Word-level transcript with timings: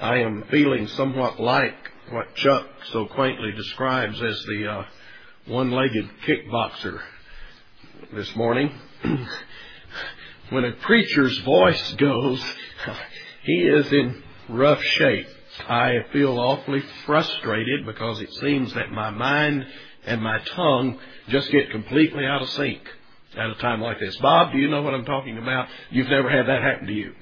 I 0.00 0.18
am 0.18 0.44
feeling 0.48 0.86
somewhat 0.86 1.40
like 1.40 1.74
what 2.10 2.32
Chuck 2.36 2.68
so 2.92 3.06
quaintly 3.06 3.50
describes 3.50 4.22
as 4.22 4.40
the 4.44 4.70
uh, 4.70 4.84
one-legged 5.46 6.08
kickboxer 6.24 7.00
this 8.14 8.34
morning. 8.36 8.72
when 10.50 10.64
a 10.64 10.70
preacher's 10.72 11.36
voice 11.40 11.94
goes, 11.94 12.40
he 13.42 13.62
is 13.62 13.92
in 13.92 14.22
rough 14.48 14.80
shape. 14.82 15.26
I 15.68 16.04
feel 16.12 16.38
awfully 16.38 16.84
frustrated 17.04 17.84
because 17.84 18.20
it 18.20 18.32
seems 18.34 18.72
that 18.74 18.92
my 18.92 19.10
mind 19.10 19.66
and 20.06 20.22
my 20.22 20.38
tongue 20.54 21.00
just 21.26 21.50
get 21.50 21.72
completely 21.72 22.24
out 22.24 22.40
of 22.40 22.48
sync 22.50 22.80
at 23.36 23.50
a 23.50 23.56
time 23.56 23.80
like 23.80 23.98
this. 23.98 24.16
Bob, 24.18 24.52
do 24.52 24.58
you 24.58 24.68
know 24.68 24.82
what 24.82 24.94
I'm 24.94 25.04
talking 25.04 25.38
about? 25.38 25.66
You've 25.90 26.08
never 26.08 26.30
had 26.30 26.46
that 26.46 26.62
happen 26.62 26.86
to 26.86 26.92
you. 26.92 27.14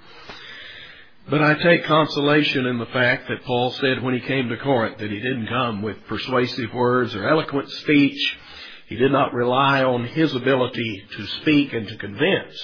But 1.29 1.43
I 1.43 1.55
take 1.55 1.85
consolation 1.85 2.67
in 2.67 2.79
the 2.79 2.87
fact 2.87 3.27
that 3.29 3.43
Paul 3.43 3.73
said 3.73 4.01
when 4.01 4.15
he 4.15 4.21
came 4.21 4.49
to 4.49 4.57
Corinth 4.59 4.99
that 4.99 5.11
he 5.11 5.19
didn't 5.19 5.49
come 5.49 5.83
with 5.83 6.07
persuasive 6.07 6.73
words 6.73 7.17
or 7.17 7.29
eloquent 7.29 7.69
speech. 7.69 8.39
He 8.87 8.95
did 8.95 9.11
not 9.11 9.35
rely 9.35 9.83
on 9.83 10.05
his 10.05 10.33
ability 10.37 11.05
to 11.17 11.27
speak 11.43 11.73
and 11.73 11.89
to 11.89 11.97
convince, 11.97 12.57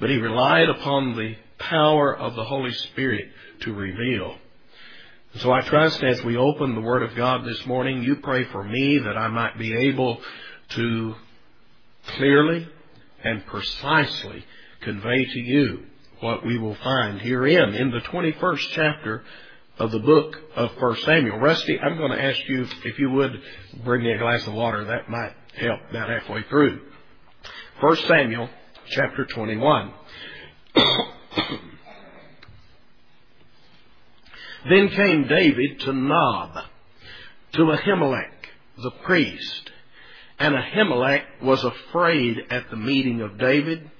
but 0.00 0.10
he 0.10 0.16
relied 0.16 0.68
upon 0.68 1.16
the 1.16 1.36
power 1.58 2.16
of 2.16 2.34
the 2.34 2.42
Holy 2.42 2.72
Spirit 2.72 3.26
to 3.60 3.72
reveal. 3.72 4.34
So 5.36 5.52
I 5.52 5.60
trust 5.60 6.02
as 6.02 6.24
we 6.24 6.36
open 6.36 6.74
the 6.74 6.80
Word 6.80 7.04
of 7.04 7.14
God 7.14 7.44
this 7.44 7.64
morning, 7.64 8.02
you 8.02 8.16
pray 8.16 8.42
for 8.46 8.64
me 8.64 8.98
that 8.98 9.16
I 9.16 9.28
might 9.28 9.56
be 9.56 9.72
able 9.72 10.20
to 10.70 11.14
clearly 12.16 12.66
and 13.22 13.46
precisely 13.46 14.44
convey 14.80 15.26
to 15.26 15.38
you 15.38 15.84
what 16.20 16.44
we 16.44 16.58
will 16.58 16.76
find 16.76 17.20
herein 17.20 17.74
in 17.74 17.90
the 17.90 18.00
21st 18.00 18.68
chapter 18.72 19.22
of 19.78 19.90
the 19.90 19.98
book 19.98 20.36
of 20.54 20.70
1 20.78 20.96
Samuel. 20.96 21.38
Rusty, 21.38 21.78
I'm 21.80 21.96
going 21.96 22.12
to 22.12 22.22
ask 22.22 22.38
you 22.46 22.66
if 22.84 22.98
you 22.98 23.10
would 23.10 23.40
bring 23.82 24.02
me 24.02 24.12
a 24.12 24.18
glass 24.18 24.46
of 24.46 24.52
water. 24.52 24.84
That 24.84 25.08
might 25.08 25.32
help 25.56 25.80
about 25.88 26.10
halfway 26.10 26.42
through. 26.44 26.80
1 27.80 27.96
Samuel 28.06 28.50
chapter 28.90 29.24
21. 29.24 29.92
then 34.68 34.88
came 34.90 35.26
David 35.26 35.80
to 35.80 35.94
Nob, 35.94 36.64
to 37.54 37.62
Ahimelech, 37.62 38.30
the 38.82 38.90
priest. 39.04 39.70
And 40.38 40.54
Ahimelech 40.54 41.24
was 41.42 41.64
afraid 41.64 42.36
at 42.50 42.68
the 42.68 42.76
meeting 42.76 43.22
of 43.22 43.38
David, 43.38 43.90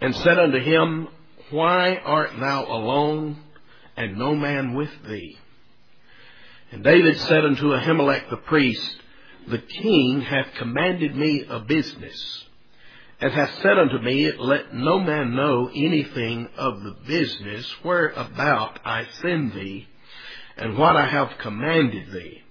and 0.00 0.14
said 0.14 0.38
unto 0.38 0.60
him, 0.60 1.08
why 1.50 1.96
art 1.96 2.30
thou 2.38 2.64
alone, 2.66 3.38
and 3.96 4.18
no 4.18 4.34
man 4.34 4.74
with 4.74 4.90
thee? 5.08 5.38
And 6.70 6.84
David 6.84 7.18
said 7.20 7.44
unto 7.44 7.72
Ahimelech 7.74 8.28
the 8.28 8.36
priest, 8.36 8.96
The 9.46 9.58
king 9.58 10.20
hath 10.20 10.54
commanded 10.54 11.16
me 11.16 11.44
a 11.48 11.60
business, 11.60 12.44
and 13.20 13.32
hath 13.32 13.54
said 13.62 13.78
unto 13.78 13.98
me, 13.98 14.30
Let 14.32 14.74
no 14.74 14.98
man 14.98 15.34
know 15.34 15.70
anything 15.74 16.48
of 16.56 16.82
the 16.82 16.96
business 17.06 17.66
whereabout 17.82 18.80
I 18.84 19.06
send 19.22 19.54
thee, 19.54 19.88
and 20.56 20.76
what 20.76 20.96
I 20.96 21.06
have 21.06 21.38
commanded 21.38 22.12
thee. 22.12 22.42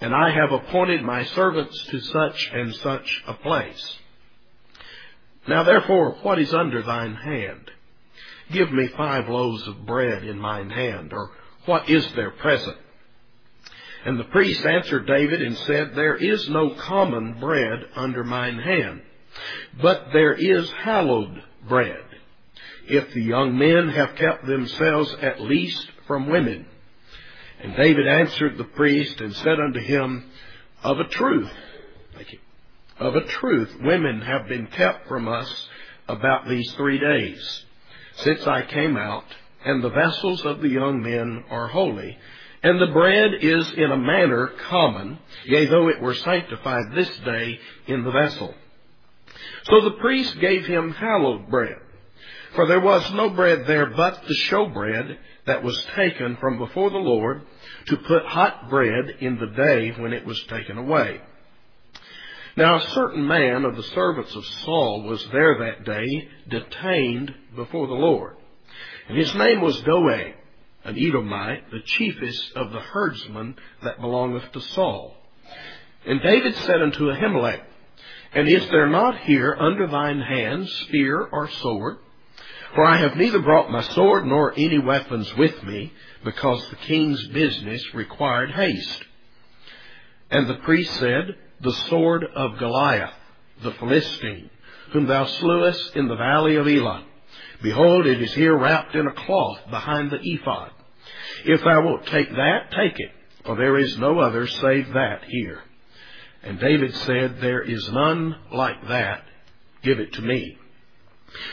And 0.00 0.14
I 0.14 0.30
have 0.30 0.52
appointed 0.52 1.02
my 1.02 1.24
servants 1.24 1.86
to 1.86 2.00
such 2.00 2.50
and 2.52 2.74
such 2.74 3.22
a 3.26 3.34
place. 3.34 3.96
Now 5.48 5.62
therefore, 5.62 6.16
what 6.22 6.38
is 6.38 6.52
under 6.52 6.82
thine 6.82 7.14
hand? 7.14 7.70
Give 8.52 8.72
me 8.72 8.86
five 8.88 9.28
loaves 9.28 9.66
of 9.66 9.86
bread 9.86 10.22
in 10.24 10.38
mine 10.38 10.70
hand, 10.70 11.12
or 11.12 11.30
what 11.64 11.88
is 11.88 12.06
there 12.14 12.30
present? 12.30 12.76
And 14.04 14.20
the 14.20 14.24
priest 14.24 14.64
answered 14.64 15.06
David 15.06 15.42
and 15.42 15.56
said, 15.58 15.94
There 15.94 16.14
is 16.14 16.48
no 16.48 16.70
common 16.70 17.40
bread 17.40 17.80
under 17.96 18.22
mine 18.22 18.58
hand, 18.58 19.02
but 19.82 20.12
there 20.12 20.32
is 20.32 20.70
hallowed 20.70 21.42
bread, 21.68 22.04
if 22.86 23.12
the 23.12 23.22
young 23.22 23.58
men 23.58 23.88
have 23.88 24.14
kept 24.14 24.46
themselves 24.46 25.12
at 25.20 25.40
least 25.40 25.90
from 26.06 26.28
women. 26.28 26.66
And 27.60 27.74
David 27.74 28.06
answered 28.06 28.56
the 28.56 28.64
priest 28.64 29.20
and 29.20 29.34
said 29.34 29.58
unto 29.58 29.80
him, 29.80 30.30
Of 30.84 31.00
a 31.00 31.08
truth, 31.08 31.50
of 33.00 33.16
a 33.16 33.24
truth, 33.24 33.76
women 33.80 34.20
have 34.20 34.46
been 34.46 34.68
kept 34.68 35.08
from 35.08 35.26
us 35.26 35.68
about 36.06 36.48
these 36.48 36.72
three 36.74 37.00
days 37.00 37.65
since 38.16 38.46
I 38.46 38.62
came 38.62 38.96
out, 38.96 39.24
and 39.64 39.82
the 39.82 39.90
vessels 39.90 40.44
of 40.44 40.60
the 40.60 40.68
young 40.68 41.02
men 41.02 41.44
are 41.50 41.68
holy, 41.68 42.16
and 42.62 42.80
the 42.80 42.92
bread 42.92 43.34
is 43.40 43.72
in 43.72 43.90
a 43.90 43.96
manner 43.96 44.48
common, 44.68 45.18
yea, 45.44 45.66
though 45.66 45.88
it 45.88 46.00
were 46.00 46.14
sanctified 46.14 46.92
this 46.94 47.10
day 47.18 47.58
in 47.86 48.04
the 48.04 48.10
vessel. 48.10 48.54
So 49.64 49.80
the 49.82 49.98
priest 49.98 50.38
gave 50.40 50.66
him 50.66 50.92
hallowed 50.92 51.48
bread, 51.50 51.78
for 52.54 52.66
there 52.66 52.80
was 52.80 53.12
no 53.12 53.30
bread 53.30 53.66
there 53.66 53.86
but 53.86 54.22
the 54.26 54.34
showbread 54.48 55.16
that 55.46 55.62
was 55.62 55.86
taken 55.94 56.36
from 56.36 56.58
before 56.58 56.90
the 56.90 56.96
Lord 56.96 57.42
to 57.86 57.96
put 57.98 58.24
hot 58.24 58.68
bread 58.68 59.16
in 59.20 59.38
the 59.38 59.46
day 59.46 59.90
when 59.92 60.12
it 60.12 60.24
was 60.24 60.42
taken 60.44 60.78
away. 60.78 61.20
Now 62.56 62.76
a 62.76 62.90
certain 62.92 63.26
man 63.26 63.66
of 63.66 63.76
the 63.76 63.82
servants 63.82 64.34
of 64.34 64.46
Saul 64.64 65.02
was 65.02 65.22
there 65.30 65.58
that 65.58 65.84
day, 65.84 66.28
detained 66.48 67.34
before 67.54 67.86
the 67.86 67.92
Lord. 67.92 68.36
And 69.08 69.18
his 69.18 69.34
name 69.34 69.60
was 69.60 69.78
Doeg, 69.82 70.34
an 70.84 70.98
Edomite, 70.98 71.70
the 71.70 71.82
chiefest 71.84 72.56
of 72.56 72.72
the 72.72 72.80
herdsmen 72.80 73.56
that 73.82 74.00
belongeth 74.00 74.50
to 74.52 74.60
Saul. 74.60 75.14
And 76.06 76.22
David 76.22 76.54
said 76.56 76.80
unto 76.80 77.10
Ahimelech, 77.10 77.60
And 78.32 78.48
is 78.48 78.66
there 78.70 78.88
not 78.88 79.18
here 79.18 79.54
under 79.58 79.86
thine 79.86 80.20
hand 80.20 80.66
spear 80.68 81.28
or 81.30 81.50
sword? 81.50 81.98
For 82.74 82.84
I 82.86 82.96
have 82.96 83.16
neither 83.16 83.40
brought 83.40 83.70
my 83.70 83.82
sword 83.82 84.24
nor 84.24 84.54
any 84.56 84.78
weapons 84.78 85.34
with 85.36 85.62
me, 85.62 85.92
because 86.24 86.66
the 86.68 86.76
king's 86.76 87.26
business 87.28 87.94
required 87.94 88.50
haste. 88.50 89.04
And 90.30 90.46
the 90.48 90.54
priest 90.54 90.94
said, 90.94 91.36
the 91.60 91.72
sword 91.72 92.24
of 92.24 92.58
Goliath, 92.58 93.14
the 93.62 93.72
Philistine, 93.72 94.50
whom 94.92 95.06
thou 95.06 95.26
slewest 95.26 95.96
in 95.96 96.08
the 96.08 96.16
valley 96.16 96.56
of 96.56 96.66
Elah. 96.66 97.04
Behold, 97.62 98.06
it 98.06 98.20
is 98.20 98.32
here 98.34 98.56
wrapped 98.56 98.94
in 98.94 99.06
a 99.06 99.12
cloth 99.12 99.58
behind 99.70 100.10
the 100.10 100.20
ephod. 100.20 100.70
If 101.44 101.62
thou 101.62 101.82
wilt 101.84 102.06
take 102.06 102.30
that, 102.30 102.70
take 102.70 102.98
it, 102.98 103.10
for 103.44 103.56
there 103.56 103.78
is 103.78 103.96
no 103.98 104.18
other 104.18 104.46
save 104.46 104.88
that 104.92 105.24
here. 105.28 105.62
And 106.42 106.60
David 106.60 106.94
said, 106.94 107.40
There 107.40 107.62
is 107.62 107.90
none 107.90 108.36
like 108.52 108.88
that. 108.88 109.24
Give 109.82 109.98
it 109.98 110.12
to 110.14 110.22
me. 110.22 110.58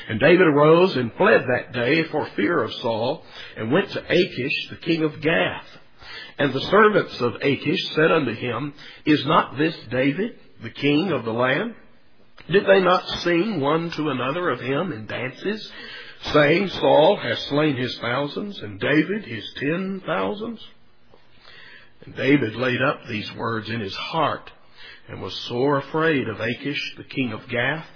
And 0.08 0.20
David 0.20 0.48
arose 0.48 0.96
and 0.96 1.12
fled 1.14 1.46
that 1.48 1.74
day 1.74 2.04
for 2.04 2.28
fear 2.36 2.62
of 2.62 2.74
Saul, 2.76 3.24
and 3.58 3.72
went 3.72 3.90
to 3.92 4.04
Achish, 4.04 4.70
the 4.70 4.78
king 4.78 5.04
of 5.04 5.20
Gath. 5.22 5.66
And 6.38 6.54
the 6.54 6.62
servants 6.62 7.20
of 7.22 7.36
Achish 7.42 7.90
said 7.90 8.12
unto 8.12 8.34
him, 8.34 8.74
Is 9.06 9.26
not 9.26 9.58
this 9.58 9.76
David, 9.90 10.38
the 10.62 10.70
king 10.70 11.12
of 11.12 11.26
the 11.26 11.34
land? 11.34 11.76
Did 12.50 12.66
they 12.66 12.82
not 12.82 13.08
sing 13.22 13.60
one 13.60 13.92
to 13.92 14.10
another 14.10 14.50
of 14.50 14.60
him 14.60 14.92
in 14.92 15.06
dances, 15.06 15.72
saying, 16.34 16.70
Saul 16.70 17.18
has 17.18 17.40
slain 17.44 17.78
his 17.78 17.98
thousands, 18.00 18.60
and 18.60 18.80
David 18.80 19.26
his 19.26 19.50
ten 19.58 20.02
thousands? 20.06 20.66
And 22.06 22.16
David 22.16 22.56
laid 22.56 22.82
up 22.82 23.06
these 23.08 23.32
words 23.34 23.70
in 23.70 23.80
his 23.80 23.96
heart, 23.96 24.52
and 25.08 25.22
was 25.22 25.34
sore 25.34 25.78
afraid 25.78 26.28
of 26.28 26.40
Achish, 26.40 26.96
the 26.98 27.04
king 27.04 27.32
of 27.32 27.48
Gath. 27.48 27.88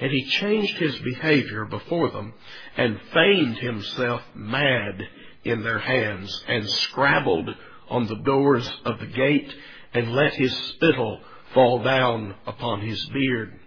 And 0.00 0.10
he 0.10 0.24
changed 0.24 0.76
his 0.78 0.98
behavior 1.00 1.64
before 1.64 2.10
them, 2.10 2.34
and 2.76 3.00
feigned 3.12 3.58
himself 3.58 4.22
mad 4.34 5.02
in 5.44 5.62
their 5.62 5.78
hands 5.78 6.42
and 6.46 6.68
scrabbled 6.68 7.48
on 7.88 8.06
the 8.06 8.16
doors 8.16 8.70
of 8.84 8.98
the 8.98 9.06
gate 9.06 9.52
and 9.94 10.12
let 10.12 10.34
his 10.34 10.54
spittle 10.56 11.20
fall 11.54 11.82
down 11.82 12.34
upon 12.46 12.80
his 12.80 13.04
beard. 13.06 13.58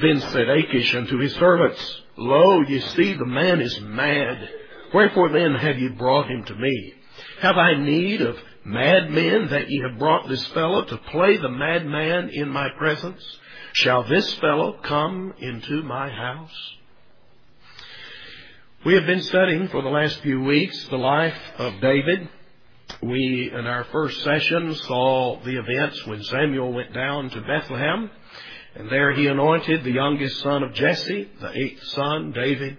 Then 0.00 0.20
said 0.20 0.48
Achish 0.48 0.94
unto 0.94 1.18
his 1.18 1.34
servants, 1.34 2.02
Lo, 2.16 2.60
ye 2.62 2.80
see 2.80 3.14
the 3.14 3.26
man 3.26 3.60
is 3.60 3.80
mad. 3.80 4.48
Wherefore 4.92 5.28
then 5.30 5.54
have 5.54 5.78
ye 5.78 5.88
brought 5.88 6.30
him 6.30 6.44
to 6.44 6.54
me? 6.54 6.94
Have 7.40 7.56
I 7.56 7.74
need 7.74 8.20
of 8.20 8.36
madmen 8.64 9.48
that 9.48 9.70
ye 9.70 9.80
have 9.80 9.98
brought 9.98 10.28
this 10.28 10.46
fellow 10.48 10.84
to 10.84 10.96
play 10.96 11.36
the 11.36 11.48
madman 11.48 12.30
in 12.30 12.48
my 12.48 12.68
presence? 12.78 13.22
Shall 13.72 14.04
this 14.04 14.34
fellow 14.34 14.78
come 14.82 15.34
into 15.38 15.82
my 15.82 16.10
house? 16.10 16.74
We 18.82 18.94
have 18.94 19.04
been 19.04 19.22
studying 19.22 19.68
for 19.68 19.82
the 19.82 19.90
last 19.90 20.20
few 20.20 20.40
weeks 20.40 20.88
the 20.88 20.96
life 20.96 21.36
of 21.58 21.82
David. 21.82 22.26
We, 23.02 23.50
in 23.52 23.66
our 23.66 23.84
first 23.84 24.22
session, 24.22 24.74
saw 24.74 25.38
the 25.44 25.58
events 25.58 26.06
when 26.06 26.22
Samuel 26.22 26.72
went 26.72 26.94
down 26.94 27.28
to 27.28 27.42
Bethlehem, 27.42 28.10
and 28.76 28.88
there 28.88 29.12
he 29.12 29.26
anointed 29.26 29.84
the 29.84 29.92
youngest 29.92 30.40
son 30.40 30.62
of 30.62 30.72
Jesse, 30.72 31.28
the 31.42 31.58
eighth 31.58 31.82
son, 31.88 32.32
David, 32.32 32.78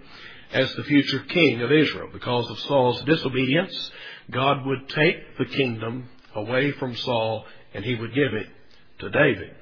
as 0.52 0.74
the 0.74 0.82
future 0.82 1.20
king 1.20 1.62
of 1.62 1.70
Israel. 1.70 2.08
Because 2.12 2.50
of 2.50 2.58
Saul's 2.58 3.00
disobedience, 3.02 3.92
God 4.28 4.66
would 4.66 4.88
take 4.88 5.38
the 5.38 5.44
kingdom 5.44 6.08
away 6.34 6.72
from 6.72 6.96
Saul 6.96 7.44
and 7.74 7.84
he 7.84 7.94
would 7.94 8.12
give 8.12 8.34
it 8.34 8.48
to 8.98 9.08
David. 9.08 9.54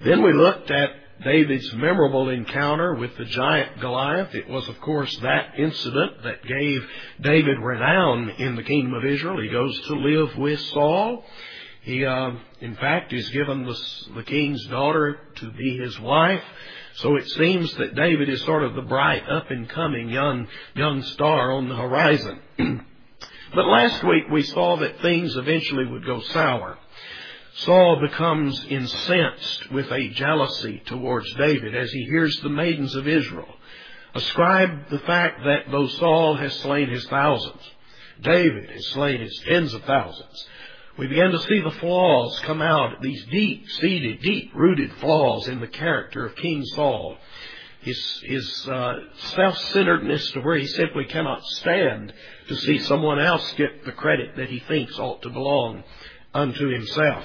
Then 0.00 0.22
we 0.22 0.32
looked 0.32 0.70
at 0.70 0.90
David's 1.24 1.72
memorable 1.74 2.30
encounter 2.30 2.94
with 2.94 3.16
the 3.16 3.26
giant 3.26 3.80
Goliath. 3.80 4.34
It 4.34 4.48
was, 4.48 4.66
of 4.68 4.80
course, 4.80 5.14
that 5.18 5.58
incident 5.58 6.22
that 6.22 6.42
gave 6.44 6.86
David 7.20 7.58
renown 7.58 8.30
in 8.30 8.56
the 8.56 8.62
kingdom 8.62 8.94
of 8.94 9.04
Israel. 9.04 9.40
He 9.40 9.48
goes 9.48 9.78
to 9.82 9.94
live 9.94 10.36
with 10.38 10.60
Saul. 10.60 11.24
He, 11.82 12.04
uh, 12.04 12.32
in 12.60 12.74
fact, 12.76 13.12
is 13.12 13.28
given 13.30 13.64
the, 13.64 13.78
the 14.14 14.22
king's 14.22 14.64
daughter 14.66 15.18
to 15.36 15.50
be 15.52 15.78
his 15.78 15.98
wife. 16.00 16.42
So 16.96 17.16
it 17.16 17.28
seems 17.30 17.72
that 17.74 17.94
David 17.94 18.28
is 18.28 18.42
sort 18.42 18.64
of 18.64 18.74
the 18.74 18.82
bright, 18.82 19.28
up 19.28 19.50
and 19.50 19.68
coming 19.68 20.08
young, 20.08 20.48
young 20.74 21.02
star 21.02 21.52
on 21.52 21.68
the 21.68 21.76
horizon. 21.76 22.40
but 23.54 23.66
last 23.66 24.02
week 24.04 24.24
we 24.30 24.42
saw 24.42 24.76
that 24.78 25.00
things 25.00 25.36
eventually 25.36 25.86
would 25.86 26.04
go 26.04 26.20
sour. 26.20 26.78
Saul 27.54 28.00
becomes 28.00 28.64
incensed 28.66 29.70
with 29.70 29.90
a 29.90 30.08
jealousy 30.10 30.82
towards 30.86 31.32
David 31.34 31.74
as 31.76 31.90
he 31.92 32.04
hears 32.04 32.40
the 32.40 32.48
maidens 32.48 32.94
of 32.94 33.08
Israel 33.08 33.56
ascribe 34.14 34.88
the 34.90 34.98
fact 35.00 35.44
that 35.44 35.70
though 35.70 35.86
Saul 35.86 36.36
has 36.36 36.54
slain 36.56 36.88
his 36.88 37.06
thousands, 37.06 37.62
David 38.20 38.70
has 38.70 38.86
slain 38.88 39.20
his 39.20 39.38
tens 39.46 39.72
of 39.74 39.84
thousands. 39.84 40.46
We 40.98 41.06
begin 41.06 41.30
to 41.30 41.38
see 41.38 41.60
the 41.60 41.70
flaws 41.70 42.38
come 42.40 42.60
out, 42.60 43.00
these 43.00 43.24
deep 43.26 43.68
seated, 43.70 44.20
deep 44.20 44.52
rooted 44.54 44.92
flaws 44.94 45.48
in 45.48 45.60
the 45.60 45.68
character 45.68 46.26
of 46.26 46.36
King 46.36 46.64
Saul. 46.64 47.16
His, 47.80 48.22
his 48.24 48.68
uh, 48.68 48.92
self 49.14 49.56
centeredness 49.56 50.32
to 50.32 50.40
where 50.40 50.58
he 50.58 50.66
simply 50.66 51.06
cannot 51.06 51.42
stand 51.42 52.12
to 52.48 52.56
see 52.56 52.78
someone 52.80 53.18
else 53.18 53.54
get 53.56 53.86
the 53.86 53.92
credit 53.92 54.36
that 54.36 54.50
he 54.50 54.58
thinks 54.58 54.98
ought 54.98 55.22
to 55.22 55.30
belong 55.30 55.82
unto 56.34 56.68
himself. 56.68 57.24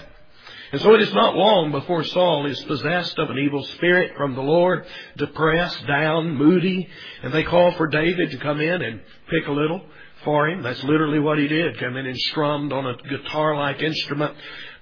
And 0.76 0.82
so 0.82 0.94
it 0.94 1.02
is 1.04 1.14
not 1.14 1.38
long 1.38 1.72
before 1.72 2.04
Saul 2.04 2.48
is 2.48 2.62
possessed 2.64 3.18
of 3.18 3.30
an 3.30 3.38
evil 3.38 3.64
spirit 3.64 4.12
from 4.18 4.36
the 4.36 4.42
Lord, 4.42 4.86
depressed, 5.16 5.88
down, 5.88 6.36
moody, 6.36 6.90
and 7.24 7.34
they 7.34 7.44
call 7.44 7.72
for 7.72 7.88
David 7.88 8.32
to 8.32 8.38
come 8.40 8.60
in 8.60 8.82
and 8.82 9.00
pick 9.30 9.48
a 9.48 9.54
little 9.54 9.82
for 10.26 10.50
him. 10.50 10.64
That's 10.64 10.84
literally 10.84 11.20
what 11.20 11.40
he 11.40 11.48
did, 11.48 11.80
come 11.80 11.96
in 11.96 12.06
and 12.06 12.18
strummed 12.18 12.74
on 12.74 12.88
a 12.88 12.98
guitar-like 13.08 13.82
instrument. 13.82 14.36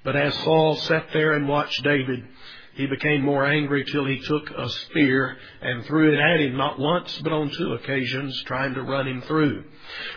But 0.04 0.16
as 0.16 0.34
Saul 0.40 0.78
sat 0.78 1.10
there 1.14 1.34
and 1.34 1.48
watched 1.48 1.84
David, 1.84 2.24
he 2.74 2.88
became 2.88 3.22
more 3.22 3.46
angry 3.46 3.86
till 3.86 4.08
he 4.08 4.18
took 4.18 4.50
a 4.50 4.70
spear 4.70 5.38
and 5.62 5.86
threw 5.86 6.12
it 6.12 6.20
at 6.20 6.40
him, 6.40 6.58
not 6.58 6.80
once, 6.80 7.22
but 7.22 7.32
on 7.32 7.52
two 7.52 7.74
occasions, 7.74 8.42
trying 8.48 8.74
to 8.74 8.82
run 8.82 9.08
him 9.08 9.22
through. 9.22 9.64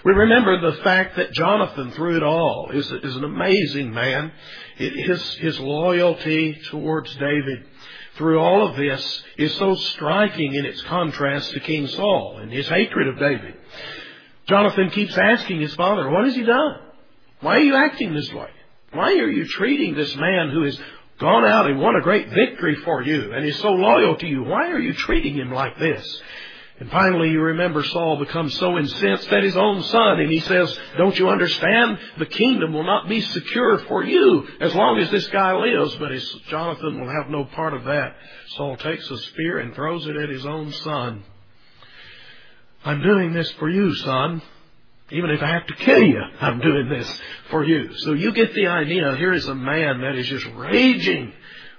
We 0.04 0.12
remember 0.12 0.60
the 0.60 0.82
fact 0.82 1.16
that 1.16 1.32
Jonathan, 1.32 1.92
through 1.92 2.16
it 2.16 2.22
all, 2.22 2.70
is, 2.72 2.90
is 2.90 3.16
an 3.16 3.24
amazing 3.24 3.92
man. 3.92 4.32
It, 4.78 5.06
his, 5.06 5.22
his 5.34 5.60
loyalty 5.60 6.58
towards 6.70 7.14
David 7.16 7.64
through 8.16 8.38
all 8.38 8.66
of 8.66 8.76
this 8.76 9.22
is 9.36 9.54
so 9.54 9.74
striking 9.74 10.54
in 10.54 10.64
its 10.64 10.82
contrast 10.82 11.50
to 11.52 11.60
King 11.60 11.86
Saul 11.86 12.38
and 12.40 12.50
his 12.50 12.68
hatred 12.68 13.08
of 13.08 13.18
David. 13.18 13.54
Jonathan 14.48 14.90
keeps 14.90 15.16
asking 15.18 15.60
his 15.60 15.74
father, 15.74 16.08
what 16.08 16.24
has 16.24 16.34
he 16.34 16.42
done? 16.42 16.80
Why 17.40 17.56
are 17.56 17.60
you 17.60 17.76
acting 17.76 18.14
this 18.14 18.32
way? 18.32 18.48
Why 18.92 19.12
are 19.12 19.30
you 19.30 19.46
treating 19.46 19.94
this 19.94 20.14
man 20.16 20.50
who 20.50 20.62
has 20.62 20.78
gone 21.18 21.44
out 21.44 21.66
and 21.66 21.78
won 21.78 21.96
a 21.96 22.02
great 22.02 22.28
victory 22.30 22.76
for 22.76 23.02
you 23.02 23.32
and 23.32 23.44
is 23.44 23.58
so 23.58 23.72
loyal 23.72 24.16
to 24.16 24.26
you? 24.26 24.44
Why 24.44 24.70
are 24.70 24.78
you 24.78 24.94
treating 24.94 25.34
him 25.34 25.52
like 25.52 25.78
this? 25.78 26.22
And 26.78 26.90
finally, 26.90 27.30
you 27.30 27.40
remember 27.40 27.82
Saul 27.82 28.18
becomes 28.18 28.54
so 28.58 28.76
incensed 28.76 29.32
at 29.32 29.42
his 29.42 29.56
own 29.56 29.82
son, 29.82 30.20
and 30.20 30.30
he 30.30 30.40
says, 30.40 30.78
Don't 30.98 31.18
you 31.18 31.30
understand? 31.30 31.98
The 32.18 32.26
kingdom 32.26 32.74
will 32.74 32.84
not 32.84 33.08
be 33.08 33.22
secure 33.22 33.78
for 33.78 34.04
you 34.04 34.46
as 34.60 34.74
long 34.74 34.98
as 34.98 35.10
this 35.10 35.26
guy 35.28 35.54
lives. 35.56 35.94
But 35.96 36.10
his, 36.10 36.30
Jonathan 36.48 37.00
will 37.00 37.08
have 37.10 37.30
no 37.30 37.44
part 37.46 37.72
of 37.72 37.84
that. 37.84 38.16
Saul 38.48 38.76
takes 38.76 39.10
a 39.10 39.16
spear 39.16 39.58
and 39.58 39.74
throws 39.74 40.06
it 40.06 40.16
at 40.16 40.28
his 40.28 40.44
own 40.44 40.70
son. 40.72 41.24
I'm 42.84 43.00
doing 43.00 43.32
this 43.32 43.50
for 43.52 43.70
you, 43.70 43.94
son. 43.94 44.42
Even 45.10 45.30
if 45.30 45.42
I 45.42 45.46
have 45.46 45.66
to 45.68 45.74
kill 45.76 46.02
you, 46.02 46.20
I'm 46.40 46.60
doing 46.60 46.90
this 46.90 47.20
for 47.48 47.64
you. 47.64 47.96
So 47.98 48.12
you 48.12 48.32
get 48.32 48.52
the 48.54 48.66
idea. 48.66 49.16
Here 49.16 49.32
is 49.32 49.46
a 49.46 49.54
man 49.54 50.02
that 50.02 50.16
is 50.16 50.28
just 50.28 50.46
raging 50.54 51.32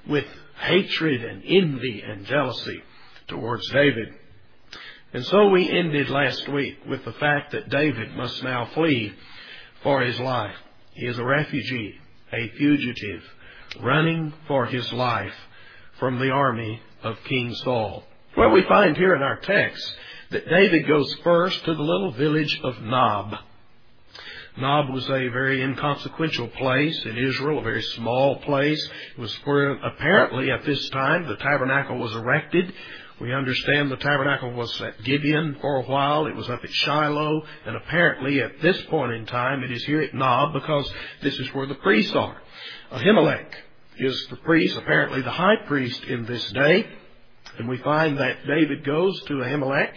with 0.08 0.26
hatred 0.60 1.24
and 1.24 1.44
envy 1.46 2.02
and 2.02 2.26
jealousy 2.26 2.82
towards 3.28 3.70
David. 3.70 4.08
And 5.14 5.26
so 5.26 5.50
we 5.50 5.70
ended 5.70 6.10
last 6.10 6.48
week 6.50 6.80
with 6.88 7.06
the 7.06 7.14
fact 7.14 7.52
that 7.54 7.70
David 7.70 8.16
must 8.16 8.44
now 8.44 8.66
flee 8.74 9.14
for 9.82 10.02
his 10.02 10.20
life. 10.20 10.56
He 10.94 11.06
is 11.06 11.18
a 11.18 11.24
refugee, 11.24 11.96
a 12.34 12.50
fugitive, 12.58 13.24
running 13.82 14.34
for 14.48 14.66
his 14.66 14.92
life 14.92 15.34
from 16.00 16.20
the 16.20 16.32
army 16.32 16.82
of 17.04 17.18
King 17.26 17.54
Saul. 17.56 18.04
Well, 18.36 18.52
we 18.52 18.64
find 18.64 18.98
here 18.98 19.16
in 19.16 19.22
our 19.22 19.38
text 19.38 19.96
that 20.32 20.50
David 20.50 20.88
goes 20.88 21.14
first 21.24 21.64
to 21.66 21.74
the 21.74 21.82
little 21.82 22.12
village 22.12 22.60
of 22.64 22.82
Nob. 22.82 23.36
Nob 24.58 24.90
was 24.90 25.06
a 25.06 25.30
very 25.30 25.62
inconsequential 25.62 26.48
place 26.50 27.06
in 27.06 27.18
Israel, 27.18 27.60
a 27.60 27.64
very 27.64 27.84
small 27.84 28.38
place. 28.38 28.84
It 29.16 29.22
was 29.22 29.34
where 29.46 29.74
apparently 29.74 30.52
at 30.52 30.66
this 30.66 30.90
time 30.90 31.28
the 31.28 31.36
tabernacle 31.38 31.98
was 31.98 32.14
erected. 32.14 32.74
We 33.20 33.34
understand 33.34 33.90
the 33.90 33.98
tabernacle 33.98 34.52
was 34.52 34.80
at 34.80 35.04
Gibeon 35.04 35.58
for 35.60 35.78
a 35.78 35.84
while. 35.84 36.28
It 36.28 36.36
was 36.36 36.50
up 36.50 36.64
at 36.64 36.72
Shiloh. 36.72 37.42
And 37.66 37.76
apparently 37.76 38.42
at 38.42 38.62
this 38.62 38.80
point 38.84 39.14
in 39.14 39.26
time 39.26 39.64
it 39.64 39.72
is 39.72 39.84
here 39.86 40.02
at 40.02 40.14
Nob 40.14 40.54
because 40.54 40.92
this 41.24 41.38
is 41.40 41.54
where 41.54 41.66
the 41.66 41.76
priests 41.76 42.16
are. 42.16 42.38
Ahimelech 42.92 43.54
is 43.98 44.28
the 44.30 44.36
priest, 44.38 44.78
apparently 44.78 45.22
the 45.22 45.32
high 45.32 45.56
priest 45.66 46.04
in 46.04 46.26
this 46.26 46.48
day. 46.52 46.88
And 47.58 47.68
we 47.68 47.78
find 47.78 48.20
that 48.20 48.46
David 48.46 48.86
goes 48.86 49.20
to 49.24 49.34
Ahimelech 49.34 49.94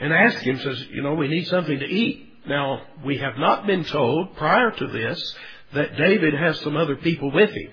and 0.00 0.12
asks 0.12 0.42
him, 0.42 0.58
says, 0.58 0.84
you 0.90 1.02
know, 1.02 1.14
we 1.14 1.28
need 1.28 1.46
something 1.46 1.78
to 1.78 1.86
eat. 1.86 2.24
Now, 2.46 2.82
we 3.04 3.18
have 3.18 3.36
not 3.36 3.66
been 3.66 3.84
told 3.84 4.34
prior 4.34 4.72
to 4.72 4.86
this 4.88 5.36
that 5.74 5.96
David 5.96 6.34
has 6.34 6.58
some 6.60 6.76
other 6.76 6.96
people 6.96 7.30
with 7.30 7.50
him. 7.50 7.70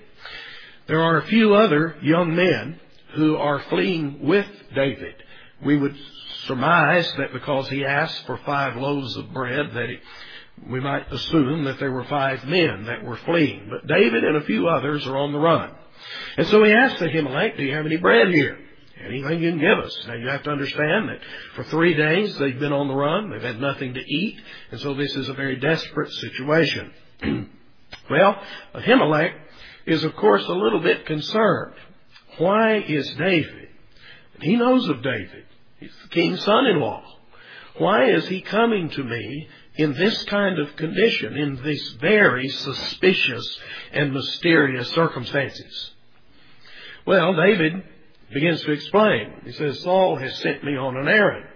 There 0.86 1.02
are 1.02 1.18
a 1.18 1.26
few 1.26 1.54
other 1.54 1.96
young 2.02 2.36
men 2.36 2.78
who 3.16 3.36
are 3.36 3.60
fleeing 3.70 4.26
with 4.26 4.46
David. 4.74 5.14
We 5.64 5.76
would 5.76 5.96
surmise 6.46 7.10
that 7.18 7.32
because 7.32 7.68
he 7.68 7.84
asked 7.84 8.26
for 8.26 8.38
five 8.38 8.76
loaves 8.76 9.16
of 9.16 9.32
bread 9.32 9.72
that 9.74 9.88
he, 9.88 9.98
we 10.70 10.80
might 10.80 11.12
assume 11.12 11.64
that 11.64 11.78
there 11.78 11.92
were 11.92 12.04
five 12.04 12.44
men 12.44 12.84
that 12.84 13.04
were 13.04 13.16
fleeing. 13.16 13.68
But 13.70 13.86
David 13.86 14.24
and 14.24 14.36
a 14.36 14.44
few 14.44 14.68
others 14.68 15.06
are 15.06 15.16
on 15.16 15.32
the 15.32 15.38
run. 15.38 15.70
And 16.36 16.46
so 16.46 16.62
he 16.64 16.72
asked 16.72 16.96
Ahimelech, 16.96 17.56
do 17.56 17.64
you 17.64 17.74
have 17.74 17.86
any 17.86 17.96
bread 17.96 18.28
here? 18.28 18.58
Anything 18.98 19.42
you 19.42 19.50
can 19.50 19.60
give 19.60 19.78
us. 19.78 20.04
Now 20.06 20.14
you 20.14 20.28
have 20.28 20.42
to 20.44 20.50
understand 20.50 21.10
that 21.10 21.20
for 21.54 21.64
three 21.64 21.94
days 21.94 22.36
they've 22.38 22.58
been 22.58 22.72
on 22.72 22.88
the 22.88 22.94
run, 22.94 23.30
they've 23.30 23.42
had 23.42 23.60
nothing 23.60 23.92
to 23.94 24.00
eat, 24.00 24.40
and 24.70 24.80
so 24.80 24.94
this 24.94 25.14
is 25.16 25.28
a 25.28 25.34
very 25.34 25.56
desperate 25.56 26.10
situation. 26.12 26.92
well, 28.10 28.42
Ahimelech 28.74 29.34
is 29.86 30.02
of 30.02 30.16
course 30.16 30.44
a 30.46 30.52
little 30.52 30.80
bit 30.80 31.04
concerned. 31.04 31.74
Why 32.38 32.78
is 32.78 33.14
David, 33.14 33.68
he 34.40 34.56
knows 34.56 34.88
of 34.88 35.02
David, 35.02 35.44
he's 35.78 35.94
the 36.02 36.08
king's 36.08 36.42
son-in-law, 36.44 37.02
why 37.78 38.10
is 38.10 38.26
he 38.28 38.40
coming 38.40 38.88
to 38.90 39.04
me 39.04 39.48
in 39.74 39.92
this 39.92 40.24
kind 40.24 40.58
of 40.58 40.76
condition, 40.76 41.36
in 41.36 41.62
these 41.62 41.96
very 42.00 42.48
suspicious 42.48 43.58
and 43.92 44.12
mysterious 44.12 44.88
circumstances? 44.90 45.90
Well, 47.06 47.34
David 47.34 47.84
begins 48.32 48.62
to 48.62 48.72
explain. 48.72 49.42
He 49.44 49.52
says, 49.52 49.80
Saul 49.80 50.16
has 50.16 50.34
sent 50.38 50.64
me 50.64 50.76
on 50.76 50.96
an 50.96 51.08
errand. 51.08 51.46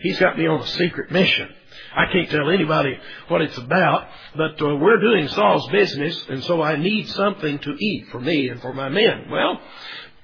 He's 0.00 0.18
got 0.18 0.38
me 0.38 0.46
on 0.46 0.60
a 0.60 0.66
secret 0.66 1.10
mission. 1.10 1.48
I 1.96 2.12
can't 2.12 2.30
tell 2.30 2.50
anybody 2.50 2.98
what 3.28 3.40
it's 3.40 3.56
about, 3.56 4.08
but 4.36 4.60
uh, 4.60 4.76
we're 4.76 5.00
doing 5.00 5.28
Saul's 5.28 5.68
business, 5.70 6.26
and 6.28 6.44
so 6.44 6.60
I 6.62 6.76
need 6.76 7.08
something 7.08 7.58
to 7.60 7.76
eat 7.78 8.08
for 8.08 8.20
me 8.20 8.48
and 8.48 8.60
for 8.60 8.72
my 8.72 8.88
men. 8.88 9.30
Well, 9.30 9.60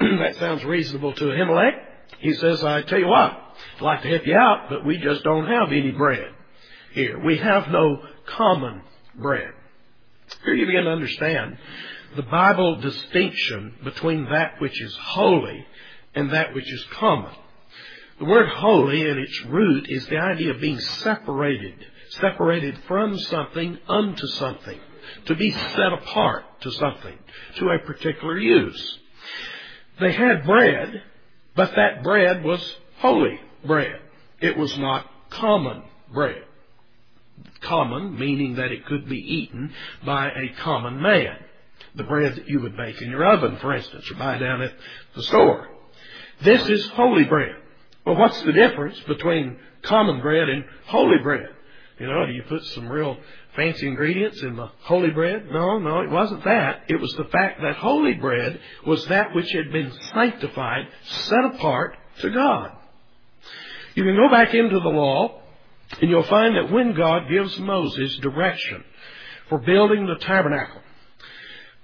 that 0.20 0.36
sounds 0.36 0.64
reasonable 0.64 1.12
to 1.14 1.24
Ahimelech. 1.24 1.72
He 2.18 2.34
says, 2.34 2.62
I 2.62 2.82
tell 2.82 2.98
you 2.98 3.08
what, 3.08 3.32
I'd 3.76 3.82
like 3.82 4.02
to 4.02 4.08
help 4.08 4.26
you 4.26 4.36
out, 4.36 4.68
but 4.68 4.84
we 4.84 4.98
just 4.98 5.22
don't 5.24 5.46
have 5.46 5.72
any 5.72 5.92
bread 5.92 6.32
here. 6.92 7.18
We 7.24 7.38
have 7.38 7.68
no 7.68 8.02
common 8.26 8.82
bread. 9.14 9.52
Here 10.44 10.54
you 10.54 10.66
begin 10.66 10.84
to 10.84 10.90
understand 10.90 11.58
the 12.16 12.22
Bible 12.22 12.80
distinction 12.80 13.74
between 13.82 14.26
that 14.30 14.60
which 14.60 14.80
is 14.80 14.96
holy 15.00 15.66
and 16.14 16.32
that 16.32 16.54
which 16.54 16.70
is 16.70 16.84
common. 16.92 17.32
The 18.18 18.26
word 18.26 18.48
holy 18.48 19.08
in 19.08 19.18
its 19.18 19.44
root 19.46 19.86
is 19.88 20.06
the 20.06 20.18
idea 20.18 20.52
of 20.52 20.60
being 20.60 20.78
separated, 20.78 21.74
separated 22.10 22.78
from 22.86 23.18
something 23.18 23.78
unto 23.88 24.26
something, 24.26 24.78
to 25.26 25.34
be 25.34 25.50
set 25.50 25.92
apart 25.92 26.44
to 26.60 26.70
something, 26.70 27.18
to 27.56 27.70
a 27.70 27.78
particular 27.80 28.38
use. 28.38 28.98
They 30.00 30.12
had 30.12 30.44
bread, 30.44 31.02
but 31.54 31.74
that 31.76 32.02
bread 32.02 32.44
was 32.44 32.76
holy 32.98 33.40
bread. 33.64 34.00
It 34.40 34.56
was 34.56 34.76
not 34.78 35.06
common 35.30 35.82
bread. 36.12 36.42
Common, 37.60 38.18
meaning 38.18 38.56
that 38.56 38.72
it 38.72 38.86
could 38.86 39.08
be 39.08 39.18
eaten 39.18 39.72
by 40.04 40.28
a 40.28 40.54
common 40.60 41.00
man. 41.00 41.36
The 41.94 42.04
bread 42.04 42.36
that 42.36 42.48
you 42.48 42.60
would 42.60 42.76
bake 42.76 43.00
in 43.00 43.10
your 43.10 43.24
oven, 43.24 43.56
for 43.58 43.74
instance, 43.74 44.10
or 44.10 44.14
buy 44.14 44.38
down 44.38 44.62
at 44.62 44.72
the 45.14 45.22
store. 45.22 45.68
This 46.42 46.68
is 46.68 46.86
holy 46.88 47.24
bread. 47.24 47.56
Well, 48.04 48.16
what's 48.16 48.42
the 48.42 48.52
difference 48.52 48.98
between 49.00 49.58
common 49.82 50.20
bread 50.20 50.48
and 50.48 50.64
holy 50.86 51.18
bread? 51.22 51.48
You 51.98 52.06
know, 52.06 52.26
do 52.26 52.32
you 52.32 52.42
put 52.42 52.64
some 52.64 52.88
real 52.88 53.16
fancy 53.56 53.86
ingredients 53.86 54.42
in 54.42 54.56
the 54.56 54.70
holy 54.82 55.10
bread? 55.10 55.46
No, 55.50 55.78
no, 55.78 56.00
it 56.00 56.10
wasn't 56.10 56.44
that. 56.44 56.84
It 56.88 57.00
was 57.00 57.12
the 57.14 57.24
fact 57.24 57.60
that 57.62 57.76
holy 57.76 58.14
bread 58.14 58.60
was 58.86 59.06
that 59.06 59.34
which 59.34 59.50
had 59.52 59.72
been 59.72 59.92
sanctified, 60.12 60.86
set 61.04 61.44
apart 61.44 61.96
to 62.20 62.30
God. 62.30 62.72
You 63.94 64.04
can 64.04 64.16
go 64.16 64.28
back 64.28 64.54
into 64.54 64.80
the 64.80 64.88
law 64.88 65.40
and 66.00 66.10
you'll 66.10 66.24
find 66.24 66.56
that 66.56 66.72
when 66.72 66.94
God 66.94 67.28
gives 67.28 67.58
Moses 67.58 68.16
direction 68.16 68.82
for 69.48 69.58
building 69.58 70.06
the 70.06 70.16
tabernacle, 70.24 70.80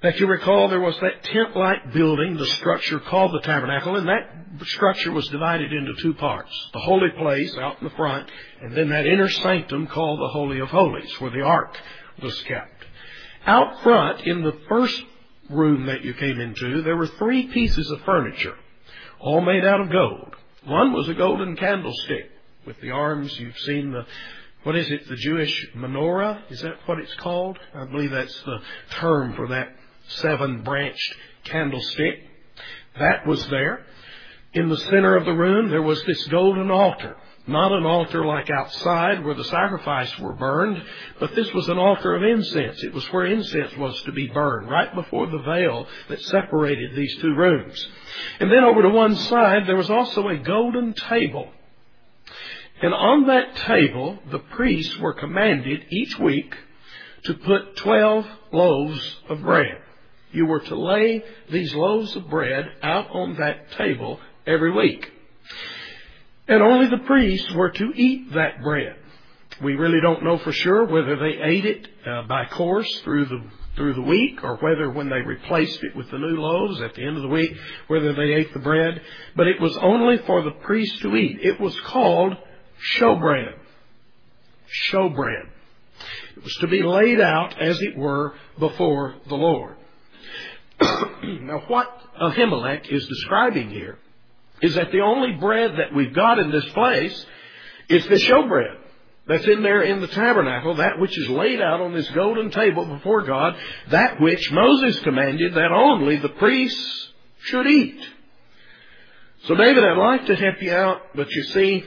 that 0.02 0.18
you 0.18 0.26
recall 0.26 0.68
there 0.68 0.80
was 0.80 0.98
that 1.00 1.22
tent-like 1.24 1.92
building, 1.92 2.36
the 2.36 2.46
structure 2.46 3.00
called 3.00 3.34
the 3.34 3.40
tabernacle, 3.40 3.96
and 3.96 4.08
that 4.08 4.66
structure 4.66 5.12
was 5.12 5.28
divided 5.28 5.72
into 5.72 5.94
two 6.00 6.14
parts. 6.14 6.50
The 6.72 6.80
holy 6.80 7.10
place 7.18 7.54
out 7.58 7.80
in 7.80 7.88
the 7.88 7.94
front, 7.94 8.30
and 8.62 8.74
then 8.74 8.88
that 8.88 9.06
inner 9.06 9.28
sanctum 9.28 9.86
called 9.88 10.20
the 10.20 10.28
Holy 10.28 10.58
of 10.60 10.68
Holies, 10.68 11.20
where 11.20 11.30
the 11.30 11.42
ark 11.42 11.76
was 12.22 12.40
kept. 12.42 12.84
Out 13.46 13.82
front, 13.82 14.26
in 14.26 14.42
the 14.42 14.58
first 14.68 15.02
room 15.50 15.86
that 15.86 16.04
you 16.04 16.14
came 16.14 16.40
into, 16.40 16.82
there 16.82 16.96
were 16.96 17.06
three 17.06 17.48
pieces 17.48 17.90
of 17.90 18.00
furniture, 18.02 18.56
all 19.18 19.42
made 19.42 19.64
out 19.64 19.80
of 19.80 19.90
gold. 19.90 20.34
One 20.64 20.92
was 20.92 21.08
a 21.08 21.14
golden 21.14 21.56
candlestick 21.56 22.30
with 22.66 22.80
the 22.80 22.90
arms. 22.90 23.38
You've 23.38 23.58
seen 23.58 23.92
the, 23.92 24.06
what 24.62 24.76
is 24.76 24.90
it, 24.90 25.08
the 25.08 25.16
Jewish 25.16 25.68
menorah? 25.74 26.50
Is 26.50 26.60
that 26.62 26.76
what 26.86 26.98
it's 26.98 27.14
called? 27.14 27.58
I 27.74 27.84
believe 27.86 28.10
that's 28.10 28.42
the 28.42 28.58
term 28.92 29.34
for 29.34 29.48
that 29.48 29.74
seven 30.16 30.62
branched 30.62 31.14
candlestick. 31.44 32.20
That 32.98 33.26
was 33.26 33.46
there. 33.48 33.84
In 34.52 34.68
the 34.68 34.78
center 34.78 35.16
of 35.16 35.24
the 35.24 35.32
room, 35.32 35.70
there 35.70 35.82
was 35.82 36.02
this 36.04 36.26
golden 36.26 36.70
altar. 36.70 37.16
Not 37.46 37.72
an 37.72 37.86
altar 37.86 38.24
like 38.24 38.50
outside 38.50 39.24
where 39.24 39.34
the 39.34 39.44
sacrifice 39.44 40.16
were 40.18 40.34
burned, 40.34 40.82
but 41.18 41.34
this 41.34 41.52
was 41.54 41.68
an 41.68 41.78
altar 41.78 42.14
of 42.14 42.22
incense. 42.22 42.82
It 42.82 42.92
was 42.92 43.04
where 43.12 43.26
incense 43.26 43.76
was 43.76 44.00
to 44.02 44.12
be 44.12 44.28
burned, 44.28 44.68
right 44.68 44.94
before 44.94 45.26
the 45.26 45.42
veil 45.42 45.86
that 46.08 46.20
separated 46.20 46.94
these 46.94 47.16
two 47.16 47.34
rooms. 47.34 47.88
And 48.40 48.52
then 48.52 48.64
over 48.64 48.82
to 48.82 48.90
one 48.90 49.16
side, 49.16 49.66
there 49.66 49.76
was 49.76 49.90
also 49.90 50.28
a 50.28 50.36
golden 50.36 50.92
table. 50.94 51.50
And 52.82 52.94
on 52.94 53.26
that 53.26 53.56
table, 53.56 54.18
the 54.30 54.38
priests 54.38 54.96
were 54.98 55.14
commanded 55.14 55.86
each 55.90 56.18
week 56.18 56.54
to 57.24 57.34
put 57.34 57.76
12 57.76 58.26
loaves 58.52 59.16
of 59.28 59.42
bread. 59.42 59.78
You 60.32 60.46
were 60.46 60.60
to 60.60 60.74
lay 60.76 61.24
these 61.50 61.74
loaves 61.74 62.14
of 62.16 62.28
bread 62.28 62.66
out 62.82 63.10
on 63.10 63.36
that 63.36 63.72
table 63.72 64.20
every 64.46 64.70
week. 64.72 65.10
And 66.46 66.62
only 66.62 66.88
the 66.88 67.04
priests 67.04 67.52
were 67.52 67.70
to 67.70 67.92
eat 67.94 68.32
that 68.34 68.62
bread. 68.62 68.96
We 69.62 69.74
really 69.74 70.00
don't 70.00 70.24
know 70.24 70.38
for 70.38 70.52
sure 70.52 70.84
whether 70.84 71.16
they 71.16 71.42
ate 71.42 71.64
it 71.64 71.88
uh, 72.06 72.22
by 72.22 72.46
course 72.46 72.90
through 73.04 73.26
the 73.26 73.42
through 73.76 73.94
the 73.94 74.02
week 74.02 74.42
or 74.42 74.56
whether 74.56 74.90
when 74.90 75.08
they 75.08 75.20
replaced 75.20 75.82
it 75.84 75.94
with 75.94 76.10
the 76.10 76.18
new 76.18 76.40
loaves 76.40 76.80
at 76.80 76.94
the 76.94 77.06
end 77.06 77.16
of 77.16 77.22
the 77.22 77.28
week 77.28 77.56
whether 77.86 78.12
they 78.12 78.34
ate 78.34 78.52
the 78.52 78.58
bread. 78.58 79.00
But 79.36 79.46
it 79.46 79.60
was 79.60 79.76
only 79.76 80.18
for 80.18 80.42
the 80.42 80.50
priests 80.50 80.98
to 81.00 81.14
eat. 81.16 81.38
It 81.40 81.60
was 81.60 81.78
called 81.80 82.36
showbread. 82.96 83.54
Showbread. 84.90 85.46
It 86.36 86.42
was 86.42 86.54
to 86.60 86.66
be 86.66 86.82
laid 86.82 87.20
out 87.20 87.60
as 87.60 87.80
it 87.80 87.96
were 87.96 88.34
before 88.58 89.14
the 89.28 89.36
lord 89.36 89.76
now, 91.42 91.62
what 91.68 91.88
Ahimelech 92.20 92.90
is 92.90 93.06
describing 93.06 93.70
here 93.70 93.98
is 94.62 94.74
that 94.74 94.92
the 94.92 95.00
only 95.00 95.32
bread 95.32 95.72
that 95.78 95.94
we've 95.94 96.14
got 96.14 96.38
in 96.38 96.50
this 96.50 96.68
place 96.70 97.26
is 97.88 98.06
the 98.06 98.16
showbread 98.16 98.76
that's 99.26 99.46
in 99.46 99.62
there 99.62 99.82
in 99.82 100.00
the 100.00 100.08
tabernacle, 100.08 100.76
that 100.76 100.98
which 100.98 101.16
is 101.16 101.28
laid 101.28 101.60
out 101.60 101.80
on 101.80 101.94
this 101.94 102.08
golden 102.10 102.50
table 102.50 102.84
before 102.84 103.22
God, 103.22 103.56
that 103.90 104.20
which 104.20 104.50
Moses 104.50 104.98
commanded 105.00 105.54
that 105.54 105.70
only 105.70 106.16
the 106.16 106.30
priests 106.30 107.12
should 107.42 107.66
eat. 107.66 108.00
So, 109.44 109.54
David, 109.54 109.84
I'd 109.84 109.96
like 109.96 110.26
to 110.26 110.36
help 110.36 110.60
you 110.60 110.72
out, 110.72 111.00
but 111.14 111.30
you 111.30 111.42
see, 111.44 111.84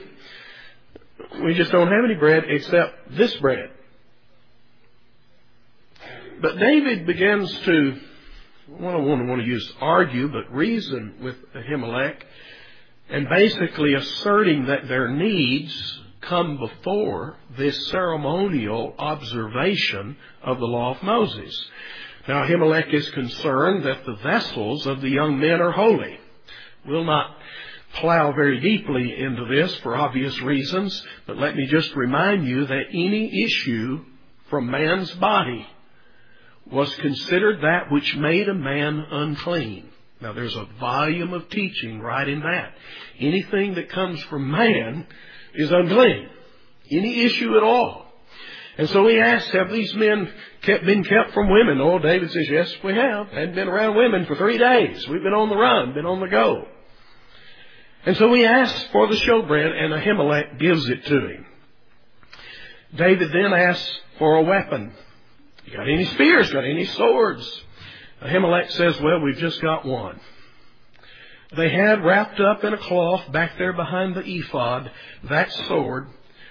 we 1.44 1.54
just 1.54 1.70
don't 1.70 1.88
have 1.88 2.04
any 2.04 2.14
bread 2.14 2.44
except 2.48 3.16
this 3.16 3.34
bread. 3.36 3.70
But 6.40 6.58
David 6.58 7.06
begins 7.06 7.56
to 7.60 8.00
I 8.66 8.80
don't 8.80 9.28
want 9.28 9.42
to 9.42 9.46
use 9.46 9.72
argue, 9.80 10.28
but 10.28 10.50
reason 10.50 11.16
with 11.22 11.36
Ahimelech, 11.54 12.16
and 13.10 13.28
basically 13.28 13.92
asserting 13.92 14.66
that 14.66 14.88
their 14.88 15.08
needs 15.08 16.00
come 16.22 16.56
before 16.56 17.36
this 17.58 17.88
ceremonial 17.88 18.94
observation 18.98 20.16
of 20.42 20.58
the 20.58 20.66
law 20.66 20.94
of 20.94 21.02
Moses. 21.02 21.64
Now, 22.26 22.46
Ahimelech 22.46 22.92
is 22.94 23.10
concerned 23.10 23.84
that 23.84 24.06
the 24.06 24.16
vessels 24.16 24.86
of 24.86 25.02
the 25.02 25.10
young 25.10 25.38
men 25.38 25.60
are 25.60 25.72
holy. 25.72 26.18
We'll 26.86 27.04
not 27.04 27.36
plow 27.94 28.32
very 28.32 28.60
deeply 28.60 29.14
into 29.18 29.44
this 29.44 29.76
for 29.76 29.94
obvious 29.94 30.40
reasons, 30.40 31.06
but 31.26 31.36
let 31.36 31.54
me 31.54 31.66
just 31.66 31.94
remind 31.94 32.48
you 32.48 32.66
that 32.66 32.86
any 32.94 33.44
issue 33.44 34.04
from 34.48 34.70
man's 34.70 35.10
body 35.12 35.66
was 36.70 36.94
considered 36.96 37.60
that 37.62 37.90
which 37.90 38.16
made 38.16 38.48
a 38.48 38.54
man 38.54 39.04
unclean. 39.10 39.90
Now 40.20 40.32
there's 40.32 40.56
a 40.56 40.68
volume 40.80 41.32
of 41.32 41.48
teaching 41.50 42.00
right 42.00 42.28
in 42.28 42.40
that. 42.40 42.72
Anything 43.18 43.74
that 43.74 43.90
comes 43.90 44.22
from 44.24 44.50
man 44.50 45.06
is 45.54 45.70
unclean. 45.70 46.28
Any 46.90 47.22
issue 47.22 47.56
at 47.56 47.62
all. 47.62 48.06
And 48.76 48.88
so 48.88 49.06
he 49.06 49.20
asks, 49.20 49.50
have 49.52 49.70
these 49.70 49.94
men 49.94 50.32
kept, 50.62 50.84
been 50.84 51.04
kept 51.04 51.32
from 51.32 51.50
women? 51.50 51.80
Oh, 51.80 51.98
David 51.98 52.30
says, 52.30 52.48
yes, 52.50 52.74
we 52.82 52.94
have. 52.94 53.28
Hadn't 53.28 53.54
been 53.54 53.68
around 53.68 53.96
women 53.96 54.26
for 54.26 54.34
three 54.34 54.58
days. 54.58 55.06
We've 55.08 55.22
been 55.22 55.32
on 55.32 55.48
the 55.48 55.56
run, 55.56 55.94
been 55.94 56.06
on 56.06 56.20
the 56.20 56.28
go. 56.28 56.66
And 58.04 58.16
so 58.16 58.32
he 58.34 58.44
asks 58.44 58.88
for 58.90 59.06
the 59.06 59.14
showbread, 59.14 59.70
and 59.70 59.94
Ahimelech 59.94 60.58
gives 60.58 60.88
it 60.88 61.06
to 61.06 61.20
him. 61.28 61.46
David 62.96 63.30
then 63.32 63.52
asks 63.52 64.00
for 64.18 64.36
a 64.36 64.42
weapon. 64.42 64.92
You 65.66 65.76
got 65.76 65.88
any 65.88 66.04
spears? 66.04 66.50
Got 66.50 66.64
any 66.64 66.84
swords? 66.84 67.62
Ahimelech 68.22 68.70
says, 68.72 69.00
Well, 69.00 69.20
we've 69.20 69.38
just 69.38 69.60
got 69.60 69.84
one. 69.84 70.20
They 71.56 71.70
had 71.70 72.04
wrapped 72.04 72.40
up 72.40 72.64
in 72.64 72.74
a 72.74 72.78
cloth 72.78 73.30
back 73.32 73.56
there 73.58 73.72
behind 73.72 74.14
the 74.14 74.24
ephod 74.24 74.90
that 75.24 75.52
sword 75.52 76.08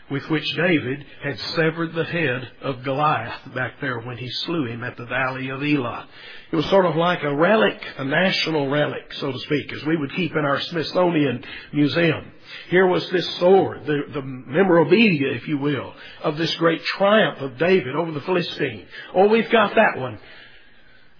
with 0.10 0.30
which 0.30 0.50
David 0.56 1.06
had 1.24 1.40
severed 1.40 1.94
the 1.94 2.04
head 2.04 2.50
of 2.62 2.84
Goliath 2.84 3.54
back 3.54 3.80
there 3.82 4.00
when 4.00 4.18
he 4.18 4.30
slew 4.30 4.66
him 4.68 4.84
at 4.84 4.98
the 4.98 5.06
valley 5.06 5.50
of 5.50 5.64
Elah. 5.64 6.08
It 6.52 6.56
was 6.56 6.66
sort 6.68 6.86
of 6.86 6.96
like 6.96 7.24
a 7.24 7.36
relic, 7.36 7.82
a 7.98 8.06
national 8.06 8.70
relic, 8.70 9.14
so 9.14 9.32
to 9.32 9.40
speak, 9.40 9.74
as 9.74 9.84
we 9.86 9.98
would 9.98 10.14
keep 10.14 10.32
in 10.34 10.46
our 10.46 10.60
Smithsonian 10.60 11.44
Museum. 11.72 12.32
Here 12.74 12.88
was 12.88 13.08
this 13.12 13.36
sword, 13.36 13.86
the, 13.86 14.02
the 14.12 14.24
memorabilia, 14.24 15.28
if 15.34 15.48
you 15.48 15.60
will, 15.60 15.94
of 16.24 16.38
this 16.38 16.56
great 16.56 16.84
triumph 16.84 17.40
of 17.40 17.60
David 17.60 17.96
over 17.96 18.10
the 18.10 18.22
Philistine. 18.22 18.88
Oh, 19.14 19.28
we've 19.28 19.52
got 19.52 19.76
that 19.76 20.00
one. 20.02 20.18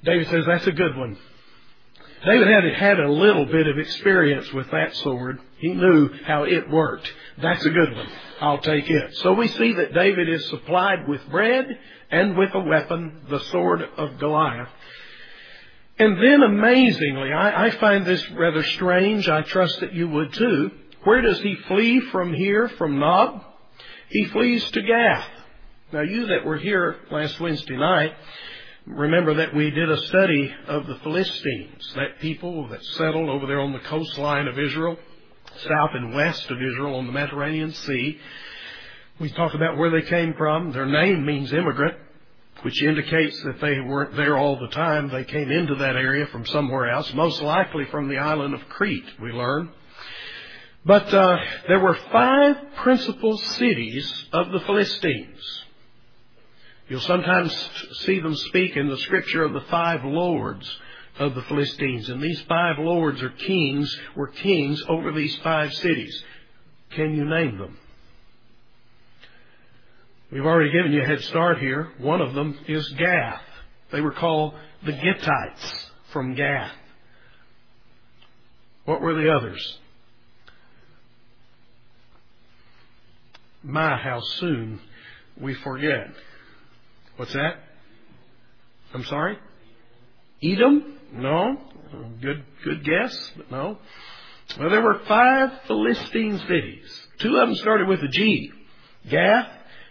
David 0.04 0.30
says, 0.30 0.46
that's 0.48 0.66
a 0.66 0.72
good 0.72 0.98
one. 0.98 1.16
David 2.26 2.48
had 2.48 2.64
had 2.74 3.00
a 3.00 3.12
little 3.12 3.46
bit 3.46 3.68
of 3.68 3.78
experience 3.78 4.52
with 4.52 4.72
that 4.72 4.96
sword. 4.96 5.38
He 5.60 5.68
knew 5.68 6.10
how 6.26 6.46
it 6.46 6.72
worked. 6.72 7.14
That's 7.40 7.64
a 7.64 7.70
good 7.70 7.96
one. 7.98 8.08
I'll 8.42 8.58
take 8.58 8.90
it. 8.90 9.16
So 9.18 9.34
we 9.34 9.48
see 9.50 9.74
that 9.74 9.94
David 9.94 10.30
is 10.30 10.50
supplied 10.50 11.08
with 11.08 11.22
bread 11.30 11.68
and 12.10 12.36
with 12.36 12.50
a 12.56 12.62
weapon, 12.62 13.28
the 13.30 13.42
sword 13.52 13.88
of 13.96 14.18
Goliath. 14.18 14.70
And 16.00 16.18
then 16.18 16.42
amazingly, 16.42 17.32
I, 17.32 17.68
I 17.68 17.70
find 17.70 18.08
this 18.08 18.28
rather 18.32 18.64
strange. 18.64 19.30
I 19.30 19.44
trust 19.44 19.82
that 19.82 19.94
you 19.94 20.08
would 20.08 20.34
too. 20.34 20.72
Where 21.04 21.22
does 21.22 21.40
he 21.42 21.56
flee 21.68 22.00
from 22.12 22.34
here, 22.34 22.70
from 22.78 22.98
Nob? 22.98 23.44
He 24.10 24.26
flees 24.26 24.64
to 24.72 24.82
Gath. 24.82 25.28
Now 25.92 26.02
you 26.02 26.28
that 26.28 26.46
were 26.46 26.58
here 26.58 26.96
last 27.12 27.40
Wednesday 27.42 27.76
night, 27.76 28.14
remember 28.86 29.34
that 29.36 29.54
we 29.54 29.70
did 29.70 29.90
a 29.90 30.02
study 30.08 30.54
of 30.68 30.88
the 30.88 30.96
Philistines, 31.04 31.94
that 31.96 32.20
people 32.22 32.70
that 32.70 32.84
settled 32.84 33.30
over 33.30 33.46
there 33.48 33.60
on 33.60 33.74
the 33.74 33.80
coastline 33.80 34.48
of 34.48 34.58
Israel, 34.58 34.98
south 35.58 35.90
and 35.94 36.14
west 36.14 36.50
of 36.50 36.58
Israel 36.62 36.96
on 36.96 37.06
the 37.06 37.12
Mediterranean 37.12 37.74
Sea. 37.74 38.18
We 39.20 39.30
talked 39.30 39.56
about 39.56 39.78
where 39.78 39.92
they 39.92 40.08
came 40.08 40.34
from. 40.36 40.72
Their 40.72 40.86
name 40.86 41.26
means 41.26 41.52
immigrant, 41.52 41.98
which 42.62 42.82
indicates 42.82 43.44
that 43.44 43.60
they 43.60 43.82
weren't 43.82 44.16
there 44.16 44.38
all 44.38 44.58
the 44.58 44.70
time. 44.70 45.10
They 45.10 45.26
came 45.26 45.52
into 45.52 45.76
that 45.76 45.98
area 45.98 46.28
from 46.28 46.46
somewhere 46.46 46.90
else, 46.90 47.14
most 47.14 47.42
likely 47.42 47.86
from 47.92 48.08
the 48.08 48.18
island 48.18 48.54
of 48.54 48.68
Crete, 48.70 49.06
we 49.22 49.34
learn. 49.34 49.70
But 50.86 51.14
uh, 51.14 51.38
there 51.68 51.80
were 51.80 51.98
five 52.12 52.58
principal 52.78 53.38
cities 53.38 54.26
of 54.34 54.52
the 54.52 54.60
Philistines. 54.62 55.64
You'll 56.90 57.00
sometimes 57.00 57.54
see 58.02 58.20
them 58.20 58.36
speak 58.36 58.76
in 58.76 58.90
the 58.90 58.98
scripture 58.98 59.44
of 59.44 59.54
the 59.54 59.62
five 59.62 60.04
lords 60.04 60.70
of 61.18 61.36
the 61.36 61.42
Philistines. 61.44 62.10
And 62.10 62.22
these 62.22 62.42
five 62.42 62.80
lords 62.80 63.22
or 63.24 63.30
kings 63.30 63.98
were 64.16 64.28
kings 64.28 64.84
over 64.90 65.14
these 65.14 65.36
five 65.38 65.74
cities. 65.74 66.22
Can 66.92 67.16
you 67.16 67.24
name 67.26 67.58
them? 67.58 67.78
We've 70.32 70.46
already 70.46 70.72
given 70.72 70.92
you 70.92 71.04
a 71.04 71.06
head 71.06 71.22
start 71.22 71.60
here. 71.60 71.92
One 72.00 72.20
of 72.20 72.34
them 72.34 72.58
is 72.68 72.88
Gath. 72.90 73.42
They 73.92 74.02
were 74.02 74.12
called 74.12 74.56
the 74.84 74.92
Gittites 74.92 75.90
from 76.12 76.36
Gath. 76.36 76.74
What 78.86 79.00
were 79.00 79.14
the 79.14 79.32
others? 79.32 79.78
My, 83.64 83.96
how 83.98 84.20
soon 84.22 84.80
we 85.40 85.54
forget. 85.54 86.12
What's 87.16 87.34
that? 87.34 87.60
I'm 88.94 89.06
sorry? 89.06 89.38
Edom? 90.44 90.98
No. 91.14 91.58
Good, 92.22 92.44
good 92.64 92.84
guess, 92.84 93.32
but 93.38 93.52
no. 93.52 93.78
Well, 94.60 94.70
there 94.70 94.82
were 94.82 95.00
five 95.08 95.52
Philistine 95.68 96.40
cities. 96.40 97.08
Two 97.20 97.38
of 97.38 97.48
them 97.48 97.56
started 97.56 97.88
with 97.88 98.02
a 98.02 98.08
G. 98.08 98.52
Gath, 99.10 99.48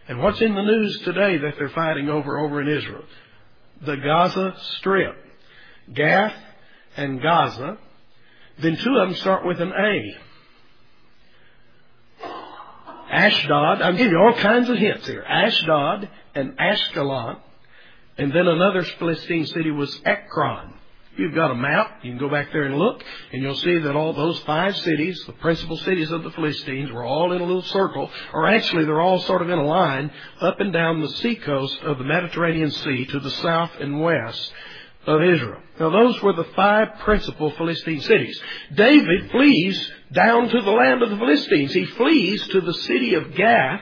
and 0.09 0.21
what's 0.21 0.41
in 0.41 0.55
the 0.55 0.63
news 0.63 1.01
today 1.05 1.39
that 1.39 1.55
they're 1.59 1.69
fighting 1.71 2.09
over 2.09 2.39
over 2.39 2.61
in 2.61 2.69
Israel? 2.69 3.05
The 3.85 3.97
Gaza 3.97 4.55
Strip. 4.79 5.17
Gath 5.93 6.35
and 6.97 7.23
Gaza. 7.23 7.79
Then 8.59 8.77
two 8.77 8.97
of 8.97 9.09
them 9.09 9.17
start 9.17 9.47
with 9.47 9.61
an 9.61 9.73
A. 9.73 10.17
Ashdod, 13.13 13.83
I'm 13.83 13.97
giving 13.97 14.13
you 14.13 14.19
all 14.19 14.35
kinds 14.35 14.71
of 14.71 14.79
hints 14.79 15.07
here. 15.07 15.23
Ashdod 15.23 16.09
and 16.35 16.57
Ashkelon. 16.57 17.39
And 18.17 18.33
then 18.33 18.49
another 18.49 18.83
Philistine 18.83 19.47
city 19.47 19.71
was 19.71 20.01
Ekron. 20.05 20.73
You've 21.17 21.35
got 21.35 21.51
a 21.51 21.55
map. 21.55 22.01
You 22.03 22.13
can 22.13 22.19
go 22.19 22.31
back 22.31 22.53
there 22.53 22.63
and 22.63 22.79
look, 22.79 23.05
and 23.33 23.43
you'll 23.43 23.55
see 23.55 23.79
that 23.79 23.95
all 23.95 24.15
those 24.15 24.39
five 24.41 24.75
cities, 24.79 25.23
the 25.27 25.35
principal 25.35 25.77
cities 25.77 26.11
of 26.11 26.23
the 26.23 26.31
Philistines, 26.31 26.91
were 26.91 27.05
all 27.05 27.33
in 27.33 27.43
a 27.43 27.45
little 27.45 27.63
circle, 27.63 28.11
or 28.33 28.47
actually 28.49 28.87
they're 28.87 29.01
all 29.01 29.21
sort 29.21 29.43
of 29.43 29.51
in 29.51 29.59
a 29.59 29.65
line 29.65 30.11
up 30.41 30.59
and 30.61 30.73
down 30.73 31.03
the 31.03 31.11
seacoast 31.11 31.83
of 31.83 31.99
the 31.99 32.05
Mediterranean 32.05 32.71
Sea 32.71 33.05
to 33.07 33.21
the 33.21 33.31
south 33.31 33.73
and 33.79 34.01
west 34.01 34.53
of 35.07 35.21
Israel. 35.23 35.61
Now 35.81 35.91
those 35.91 36.21
were 36.23 36.33
the 36.33 36.49
five 36.57 36.99
principal 37.01 37.51
Philistine 37.53 38.01
cities. 38.01 38.41
David 38.75 39.31
flees 39.31 39.93
down 40.13 40.49
to 40.49 40.61
the 40.61 40.71
land 40.71 41.03
of 41.03 41.11
the 41.11 41.17
Philistines. 41.17 41.73
He 41.73 41.87
flees 41.87 42.47
to 42.49 42.61
the 42.61 42.75
city 42.75 43.15
of 43.15 43.35
Gath, 43.35 43.81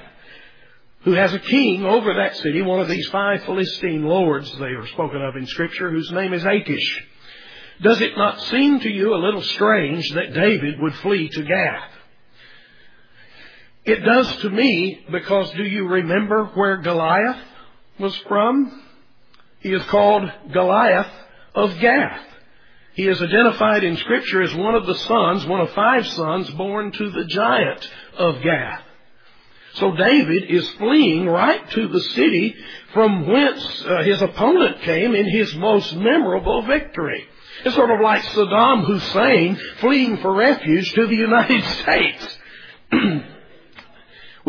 who 1.03 1.13
has 1.13 1.33
a 1.33 1.39
king 1.39 1.85
over 1.85 2.15
that 2.15 2.37
city, 2.37 2.63
one 2.63 2.81
of 2.81 2.89
these 2.89 3.09
five 3.09 3.43
Philistine 3.45 4.05
lords 4.05 4.51
they 4.59 4.67
are 4.67 4.87
spoken 4.89 5.23
of 5.23 5.37
in 5.37 5.47
scripture, 5.47 5.91
whose 5.91 6.11
name 6.11 6.33
is 6.33 6.45
Achish. 6.45 7.05
Does 7.83 8.01
it 8.01 8.17
not 8.17 8.41
seem 8.43 8.81
to 8.81 8.91
you 8.91 9.15
a 9.15 9.25
little 9.25 9.43
strange 9.43 10.11
that 10.11 10.35
David 10.35 10.81
would 10.81 10.95
flee 10.97 11.29
to 11.29 11.43
Gath? 11.43 11.91
It 13.85 14.05
does 14.05 14.37
to 14.43 14.51
me 14.51 15.07
because 15.11 15.51
do 15.53 15.65
you 15.65 15.89
remember 15.89 16.45
where 16.55 16.77
Goliath 16.79 17.43
was 17.99 18.15
from? 18.29 18.83
He 19.61 19.73
is 19.73 19.85
called 19.85 20.31
Goliath 20.53 21.11
of 21.55 21.79
Gath. 21.79 22.23
He 22.95 23.07
is 23.07 23.23
identified 23.23 23.85
in 23.85 23.97
Scripture 23.97 24.43
as 24.43 24.55
one 24.55 24.75
of 24.75 24.87
the 24.87 24.95
sons, 24.95 25.47
one 25.47 25.61
of 25.61 25.71
five 25.71 26.07
sons 26.09 26.51
born 26.51 26.93
to 26.93 27.11
the 27.11 27.25
giant 27.27 27.89
of 28.19 28.43
Gath. 28.43 28.83
So 29.75 29.95
David 29.95 30.51
is 30.51 30.69
fleeing 30.71 31.27
right 31.27 31.71
to 31.71 31.89
the 31.89 32.01
city 32.01 32.57
from 32.93 33.29
whence 33.29 33.85
uh, 33.87 34.03
his 34.03 34.21
opponent 34.21 34.83
came 34.83 35.15
in 35.15 35.31
his 35.31 35.55
most 35.55 35.95
memorable 35.95 36.63
victory. 36.63 37.25
It's 37.65 37.77
sort 37.77 37.91
of 37.91 38.01
like 38.01 38.23
Saddam 38.23 38.85
Hussein 38.87 39.57
fleeing 39.79 40.17
for 40.19 40.35
refuge 40.35 40.93
to 40.95 41.07
the 41.07 41.17
United 41.17 41.63
States. 41.83 42.39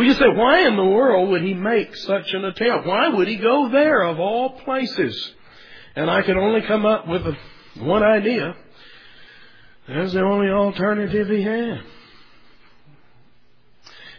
we 0.02 0.08
just 0.08 0.20
say, 0.20 0.30
why 0.30 0.68
in 0.68 0.76
the 0.76 0.84
world 0.86 1.30
would 1.30 1.44
he 1.44 1.54
make 1.54 1.96
such 1.96 2.34
an 2.34 2.44
attempt? 2.44 2.88
Why 2.88 3.10
would 3.10 3.28
he 3.28 3.36
go 3.36 3.70
there 3.70 4.02
of 4.02 4.20
all 4.20 4.50
places? 4.62 5.34
And 5.96 6.10
I 6.10 6.24
could 6.24 6.38
only 6.38 6.62
come 6.62 6.88
up 6.88 7.08
with 7.08 7.22
a, 7.28 7.38
one 7.84 8.02
idea. 8.02 8.56
That's 9.88 10.14
the 10.14 10.24
only 10.24 10.50
alternative 10.50 11.30
he 11.30 11.44
had. 11.44 11.84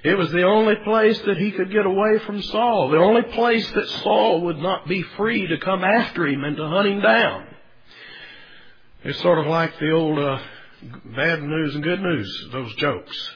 It 0.05 0.16
was 0.16 0.31
the 0.31 0.45
only 0.45 0.77
place 0.85 1.18
that 1.21 1.37
he 1.38 1.51
could 1.51 1.73
get 1.73 1.85
away 1.85 2.18
from 2.27 2.42
Saul. 2.42 2.90
The 2.90 2.99
only 2.99 3.23
place 3.23 3.68
that 3.73 3.88
Saul 4.05 4.42
would 4.42 4.59
not 4.59 4.87
be 4.87 5.03
free 5.16 5.49
to 5.49 5.59
come 5.59 5.83
after 5.83 6.29
him 6.29 6.45
and 6.45 6.57
to 6.59 6.68
hunt 6.68 6.88
him 6.88 7.01
down. 7.01 7.47
It's 9.03 9.21
sort 9.21 9.38
of 9.38 9.47
like 9.47 9.77
the 9.81 9.90
old 9.90 10.18
uh, 10.18 10.38
bad 11.16 11.42
news 11.42 11.75
and 11.75 11.83
good 11.83 12.01
news, 12.01 12.49
those 12.53 12.73
jokes. 12.77 13.31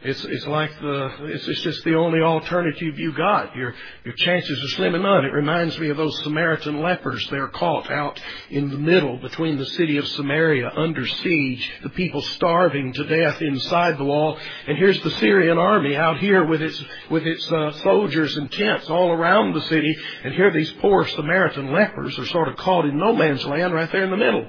It's 0.00 0.24
it's 0.24 0.46
like 0.46 0.70
the 0.80 1.10
it's, 1.22 1.48
it's 1.48 1.60
just 1.62 1.82
the 1.82 1.96
only 1.96 2.20
alternative 2.20 3.00
you 3.00 3.12
got. 3.12 3.56
Your 3.56 3.74
your 4.04 4.14
chances 4.14 4.62
are 4.62 4.76
slim 4.76 4.94
and 4.94 5.02
none. 5.02 5.24
It 5.24 5.32
reminds 5.32 5.76
me 5.80 5.88
of 5.88 5.96
those 5.96 6.22
Samaritan 6.22 6.80
lepers. 6.80 7.26
They're 7.28 7.48
caught 7.48 7.90
out 7.90 8.20
in 8.48 8.70
the 8.70 8.78
middle 8.78 9.16
between 9.16 9.58
the 9.58 9.66
city 9.66 9.96
of 9.96 10.06
Samaria 10.06 10.70
under 10.76 11.04
siege, 11.04 11.68
the 11.82 11.88
people 11.88 12.22
starving 12.22 12.92
to 12.92 13.04
death 13.08 13.42
inside 13.42 13.98
the 13.98 14.04
wall, 14.04 14.38
and 14.68 14.78
here's 14.78 15.02
the 15.02 15.10
Syrian 15.10 15.58
army 15.58 15.96
out 15.96 16.18
here 16.18 16.44
with 16.44 16.62
its 16.62 16.80
with 17.10 17.26
its 17.26 17.50
uh, 17.50 17.72
soldiers 17.82 18.36
and 18.36 18.52
tents 18.52 18.88
all 18.88 19.10
around 19.10 19.52
the 19.52 19.62
city, 19.62 19.96
and 20.22 20.32
here 20.32 20.52
these 20.52 20.70
poor 20.74 21.08
Samaritan 21.08 21.72
lepers 21.72 22.16
are 22.20 22.26
sort 22.26 22.46
of 22.46 22.56
caught 22.56 22.84
in 22.84 22.96
no 22.96 23.16
man's 23.16 23.44
land 23.44 23.74
right 23.74 23.90
there 23.90 24.04
in 24.04 24.10
the 24.10 24.16
middle. 24.16 24.48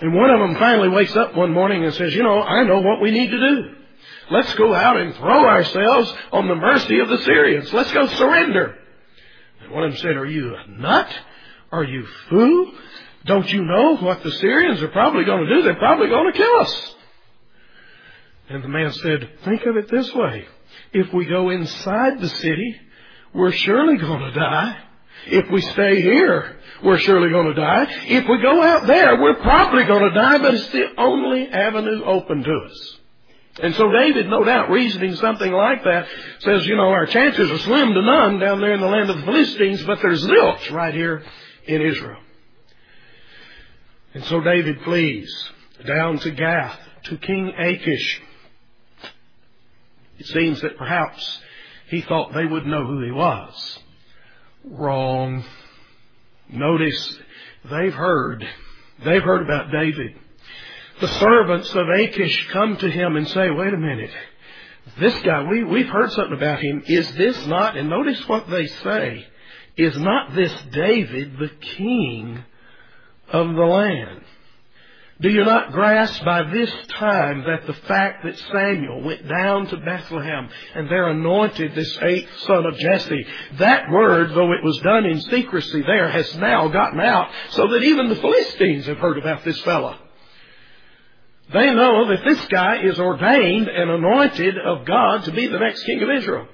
And 0.00 0.14
one 0.14 0.30
of 0.30 0.38
them 0.38 0.54
finally 0.54 0.88
wakes 0.88 1.16
up 1.16 1.34
one 1.34 1.52
morning 1.52 1.84
and 1.84 1.92
says, 1.94 2.14
"You 2.14 2.22
know, 2.22 2.40
I 2.40 2.62
know 2.62 2.78
what 2.78 3.00
we 3.00 3.10
need 3.10 3.32
to 3.32 3.38
do." 3.38 3.74
Let's 4.30 4.54
go 4.54 4.74
out 4.74 4.98
and 4.98 5.14
throw 5.14 5.46
ourselves 5.46 6.14
on 6.32 6.48
the 6.48 6.54
mercy 6.54 6.98
of 7.00 7.08
the 7.08 7.18
Syrians. 7.18 7.72
Let's 7.72 7.92
go 7.92 8.06
surrender. 8.06 8.76
And 9.62 9.72
one 9.72 9.84
of 9.84 9.92
them 9.92 10.00
said, 10.00 10.16
Are 10.16 10.26
you 10.26 10.54
a 10.54 10.70
nut? 10.70 11.08
Are 11.72 11.84
you 11.84 12.06
fool? 12.28 12.72
Don't 13.24 13.50
you 13.52 13.64
know 13.64 13.96
what 13.96 14.22
the 14.22 14.30
Syrians 14.32 14.82
are 14.82 14.88
probably 14.88 15.24
going 15.24 15.46
to 15.46 15.54
do? 15.54 15.62
They're 15.62 15.76
probably 15.76 16.08
going 16.08 16.32
to 16.32 16.38
kill 16.38 16.60
us. 16.60 16.94
And 18.50 18.64
the 18.64 18.68
man 18.68 18.92
said, 18.92 19.30
Think 19.44 19.64
of 19.66 19.76
it 19.76 19.90
this 19.90 20.12
way. 20.14 20.46
If 20.92 21.12
we 21.12 21.26
go 21.26 21.50
inside 21.50 22.20
the 22.20 22.28
city, 22.28 22.76
we're 23.34 23.52
surely 23.52 23.96
going 23.96 24.20
to 24.20 24.32
die. 24.32 24.78
If 25.26 25.50
we 25.50 25.60
stay 25.60 26.00
here, 26.00 26.56
we're 26.82 26.98
surely 26.98 27.30
going 27.30 27.46
to 27.46 27.54
die. 27.54 27.86
If 28.06 28.28
we 28.28 28.40
go 28.40 28.62
out 28.62 28.86
there, 28.86 29.20
we're 29.20 29.36
probably 29.36 29.84
going 29.84 30.04
to 30.04 30.14
die, 30.14 30.38
but 30.38 30.54
it's 30.54 30.68
the 30.70 30.86
only 30.96 31.48
avenue 31.48 32.04
open 32.04 32.42
to 32.42 32.54
us. 32.70 32.97
And 33.60 33.74
so 33.74 33.90
David, 33.90 34.28
no 34.28 34.44
doubt, 34.44 34.70
reasoning 34.70 35.16
something 35.16 35.52
like 35.52 35.82
that, 35.84 36.06
says, 36.40 36.66
you 36.66 36.76
know, 36.76 36.90
our 36.90 37.06
chances 37.06 37.50
are 37.50 37.58
slim 37.58 37.92
to 37.92 38.02
none 38.02 38.38
down 38.38 38.60
there 38.60 38.74
in 38.74 38.80
the 38.80 38.86
land 38.86 39.10
of 39.10 39.18
the 39.18 39.24
Philistines, 39.24 39.82
but 39.82 40.00
there's 40.00 40.24
zilch 40.24 40.70
right 40.70 40.94
here 40.94 41.24
in 41.66 41.82
Israel. 41.82 42.20
And 44.14 44.24
so 44.24 44.40
David 44.40 44.80
flees 44.82 45.50
down 45.86 46.18
to 46.20 46.30
Gath, 46.30 46.78
to 47.04 47.16
King 47.18 47.52
Achish. 47.58 48.20
It 50.18 50.26
seems 50.26 50.60
that 50.62 50.76
perhaps 50.76 51.40
he 51.88 52.00
thought 52.02 52.32
they 52.34 52.46
would 52.46 52.66
know 52.66 52.86
who 52.86 53.04
he 53.04 53.10
was. 53.10 53.78
Wrong. 54.64 55.44
Notice 56.48 57.18
they've 57.70 57.94
heard. 57.94 58.46
They've 59.04 59.22
heard 59.22 59.42
about 59.42 59.70
David 59.70 60.14
the 61.00 61.08
servants 61.08 61.74
of 61.74 61.88
Achish 61.88 62.48
come 62.50 62.76
to 62.76 62.90
him 62.90 63.16
and 63.16 63.28
say, 63.28 63.50
wait 63.50 63.74
a 63.74 63.78
minute, 63.78 64.10
this 64.98 65.18
guy, 65.20 65.44
we, 65.44 65.64
we've 65.64 65.88
heard 65.88 66.10
something 66.12 66.36
about 66.36 66.60
him. 66.60 66.82
Is 66.86 67.10
this 67.12 67.46
not, 67.46 67.76
and 67.76 67.88
notice 67.88 68.26
what 68.28 68.48
they 68.48 68.66
say, 68.66 69.26
is 69.76 69.96
not 69.96 70.34
this 70.34 70.52
David 70.72 71.38
the 71.38 71.50
king 71.76 72.42
of 73.28 73.46
the 73.54 73.62
land? 73.62 74.22
Do 75.20 75.30
you 75.30 75.44
not 75.44 75.72
grasp 75.72 76.24
by 76.24 76.44
this 76.44 76.70
time 76.90 77.42
that 77.42 77.66
the 77.66 77.74
fact 77.74 78.24
that 78.24 78.38
Samuel 78.52 79.02
went 79.02 79.28
down 79.28 79.66
to 79.66 79.76
Bethlehem 79.76 80.48
and 80.76 80.88
there 80.88 81.08
anointed 81.08 81.74
this 81.74 81.98
eighth 82.02 82.30
son 82.42 82.64
of 82.64 82.76
Jesse, 82.76 83.26
that 83.54 83.90
word, 83.90 84.30
though 84.30 84.52
it 84.52 84.62
was 84.62 84.78
done 84.78 85.06
in 85.06 85.20
secrecy 85.22 85.82
there, 85.82 86.08
has 86.08 86.36
now 86.36 86.68
gotten 86.68 87.00
out 87.00 87.30
so 87.50 87.66
that 87.66 87.82
even 87.82 88.08
the 88.08 88.16
Philistines 88.16 88.86
have 88.86 88.98
heard 88.98 89.18
about 89.18 89.44
this 89.44 89.60
fellow. 89.62 89.96
They 91.52 91.72
know 91.72 92.08
that 92.08 92.24
this 92.24 92.44
guy 92.46 92.82
is 92.82 92.98
ordained 92.98 93.68
and 93.68 93.90
anointed 93.90 94.58
of 94.58 94.84
God 94.84 95.24
to 95.24 95.32
be 95.32 95.46
the 95.46 95.58
next 95.58 95.84
king 95.84 96.02
of 96.02 96.10
Israel. 96.10 96.46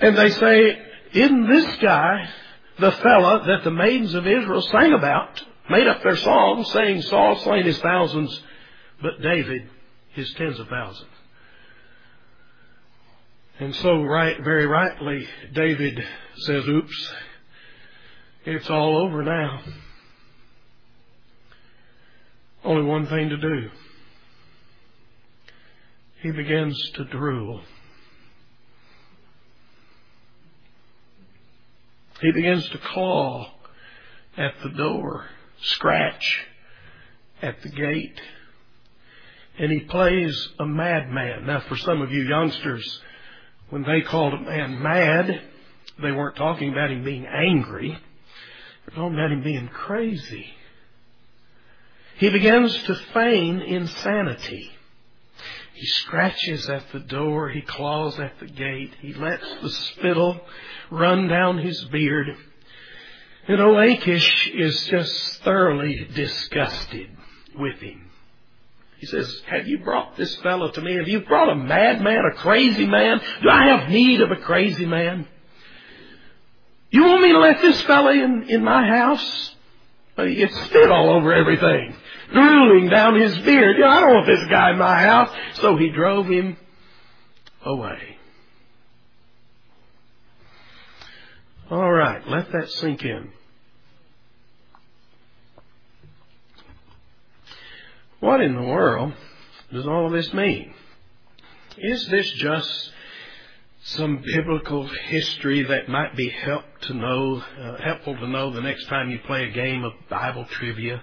And 0.00 0.16
they 0.16 0.30
say, 0.30 0.78
isn't 1.14 1.48
this 1.48 1.76
guy 1.76 2.28
the 2.78 2.92
fella 2.92 3.44
that 3.46 3.64
the 3.64 3.70
maidens 3.70 4.12
of 4.14 4.26
Israel 4.26 4.60
sang 4.60 4.92
about, 4.92 5.42
made 5.70 5.86
up 5.86 6.02
their 6.02 6.16
song 6.16 6.64
saying 6.64 7.02
Saul 7.02 7.36
slain 7.36 7.64
his 7.64 7.78
thousands, 7.78 8.42
but 9.00 9.22
David 9.22 9.70
his 10.12 10.32
tens 10.34 10.58
of 10.58 10.68
thousands. 10.68 11.10
And 13.58 13.74
so, 13.76 14.02
right, 14.02 14.36
very 14.42 14.66
rightly, 14.66 15.26
David 15.54 16.04
says, 16.40 16.68
oops, 16.68 17.12
it's 18.44 18.68
all 18.68 18.98
over 18.98 19.22
now. 19.22 19.60
Only 22.62 22.82
one 22.82 23.06
thing 23.06 23.30
to 23.30 23.36
do. 23.38 23.70
He 26.22 26.30
begins 26.30 26.90
to 26.94 27.04
drool. 27.04 27.62
He 32.20 32.32
begins 32.32 32.68
to 32.70 32.78
claw 32.78 33.52
at 34.36 34.54
the 34.62 34.70
door, 34.70 35.26
scratch 35.60 36.46
at 37.42 37.60
the 37.62 37.68
gate, 37.68 38.20
and 39.58 39.70
he 39.70 39.80
plays 39.80 40.48
a 40.58 40.66
madman. 40.66 41.46
Now, 41.46 41.60
for 41.60 41.76
some 41.76 42.00
of 42.00 42.10
you 42.10 42.22
youngsters, 42.22 43.00
when 43.70 43.82
they 43.82 44.00
called 44.00 44.34
a 44.34 44.40
man 44.40 44.82
mad, 44.82 45.42
they 46.00 46.12
weren't 46.12 46.36
talking 46.36 46.72
about 46.72 46.90
him 46.90 47.04
being 47.04 47.26
angry. 47.26 47.90
They're 47.90 48.96
talking 48.96 49.14
about 49.14 49.32
him 49.32 49.42
being 49.42 49.68
crazy. 49.68 50.46
He 52.18 52.30
begins 52.30 52.76
to 52.84 52.94
feign 53.12 53.60
insanity. 53.60 54.70
He 55.76 55.84
scratches 55.84 56.70
at 56.70 56.90
the 56.90 57.00
door. 57.00 57.50
He 57.50 57.60
claws 57.60 58.18
at 58.18 58.40
the 58.40 58.46
gate. 58.46 58.94
He 59.02 59.12
lets 59.12 59.44
the 59.60 59.68
spittle 59.68 60.40
run 60.90 61.28
down 61.28 61.58
his 61.58 61.84
beard. 61.84 62.28
And 63.46 63.60
old 63.60 63.78
Achish 63.78 64.50
is 64.54 64.86
just 64.86 65.42
thoroughly 65.42 66.08
disgusted 66.14 67.10
with 67.54 67.78
him. 67.78 68.10
He 68.96 69.06
says, 69.06 69.42
Have 69.48 69.68
you 69.68 69.80
brought 69.80 70.16
this 70.16 70.34
fellow 70.36 70.70
to 70.70 70.80
me? 70.80 70.96
Have 70.96 71.08
you 71.08 71.20
brought 71.20 71.50
a 71.50 71.54
madman, 71.54 72.22
a 72.24 72.38
crazy 72.38 72.86
man? 72.86 73.20
Do 73.42 73.50
I 73.50 73.76
have 73.76 73.90
need 73.90 74.22
of 74.22 74.30
a 74.30 74.36
crazy 74.36 74.86
man? 74.86 75.28
You 76.90 77.04
want 77.04 77.20
me 77.20 77.32
to 77.32 77.38
let 77.38 77.60
this 77.60 77.82
fellow 77.82 78.10
in, 78.12 78.46
in 78.48 78.64
my 78.64 78.88
house? 78.88 79.54
It's 80.16 80.58
spit 80.64 80.90
all 80.90 81.10
over 81.10 81.34
everything 81.34 81.94
drooling 82.32 82.88
down 82.88 83.20
his 83.20 83.36
beard. 83.38 83.76
You 83.76 83.84
know, 83.84 83.90
I 83.90 84.00
don't 84.00 84.14
want 84.14 84.26
this 84.26 84.44
guy 84.48 84.70
in 84.70 84.78
my 84.78 85.00
house. 85.02 85.30
So 85.54 85.76
he 85.76 85.90
drove 85.90 86.26
him 86.26 86.56
away. 87.64 88.16
All 91.70 91.92
right, 91.92 92.26
let 92.28 92.52
that 92.52 92.70
sink 92.70 93.04
in. 93.04 93.32
What 98.20 98.40
in 98.40 98.54
the 98.54 98.62
world 98.62 99.12
does 99.72 99.86
all 99.86 100.06
of 100.06 100.12
this 100.12 100.32
mean? 100.32 100.72
Is 101.76 102.06
this 102.08 102.30
just 102.32 102.92
some 103.82 104.22
biblical 104.24 104.88
history 105.08 105.62
that 105.64 105.88
might 105.88 106.16
be 106.16 106.28
help 106.28 106.64
to 106.82 106.94
know, 106.94 107.42
uh, 107.60 107.76
helpful 107.82 108.16
to 108.16 108.26
know 108.26 108.50
the 108.50 108.62
next 108.62 108.86
time 108.86 109.10
you 109.10 109.18
play 109.26 109.44
a 109.44 109.50
game 109.50 109.84
of 109.84 109.92
Bible 110.08 110.44
trivia? 110.46 111.02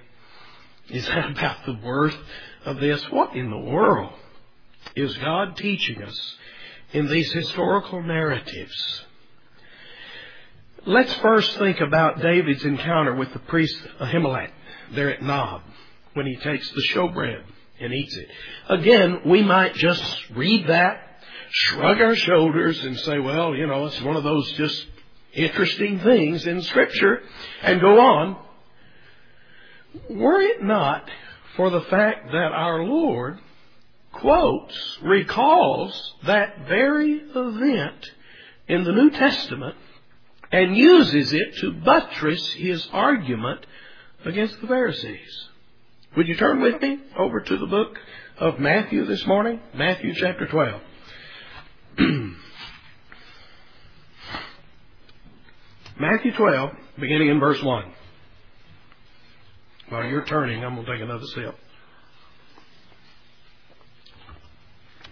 Is 0.89 1.06
that 1.08 1.32
about 1.32 1.65
the 1.65 1.80
worth 1.84 2.17
of 2.65 2.80
this? 2.80 3.02
What 3.12 3.36
in 3.36 3.50
the 3.50 3.58
world 3.58 4.13
is 4.96 5.15
God 5.17 5.58
teaching 5.58 6.04
us 6.04 6.36
in 6.91 7.08
these 7.08 7.32
historical 7.32 8.02
narratives? 8.04 9.04
Let's 10.86 11.13
first 11.15 11.58
think 11.58 11.80
about 11.80 12.22
David's 12.22 12.65
encounter 12.65 13.15
with 13.15 13.32
the 13.32 13.39
priest 13.39 13.78
Ahimelech 14.02 14.52
there 14.91 15.10
at 15.13 15.22
Nob 15.22 15.62
when 16.13 16.26
he 16.26 16.36
takes 16.36 16.69
the 16.72 16.84
showbread 16.91 17.43
and 17.80 17.93
eats 17.93 18.15
it. 18.17 18.28
Again, 18.67 19.22
we 19.26 19.41
might 19.41 19.76
just 19.76 20.04
read 20.32 20.67
that, 20.67 21.22
shrug 21.50 22.02
our 22.02 22.15
shoulders 22.15 22.84
and 22.84 23.00
say, 23.00 23.19
well, 23.19 23.56
you 23.56 23.65
know, 23.65 23.86
it's 23.86 24.02
one 24.02 24.17
of 24.17 24.24
those 24.24 24.52
just 24.54 24.86
interesting 25.34 26.00
things 26.00 26.46
in 26.46 26.62
Scripture 26.62 27.22
and 27.62 27.80
go 27.80 28.00
on. 28.00 28.38
Were 30.10 30.41
it 30.41 30.63
not 30.63 31.10
for 31.56 31.69
the 31.69 31.82
fact 31.82 32.32
that 32.32 32.51
our 32.51 32.84
Lord 32.84 33.39
quotes, 34.13 34.99
recalls 35.01 36.13
that 36.25 36.67
very 36.67 37.21
event 37.36 38.12
in 38.67 38.84
the 38.84 38.91
New 38.91 39.10
Testament 39.10 39.75
and 40.51 40.77
uses 40.77 41.34
it 41.34 41.56
to 41.58 41.73
buttress 41.73 42.53
his 42.53 42.88
argument 42.93 43.65
against 44.23 44.62
the 44.62 44.67
Pharisees. 44.67 45.49
Would 46.15 46.27
you 46.27 46.36
turn 46.38 46.62
with 46.62 46.79
me 46.82 46.99
over 47.17 47.41
to 47.41 47.58
the 47.58 47.65
book 47.65 47.97
of 48.38 48.60
Matthew 48.60 49.03
this 49.06 49.25
morning? 49.25 49.60
Matthew 49.73 50.13
chapter 50.13 50.47
12. 50.47 50.82
Matthew 55.99 56.34
12, 56.34 56.71
beginning 56.99 57.29
in 57.29 57.39
verse 57.39 57.62
1. 57.62 57.84
While 59.93 60.06
you're 60.06 60.25
turning, 60.25 60.65
I'm 60.65 60.73
going 60.73 60.88
to 60.88 60.91
take 60.91 61.03
another 61.03 61.27
sip. 61.27 61.56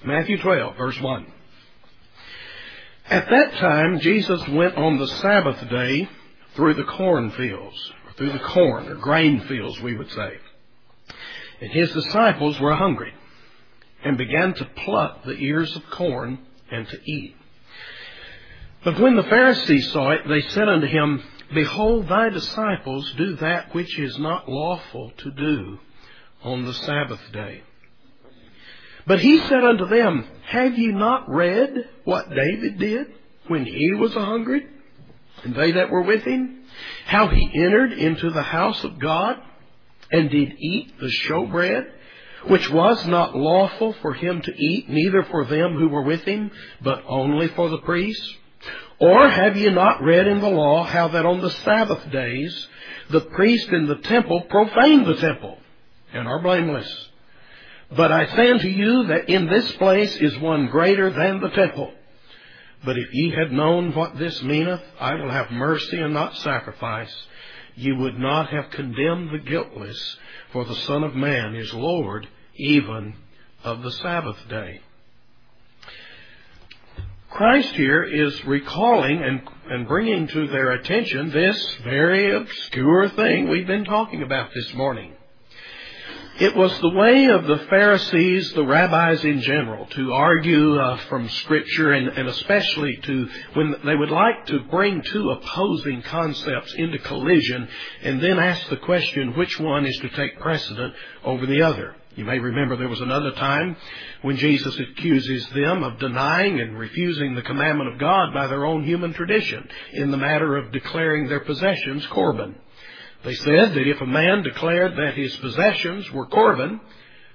Matthew 0.04 0.40
12, 0.40 0.76
verse 0.76 1.00
1. 1.00 1.28
At 3.06 3.30
that 3.30 3.54
time, 3.60 4.00
Jesus 4.00 4.42
went 4.48 4.78
on 4.78 4.98
the 4.98 5.06
Sabbath 5.06 5.70
day 5.70 6.10
through 6.56 6.74
the 6.74 6.84
cornfields, 6.86 7.92
or 8.08 8.14
through 8.14 8.32
the 8.32 8.40
corn, 8.40 8.88
or 8.88 8.96
grain 8.96 9.42
fields, 9.42 9.80
we 9.82 9.96
would 9.96 10.10
say. 10.10 10.38
And 11.62 11.70
his 11.70 11.92
disciples 11.92 12.60
were 12.60 12.74
hungry, 12.74 13.14
and 14.04 14.18
began 14.18 14.56
to 14.56 14.66
pluck 14.66 15.26
the 15.26 15.38
ears 15.38 15.76
of 15.76 15.88
corn 15.92 16.40
and 16.72 16.88
to 16.88 16.98
eat. 17.06 17.36
But 18.84 19.00
when 19.00 19.16
the 19.16 19.22
Pharisees 19.22 19.92
saw 19.92 20.10
it, 20.10 20.28
they 20.28 20.42
said 20.42 20.68
unto 20.68 20.88
him, 20.88 21.22
Behold, 21.54 22.08
thy 22.08 22.30
disciples 22.30 23.14
do 23.18 23.36
that 23.38 23.74
which 23.74 24.00
is 24.00 24.18
not 24.18 24.50
lawful 24.50 25.12
to 25.18 25.32
do 25.32 25.80
on 26.44 26.66
the 26.66 26.74
Sabbath 26.74 27.22
day. 27.34 27.62
But 29.06 29.20
he 29.20 29.40
said 29.40 29.64
unto 29.64 29.88
them, 29.88 30.26
Have 30.46 30.78
ye 30.78 30.88
not 30.88 31.30
read 31.30 31.90
what 32.04 32.30
David 32.30 32.80
did 32.80 33.08
when 33.48 33.66
he 33.66 33.94
was 33.94 34.14
hungry, 34.14 34.66
and 35.44 35.56
they 35.56 35.72
that 35.72 35.90
were 35.90 36.04
with 36.04 36.24
him? 36.24 36.64
How 37.06 37.28
he 37.28 37.52
entered 37.54 37.94
into 37.94 38.30
the 38.30 38.44
house 38.44 38.84
of 38.84 39.00
God, 39.00 39.38
and 40.12 40.30
did 40.30 40.54
eat 40.58 41.00
the 41.00 41.08
showbread, 41.08 41.88
which 42.48 42.70
was 42.70 43.06
not 43.08 43.36
lawful 43.36 43.94
for 44.02 44.14
him 44.14 44.42
to 44.42 44.54
eat, 44.56 44.90
neither 44.90 45.24
for 45.24 45.46
them 45.46 45.78
who 45.78 45.90
were 45.90 46.04
with 46.04 46.24
him, 46.24 46.52
but 46.82 47.04
only 47.08 47.48
for 47.50 47.70
the 47.70 47.80
priests? 47.80 48.38
Or 49.00 49.28
have 49.28 49.58
ye 49.58 49.70
not 49.70 50.04
read 50.04 50.28
in 50.28 50.42
the 50.42 50.50
law 50.50 50.84
how 50.84 51.08
that 51.10 51.26
on 51.26 51.42
the 51.42 51.50
Sabbath 51.50 52.12
days 52.12 52.68
the 53.10 53.22
priest 53.22 53.70
in 53.70 53.88
the 53.88 53.96
temple 53.96 54.42
profane 54.42 55.04
the 55.04 55.16
temple 55.16 55.58
and 56.14 56.28
are 56.28 56.42
blameless? 56.42 57.10
But 57.96 58.12
I 58.12 58.28
say 58.36 58.52
unto 58.52 58.68
you 58.68 59.08
that 59.08 59.30
in 59.30 59.48
this 59.48 59.72
place 59.74 60.16
is 60.16 60.38
one 60.40 60.68
greater 60.68 61.10
than 61.10 61.42
the 61.42 61.50
temple. 61.50 61.94
But 62.84 62.98
if 62.98 63.14
ye 63.14 63.32
had 63.32 63.52
known 63.52 63.94
what 63.94 64.18
this 64.18 64.42
meaneth, 64.42 64.82
I 65.00 65.16
will 65.16 65.30
have 65.30 65.52
mercy 65.52 66.00
and 66.00 66.14
not 66.14 66.38
sacrifice, 66.38 67.14
ye 67.76 67.92
would 67.92 68.18
not 68.18 68.50
have 68.50 68.72
condemned 68.72 69.32
the 69.32 69.50
guiltless, 69.50 70.18
for 70.52 70.66
the 70.66 70.76
Son 70.76 71.04
of 71.04 71.16
Man 71.16 71.56
is 71.56 71.74
Lord 71.74 72.28
even 72.56 73.16
of 73.64 73.84
the 73.84 73.92
Sabbath 73.92 74.38
day. 74.50 74.82
Christ 77.32 77.74
here 77.76 78.04
is 78.04 78.46
recalling 78.46 79.24
and, 79.24 79.42
and 79.70 79.88
bringing 79.88 80.28
to 80.28 80.48
their 80.48 80.72
attention 80.72 81.32
this 81.32 81.76
very 81.84 82.36
obscure 82.36 83.08
thing 83.08 83.48
we've 83.48 83.66
been 83.66 83.86
talking 83.86 84.22
about 84.22 84.54
this 84.54 84.74
morning. 84.74 85.14
It 86.42 86.58
was 86.58 86.78
the 86.80 86.90
way 86.90 87.26
of 87.28 87.46
the 87.46 87.60
Pharisees, 87.70 88.52
the 88.52 88.66
rabbis 88.66 89.24
in 89.24 89.40
general, 89.40 89.86
to 89.86 90.12
argue 90.12 90.78
uh, 90.78 90.98
from 91.08 91.30
Scripture 91.30 91.94
and, 91.94 92.10
and 92.10 92.28
especially 92.28 92.98
to 92.98 93.30
when 93.54 93.76
they 93.86 93.96
would 93.96 94.12
like 94.12 94.48
to 94.48 94.60
bring 94.70 95.02
two 95.02 95.30
opposing 95.30 96.02
concepts 96.02 96.74
into 96.74 97.00
collision 97.00 97.70
and 98.04 98.22
then 98.22 98.40
ask 98.40 98.68
the 98.68 98.78
question 98.78 99.38
which 99.38 99.58
one 99.58 99.86
is 99.86 99.98
to 100.00 100.10
take 100.10 100.38
precedent 100.38 100.94
over 101.24 101.46
the 101.46 101.62
other. 101.62 101.96
You 102.16 102.26
may 102.26 102.40
remember 102.40 102.76
there 102.76 102.90
was 102.90 103.02
another 103.02 103.32
time 103.32 103.78
when 104.22 104.36
Jesus 104.36 104.78
accuses 104.78 105.48
them 105.50 105.84
of 105.84 106.00
denying 106.00 106.60
and 106.60 106.78
refusing 106.78 107.36
the 107.36 107.42
commandment 107.42 107.94
of 107.94 108.00
God 108.00 108.34
by 108.34 108.48
their 108.48 108.66
own 108.66 108.84
human 108.84 109.14
tradition 109.14 109.68
in 109.94 110.12
the 110.12 110.18
matter 110.18 110.58
of 110.58 110.74
declaring 110.74 111.28
their 111.28 111.40
possessions 111.40 112.06
Corban. 112.08 112.56
They 113.24 113.36
said 113.36 113.74
that 113.74 113.88
if 113.88 114.02
a 114.02 114.06
man 114.06 114.44
declared 114.44 114.96
that 114.98 115.14
his 115.14 115.36
possessions 115.38 116.12
were 116.12 116.26
Corban, 116.26 116.82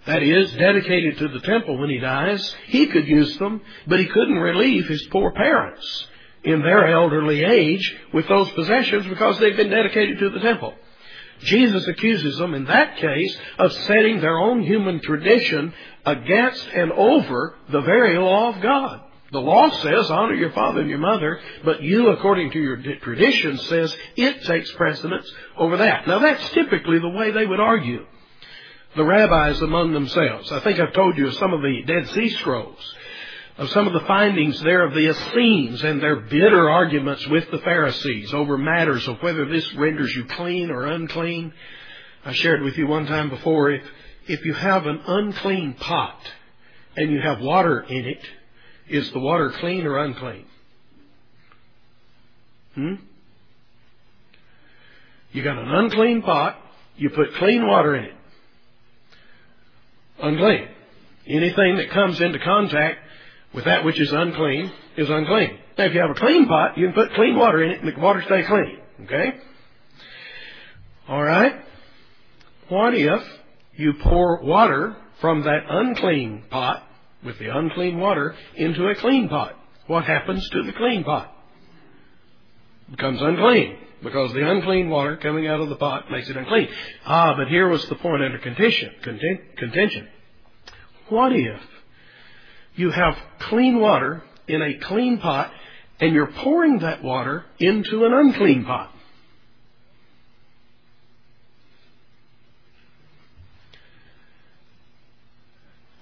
that 0.05 0.23
is, 0.23 0.53
dedicated 0.53 1.19
to 1.19 1.29
the 1.29 1.41
temple 1.41 1.79
when 1.79 1.91
he 1.91 1.99
dies, 1.99 2.55
he 2.67 2.87
could 2.87 3.09
use 3.09 3.37
them, 3.39 3.63
but 3.87 3.99
he 3.99 4.07
couldn't 4.07 4.37
relieve 4.37 4.87
his 4.87 5.05
poor 5.11 5.33
parents 5.33 6.07
in 6.45 6.61
their 6.61 6.87
elderly 6.93 7.45
age 7.45 7.97
with 8.13 8.29
those 8.29 8.51
possessions 8.51 9.07
because 9.07 9.39
they've 9.39 9.57
been 9.57 9.71
dedicated 9.71 10.19
to 10.19 10.31
the 10.31 10.41
temple. 10.41 10.75
Jesus 11.41 11.87
accuses 11.87 12.39
them 12.39 12.55
in 12.55 12.65
that 12.65 12.97
case 12.97 13.39
of 13.59 13.73
setting 13.73 14.21
their 14.21 14.39
own 14.39 14.63
human 14.63 15.01
tradition 15.01 15.73
against 16.05 16.67
and 16.69 16.93
over 16.93 17.57
the 17.71 17.81
very 17.81 18.19
law 18.19 18.55
of 18.55 18.63
God. 18.63 19.03
The 19.33 19.41
law 19.41 19.71
says 19.71 20.11
honor 20.11 20.35
your 20.35 20.53
father 20.53 20.81
and 20.81 20.89
your 20.89 21.01
mother, 21.01 21.41
but 21.65 21.83
you, 21.83 22.09
according 22.11 22.53
to 22.53 22.61
your 22.61 22.77
tradition, 22.77 23.59
says 23.59 23.97
it 24.17 24.45
takes 24.45 24.71
precedence 24.73 25.31
over 25.57 25.79
that. 25.79 26.07
Now 26.07 26.21
that's 26.21 26.49
typically 26.51 27.01
the 27.01 27.09
way 27.09 27.33
they 27.33 27.45
would 27.45 27.61
argue. 27.61 28.07
The 28.95 29.05
rabbis 29.05 29.61
among 29.61 29.93
themselves. 29.93 30.51
I 30.53 30.61
think 30.61 30.79
I've 30.79 30.95
told 30.95 31.19
you 31.19 31.31
some 31.33 31.53
of 31.53 31.61
the 31.61 31.83
Dead 31.87 32.09
Sea 32.11 32.31
Scrolls, 32.31 32.95
of 33.59 33.71
some 33.71 33.87
of 33.87 33.95
the 33.95 34.07
findings 34.07 34.61
there 34.61 34.85
of 34.85 34.93
the 34.93 35.09
Essenes 35.09 35.83
and 35.83 36.03
their 36.03 36.17
bitter 36.17 36.69
arguments 36.69 37.27
with 37.29 37.51
the 37.51 37.59
Pharisees 37.61 38.35
over 38.35 38.59
matters 38.59 39.07
of 39.09 39.23
whether 39.23 39.47
this 39.47 39.73
renders 39.75 40.15
you 40.15 40.27
clean 40.27 40.71
or 40.71 40.85
unclean. 40.85 41.55
I 42.25 42.33
shared 42.33 42.63
with 42.63 42.77
you 42.77 42.87
one 42.87 43.07
time 43.07 43.31
before, 43.31 43.71
if, 43.71 43.83
if 44.27 44.45
you 44.45 44.53
have 44.53 44.87
an 44.87 45.01
unclean 45.07 45.75
pot 45.75 46.21
and 46.97 47.11
you 47.11 47.21
have 47.21 47.41
water 47.41 47.81
in 47.81 48.05
it, 48.05 48.21
is 48.89 49.11
the 49.13 49.21
water 49.21 49.51
clean 49.51 49.87
or 49.87 49.99
unclean? 49.99 50.45
Hmm? 52.75 52.95
You 55.33 55.43
got 55.43 55.57
an 55.57 55.69
unclean 55.69 56.23
pot, 56.23 56.59
you 56.97 57.09
put 57.09 57.35
clean 57.37 57.67
water 57.67 57.95
in 57.97 58.05
it. 58.05 58.15
Unclean. 60.23 60.69
Anything 61.27 61.77
that 61.77 61.91
comes 61.91 62.21
into 62.21 62.39
contact 62.39 62.99
with 63.57 63.65
that 63.65 63.85
which 63.85 64.01
is 64.01 64.13
unclean 64.13 64.71
is 64.97 65.11
unclean. 65.11 65.59
Now, 65.77 65.87
if 65.87 65.95
you 65.95 66.01
have 66.01 66.11
a 66.11 66.15
clean 66.15 66.47
pot, 66.47 66.79
you 66.79 66.87
can 66.87 66.95
put 66.95 67.13
clean 67.15 67.37
water 67.37 67.63
in 67.65 67.71
it 67.73 67.83
and 67.83 67.93
the 67.93 68.01
water 68.01 68.23
stay 68.25 68.45
clean. 68.45 68.79
Okay? 69.05 69.33
All 71.09 71.23
right? 71.23 71.57
What 72.69 72.95
if 72.95 73.23
you 73.77 73.95
pour 74.03 74.43
water 74.43 74.97
from 75.21 75.43
that 75.43 75.63
unclean 75.69 76.45
pot 76.51 76.87
with 77.25 77.39
the 77.39 77.49
unclean 77.49 77.99
water 77.99 78.35
into 78.55 78.87
a 78.89 78.95
clean 78.95 79.29
pot. 79.29 79.55
What 79.87 80.05
happens 80.05 80.49
to 80.51 80.63
the 80.63 80.73
clean 80.73 81.05
pot? 81.05 81.33
It 82.89 82.93
becomes 82.93 83.21
unclean 83.21 83.79
because 84.03 84.33
the 84.33 84.49
unclean 84.49 84.91
water 84.91 85.17
coming 85.17 85.47
out 85.47 85.61
of 85.61 85.69
the 85.69 85.77
pot 85.77 86.11
makes 86.11 86.29
it 86.29 86.37
unclean. 86.37 86.69
Ah, 87.05 87.35
but 87.37 87.49
here 87.49 87.69
was 87.69 87.87
the 87.89 87.97
point 87.97 88.23
under 88.23 88.39
contention. 88.39 88.91
Contention. 89.03 90.09
What 91.09 91.33
if 91.33 91.61
you 92.77 92.91
have 92.91 93.17
clean 93.39 93.81
water 93.81 94.23
in 94.47 94.63
a 94.63 94.79
clean 94.79 95.19
pot 95.19 95.51
and 96.01 96.15
you're 96.15 96.31
pouring 96.31 96.81
that 96.81 97.03
water 97.03 97.45
into 97.59 98.05
an 98.05 98.13
unclean 98.13 98.65
pot? 98.65 98.93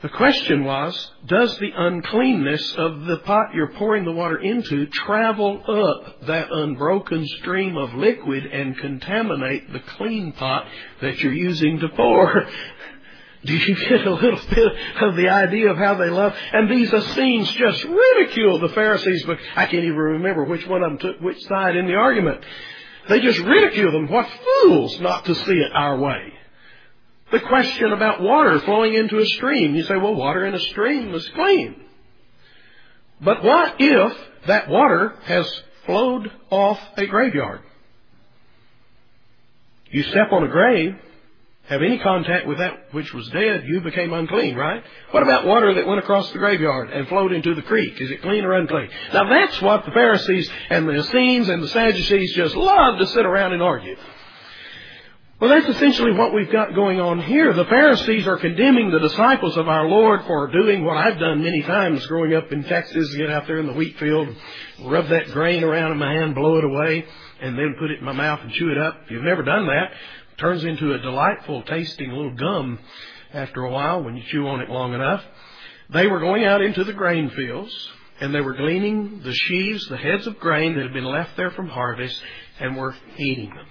The 0.05 0.11
question 0.11 0.65
was, 0.65 1.13
does 1.25 1.57
the 1.57 1.71
uncleanness 1.75 2.75
of 2.75 3.07
the 3.07 3.17
pot 3.25 3.55
you're 3.55 3.73
pouring 3.73 4.05
the 4.05 4.13
water 4.13 4.37
into 4.37 4.85
travel 4.85 5.63
up 5.67 6.27
that 6.27 6.53
unbroken 6.53 7.27
stream 7.39 7.79
of 7.79 7.95
liquid 7.95 8.45
and 8.45 8.77
contaminate 8.77 9.73
the 9.73 9.81
clean 9.81 10.33
pot 10.33 10.67
that 11.01 11.21
you're 11.21 11.33
using 11.33 11.79
to 11.81 11.89
pour? 11.89 12.47
Do 13.45 13.55
you 13.55 13.77
get 13.89 14.07
a 14.07 14.15
little 14.15 14.41
bit 14.51 14.73
of 15.03 15.17
the 15.17 15.29
idea 15.29 15.71
of 15.71 15.77
how 15.77 15.95
they 15.95 16.11
love? 16.11 16.35
And 16.53 16.71
these 16.71 16.93
Essenes 16.93 17.51
just 17.53 17.85
ridicule 17.85 18.59
the 18.59 18.71
Pharisees, 18.71 19.25
but 19.27 19.39
I 19.57 19.67
can't 19.67 19.85
even 19.85 19.97
remember 19.97 20.45
which 20.45 20.67
one 20.67 20.83
of 20.83 20.91
them 20.91 20.99
took 20.99 21.21
which 21.21 21.43
side 21.45 21.77
in 21.77 21.87
the 21.87 21.95
argument. 21.95 22.43
They 23.09 23.21
just 23.21 23.39
ridicule 23.41 23.93
them. 23.93 24.09
What 24.09 24.29
fools 24.63 24.99
not 25.01 25.27
to 25.27 25.35
see 25.35 25.53
it 25.53 25.73
our 25.75 25.99
way. 25.99 26.33
The 27.33 27.41
question 27.41 27.93
about 27.93 28.23
water 28.23 28.61
flowing 28.61 28.95
into 28.95 29.19
a 29.19 29.27
stream. 29.27 29.75
You 29.75 29.83
say, 29.85 29.97
well, 29.97 30.15
water 30.15 30.47
in 30.47 30.55
a 30.55 30.61
stream 30.61 31.15
is 31.15 31.29
clean. 31.35 31.83
But 33.21 33.43
what 33.43 33.77
if 33.79 34.17
that 34.47 34.69
water 34.69 35.15
has 35.25 35.63
flowed 35.87 36.31
off 36.51 36.81
a 36.97 37.07
graveyard? 37.07 37.61
You 39.91 40.03
step 40.05 40.33
on 40.33 40.45
a 40.45 40.49
grave, 40.49 40.97
have 41.69 41.81
any 41.81 41.99
contact 41.99 42.47
with 42.47 42.59
that 42.59 42.93
which 42.93 43.15
was 43.15 43.27
dead, 43.31 43.65
you 43.67 43.81
became 43.81 44.13
unclean, 44.13 44.55
right? 44.55 44.85
What 45.13 45.23
about 45.23 45.47
water 45.47 45.75
that 45.75 45.87
went 45.87 45.99
across 45.99 46.31
the 46.31 46.39
graveyard 46.39 46.91
and 46.91 47.09
flowed 47.09 47.33
into 47.33 47.55
the 47.55 47.63
creek? 47.63 47.99
Is 48.01 48.11
it 48.11 48.21
clean 48.21 48.45
or 48.45 48.53
unclean? 48.53 48.91
Now 49.15 49.29
that's 49.29 49.63
what 49.63 49.87
the 49.87 49.93
Pharisees 49.93 50.51
and 50.69 50.87
the 50.87 50.97
Essenes 50.97 51.49
and 51.49 51.63
the 51.63 51.69
Sadducees 51.69 52.35
just 52.35 52.55
love 52.55 52.99
to 52.99 53.07
sit 53.07 53.25
around 53.25 53.55
and 53.55 53.63
argue. 53.63 53.97
Well, 55.41 55.51
that's 55.51 55.77
essentially 55.77 56.13
what 56.13 56.33
we've 56.33 56.51
got 56.53 56.75
going 56.75 57.01
on 57.01 57.21
here. 57.21 57.53
The 57.53 57.65
Pharisees 57.65 58.27
are 58.27 58.37
condemning 58.37 58.91
the 58.91 59.01
disciples 59.01 59.57
of 59.57 59.69
our 59.69 59.87
Lord 59.87 60.25
for 60.27 60.47
doing 60.53 60.85
what 60.85 60.97
I've 60.97 61.19
done 61.19 61.43
many 61.43 61.63
times 61.63 62.07
growing 62.07 62.35
up 62.35 62.53
in 62.53 62.63
Texas, 62.65 63.15
get 63.15 63.31
out 63.31 63.47
there 63.47 63.59
in 63.59 63.67
the 63.67 63.73
wheat 63.73 63.99
field, 63.99 64.29
rub 64.85 65.09
that 65.09 65.33
grain 65.33 65.65
around 65.65 65.93
in 65.93 65.99
my 65.99 66.13
hand, 66.13 66.35
blow 66.35 66.59
it 66.59 66.65
away, 66.65 67.05
and 67.41 67.59
then 67.59 67.75
put 67.79 67.91
it 67.91 67.99
in 67.99 68.05
my 68.05 68.13
mouth 68.13 68.41
and 68.43 68.53
chew 68.53 68.71
it 68.71 68.79
up. 68.79 69.01
If 69.05 69.11
you've 69.11 69.25
never 69.25 69.43
done 69.43 69.67
that, 69.67 69.91
turns 70.39 70.65
into 70.65 70.95
a 70.95 70.99
delightful 70.99 71.63
tasting 71.63 72.11
little 72.11 72.35
gum 72.35 72.79
after 73.33 73.63
a 73.63 73.71
while 73.71 74.03
when 74.03 74.17
you 74.17 74.23
chew 74.29 74.47
on 74.47 74.61
it 74.61 74.71
long 74.71 74.95
enough. 74.95 75.25
They 75.91 76.07
were 76.07 76.21
going 76.21 76.45
out 76.45 76.63
into 76.63 76.85
the 76.85 76.93
grain 76.93 77.31
fields, 77.31 77.91
and 78.21 78.35
they 78.35 78.41
were 78.41 78.55
gleaning 78.55 79.21
the 79.23 79.35
sheaves, 79.35 79.87
the 79.89 79.97
heads 79.97 80.27
of 80.27 80.39
grain 80.39 80.75
that 80.75 80.83
had 80.83 80.93
been 80.93 81.05
left 81.05 81.37
there 81.37 81.51
from 81.51 81.69
harvest, 81.69 82.21
and 82.61 82.77
were 82.77 82.95
eating 83.19 83.51
them. 83.51 83.67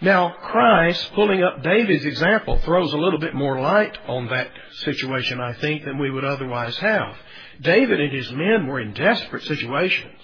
Now, 0.00 0.34
Christ, 0.42 1.12
pulling 1.14 1.42
up 1.42 1.62
David's 1.62 2.04
example, 2.04 2.58
throws 2.58 2.92
a 2.92 2.98
little 2.98 3.18
bit 3.18 3.34
more 3.34 3.58
light 3.58 3.96
on 4.06 4.28
that 4.28 4.50
situation, 4.80 5.40
I 5.40 5.54
think, 5.54 5.84
than 5.84 5.98
we 5.98 6.10
would 6.10 6.24
otherwise 6.24 6.76
have. 6.78 7.16
David 7.62 8.00
and 8.00 8.12
his 8.12 8.30
men 8.30 8.66
were 8.66 8.80
in 8.80 8.92
desperate 8.92 9.44
situations. 9.44 10.18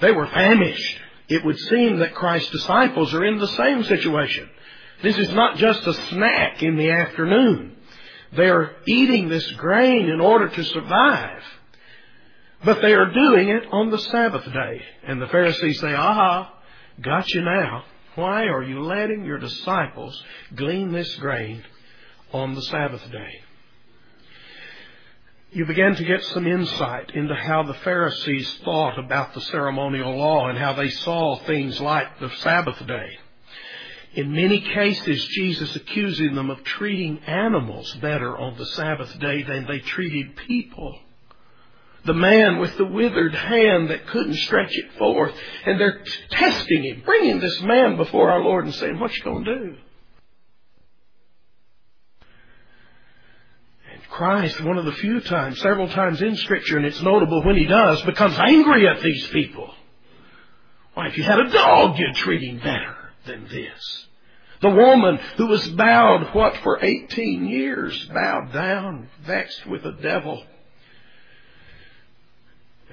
They 0.00 0.12
were 0.12 0.26
famished. 0.26 0.98
It 1.28 1.44
would 1.44 1.58
seem 1.58 1.98
that 1.98 2.14
Christ's 2.14 2.50
disciples 2.50 3.12
are 3.14 3.24
in 3.24 3.38
the 3.38 3.48
same 3.48 3.84
situation. 3.84 4.48
This 5.02 5.18
is 5.18 5.32
not 5.32 5.56
just 5.56 5.86
a 5.86 5.94
snack 5.94 6.62
in 6.62 6.76
the 6.76 6.90
afternoon. 6.90 7.76
They 8.36 8.48
are 8.48 8.72
eating 8.86 9.28
this 9.28 9.50
grain 9.52 10.08
in 10.08 10.20
order 10.20 10.48
to 10.48 10.64
survive. 10.64 11.42
But 12.64 12.82
they 12.82 12.94
are 12.94 13.12
doing 13.12 13.48
it 13.50 13.64
on 13.70 13.90
the 13.90 13.98
Sabbath 13.98 14.44
day. 14.52 14.82
And 15.06 15.22
the 15.22 15.28
Pharisees 15.28 15.80
say, 15.80 15.94
aha, 15.94 16.52
got 17.00 17.28
you 17.30 17.42
now. 17.42 17.84
Why 18.16 18.44
are 18.44 18.62
you 18.62 18.82
letting 18.82 19.24
your 19.24 19.38
disciples 19.38 20.20
glean 20.54 20.92
this 20.92 21.14
grain 21.16 21.62
on 22.32 22.54
the 22.54 22.62
Sabbath 22.62 23.08
day? 23.12 23.40
You 25.50 25.64
begin 25.64 25.94
to 25.96 26.04
get 26.04 26.22
some 26.24 26.46
insight 26.46 27.12
into 27.14 27.34
how 27.34 27.62
the 27.62 27.74
Pharisees 27.74 28.60
thought 28.64 28.98
about 28.98 29.34
the 29.34 29.40
ceremonial 29.40 30.16
law 30.16 30.48
and 30.48 30.58
how 30.58 30.74
they 30.74 30.90
saw 30.90 31.36
things 31.36 31.80
like 31.80 32.20
the 32.20 32.30
Sabbath 32.36 32.86
day. 32.86 33.18
In 34.14 34.32
many 34.32 34.60
cases, 34.60 35.24
Jesus 35.26 35.74
accusing 35.74 36.34
them 36.34 36.50
of 36.50 36.64
treating 36.64 37.18
animals 37.20 37.94
better 38.00 38.36
on 38.36 38.58
the 38.58 38.66
Sabbath 38.66 39.18
day 39.18 39.42
than 39.42 39.66
they 39.66 39.78
treated 39.78 40.36
people 40.36 40.98
the 42.08 42.14
man 42.14 42.58
with 42.58 42.76
the 42.76 42.86
withered 42.86 43.34
hand 43.34 43.90
that 43.90 44.06
couldn't 44.06 44.34
stretch 44.34 44.70
it 44.72 44.92
forth. 44.94 45.34
And 45.66 45.78
they're 45.78 46.02
testing 46.30 46.84
him, 46.84 47.02
bringing 47.04 47.38
this 47.38 47.60
man 47.62 47.96
before 47.96 48.30
our 48.30 48.40
Lord 48.40 48.64
and 48.64 48.74
saying, 48.74 48.98
What 48.98 49.14
you 49.14 49.22
going 49.22 49.44
to 49.44 49.54
do? 49.54 49.76
And 53.92 54.07
Christ, 54.18 54.60
one 54.64 54.78
of 54.78 54.84
the 54.84 54.92
few 54.92 55.20
times, 55.20 55.60
several 55.60 55.88
times 55.88 56.20
in 56.20 56.34
Scripture, 56.34 56.76
and 56.76 56.84
it's 56.84 57.00
notable 57.00 57.40
when 57.44 57.54
he 57.54 57.66
does, 57.66 58.02
becomes 58.02 58.36
angry 58.36 58.88
at 58.88 59.00
these 59.00 59.24
people. 59.28 59.72
Why, 60.94 61.06
if 61.06 61.16
you 61.16 61.22
had 61.22 61.38
a 61.38 61.48
dog, 61.52 61.96
you'd 61.96 62.16
treat 62.16 62.42
him 62.42 62.58
better 62.58 62.96
than 63.26 63.46
this. 63.46 64.06
The 64.60 64.70
woman 64.70 65.20
who 65.36 65.46
was 65.46 65.68
bowed, 65.68 66.34
what, 66.34 66.56
for 66.64 66.84
18 66.84 67.46
years, 67.46 68.06
bowed 68.12 68.52
down, 68.52 69.08
vexed 69.24 69.64
with 69.66 69.84
the 69.84 69.92
devil. 69.92 70.42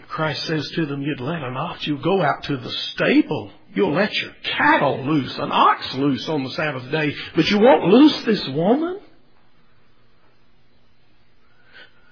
Christ 0.08 0.44
says 0.44 0.70
to 0.76 0.86
them, 0.86 1.02
you'd 1.02 1.22
let 1.22 1.42
an 1.42 1.58
ox, 1.58 1.88
you 1.88 1.98
go 1.98 2.22
out 2.22 2.44
to 2.44 2.58
the 2.58 2.70
stable. 2.70 3.50
You'll 3.74 3.94
let 3.94 4.14
your 4.14 4.32
cattle 4.44 5.04
loose, 5.04 5.36
an 5.40 5.52
ox 5.52 5.92
loose 5.96 6.30
on 6.30 6.44
the 6.44 6.52
Sabbath 6.52 6.92
day, 6.92 7.16
but 7.36 7.50
you 7.50 7.58
won't 7.58 7.86
loose 7.86 8.22
this 8.26 8.48
woman? 8.50 9.00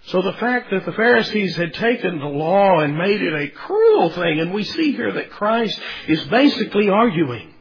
So 0.07 0.21
the 0.21 0.33
fact 0.33 0.69
that 0.71 0.85
the 0.85 0.91
Pharisees 0.91 1.55
had 1.55 1.73
taken 1.73 2.19
the 2.19 2.25
law 2.25 2.79
and 2.79 2.97
made 2.97 3.21
it 3.21 3.33
a 3.33 3.47
cruel 3.49 4.09
thing, 4.09 4.39
and 4.41 4.53
we 4.53 4.63
see 4.63 4.91
here 4.91 5.13
that 5.13 5.29
Christ 5.29 5.79
is 6.07 6.23
basically 6.25 6.89
arguing 6.89 7.53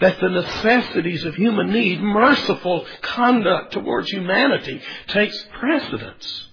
that 0.00 0.18
the 0.18 0.28
necessities 0.28 1.24
of 1.24 1.34
human 1.34 1.70
need, 1.70 2.00
merciful 2.00 2.86
conduct 3.02 3.74
towards 3.74 4.10
humanity, 4.10 4.80
takes 5.08 5.46
precedence 5.58 6.48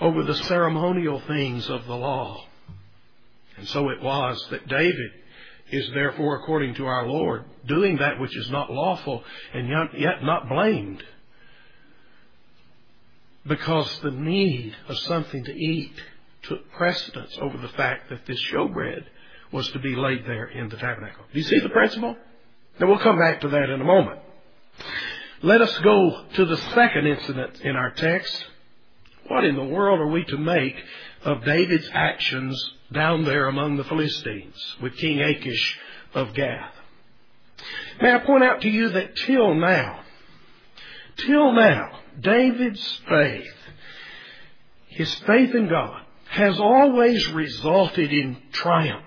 over 0.00 0.22
the 0.22 0.34
ceremonial 0.34 1.20
things 1.20 1.68
of 1.68 1.86
the 1.86 1.96
law. 1.96 2.44
And 3.56 3.66
so 3.68 3.88
it 3.88 4.02
was 4.02 4.46
that 4.50 4.68
David 4.68 5.10
is 5.70 5.90
therefore 5.92 6.36
according 6.36 6.74
to 6.74 6.86
our 6.86 7.06
Lord, 7.06 7.44
doing 7.66 7.96
that 7.96 8.20
which 8.20 8.36
is 8.36 8.50
not 8.50 8.70
lawful 8.70 9.24
and 9.52 9.68
yet 9.98 10.22
not 10.22 10.48
blamed. 10.48 11.02
Because 13.46 14.00
the 14.00 14.10
need 14.10 14.74
of 14.88 14.98
something 14.98 15.44
to 15.44 15.52
eat 15.52 15.92
took 16.42 16.70
precedence 16.72 17.36
over 17.40 17.56
the 17.58 17.68
fact 17.68 18.10
that 18.10 18.26
this 18.26 18.40
showbread 18.50 19.04
was 19.52 19.70
to 19.70 19.78
be 19.78 19.96
laid 19.96 20.24
there 20.26 20.46
in 20.46 20.68
the 20.68 20.76
tabernacle. 20.76 21.24
Do 21.32 21.38
you 21.38 21.44
see 21.44 21.60
the 21.60 21.68
principle? 21.70 22.16
Now 22.78 22.88
we'll 22.88 22.98
come 22.98 23.18
back 23.18 23.40
to 23.42 23.48
that 23.48 23.70
in 23.70 23.80
a 23.80 23.84
moment. 23.84 24.20
Let 25.42 25.60
us 25.60 25.76
go 25.78 26.24
to 26.34 26.44
the 26.44 26.56
second 26.56 27.06
incident 27.06 27.60
in 27.62 27.76
our 27.76 27.90
text. 27.92 28.44
What 29.28 29.44
in 29.44 29.56
the 29.56 29.64
world 29.64 30.00
are 30.00 30.08
we 30.08 30.24
to 30.24 30.38
make 30.38 30.76
of 31.24 31.44
David's 31.44 31.88
actions 31.92 32.72
down 32.92 33.24
there 33.24 33.46
among 33.46 33.76
the 33.76 33.84
Philistines 33.84 34.76
with 34.80 34.96
King 34.96 35.20
Achish 35.20 35.78
of 36.14 36.34
Gath? 36.34 36.72
May 38.00 38.14
I 38.14 38.18
point 38.18 38.44
out 38.44 38.62
to 38.62 38.68
you 38.68 38.90
that 38.90 39.16
till 39.16 39.54
now, 39.54 40.00
till 41.16 41.52
now, 41.52 42.00
David's 42.20 43.00
faith, 43.08 43.54
his 44.88 45.14
faith 45.14 45.54
in 45.54 45.68
God, 45.68 46.02
has 46.28 46.58
always 46.58 47.26
resulted 47.30 48.12
in 48.12 48.36
triumph. 48.52 49.04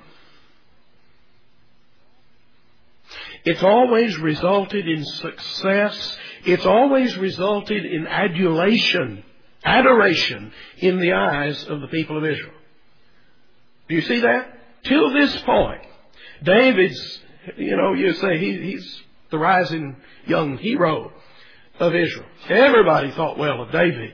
It's 3.44 3.64
always 3.64 4.18
resulted 4.20 4.88
in 4.88 5.04
success. 5.04 6.18
It's 6.46 6.66
always 6.66 7.18
resulted 7.18 7.86
in 7.86 8.08
adulation, 8.08 9.24
adoration 9.64 10.52
in 10.78 11.00
the 11.00 11.14
eyes 11.14 11.64
of 11.66 11.82
the 11.82 11.88
people 11.88 12.18
of 12.18 12.26
Israel. 12.26 12.54
Do 13.90 13.96
you 13.96 14.02
see 14.02 14.22
that? 14.22 14.58
Till 14.84 15.12
this 15.12 15.36
point, 15.42 15.82
David's, 16.44 17.20
you 17.58 17.76
know, 17.76 17.94
you 17.94 18.14
say 18.14 18.38
he, 18.38 18.72
he's 18.72 19.02
the 19.32 19.38
rising 19.38 19.96
young 20.26 20.58
hero 20.58 21.12
of 21.82 21.96
Israel. 21.96 22.26
Everybody 22.48 23.12
thought 23.12 23.38
well 23.38 23.62
of 23.62 23.72
David. 23.72 24.14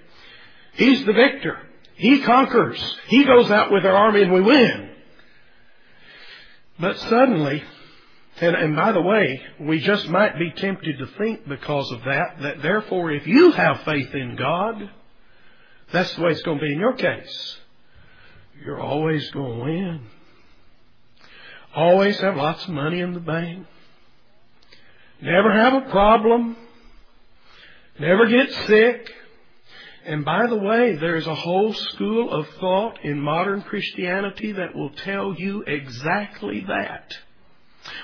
He's 0.73 1.05
the 1.05 1.13
victor. 1.13 1.59
He 1.95 2.21
conquers. 2.21 2.81
He 3.07 3.25
goes 3.25 3.51
out 3.51 3.71
with 3.71 3.85
our 3.85 3.95
army 3.95 4.21
and 4.21 4.31
we 4.31 4.41
win. 4.41 4.91
But 6.79 6.97
suddenly, 6.99 7.63
and, 8.39 8.55
and 8.55 8.75
by 8.75 8.91
the 8.91 9.01
way, 9.01 9.41
we 9.59 9.79
just 9.79 10.07
might 10.07 10.37
be 10.37 10.51
tempted 10.51 10.99
to 10.99 11.07
think 11.17 11.47
because 11.47 11.91
of 11.91 12.03
that, 12.03 12.37
that 12.41 12.61
therefore 12.61 13.11
if 13.11 13.25
you 13.25 13.51
have 13.51 13.81
faith 13.81 14.13
in 14.13 14.35
God, 14.35 14.89
that's 15.91 16.13
the 16.15 16.21
way 16.21 16.31
it's 16.31 16.43
going 16.43 16.59
to 16.59 16.65
be 16.65 16.73
in 16.73 16.79
your 16.79 16.93
case. 16.93 17.57
You're 18.63 18.79
always 18.79 19.29
going 19.31 19.57
to 19.57 19.63
win. 19.63 20.01
Always 21.75 22.17
have 22.19 22.35
lots 22.35 22.63
of 22.63 22.69
money 22.69 22.99
in 22.99 23.13
the 23.13 23.19
bank. 23.19 23.65
Never 25.21 25.51
have 25.51 25.73
a 25.73 25.89
problem. 25.89 26.55
Never 27.99 28.27
get 28.27 28.51
sick. 28.67 29.11
And 30.05 30.23
by 30.23 30.47
the 30.47 30.55
way, 30.55 30.95
there's 30.95 31.27
a 31.27 31.35
whole 31.35 31.73
school 31.73 32.31
of 32.31 32.47
thought 32.59 33.03
in 33.03 33.19
modern 33.19 33.61
Christianity 33.63 34.53
that 34.53 34.75
will 34.75 34.91
tell 34.91 35.33
you 35.33 35.63
exactly 35.63 36.63
that. 36.67 37.17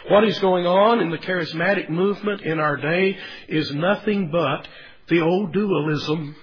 What 0.09 0.23
is 0.23 0.39
going 0.39 0.65
on 0.65 0.99
in 0.99 1.11
the 1.11 1.17
charismatic 1.17 1.89
movement 1.89 2.41
in 2.41 2.59
our 2.59 2.77
day 2.77 3.17
is 3.47 3.73
nothing 3.73 4.31
but 4.31 4.67
the 5.09 5.21
old 5.21 5.53
dualism 5.53 6.35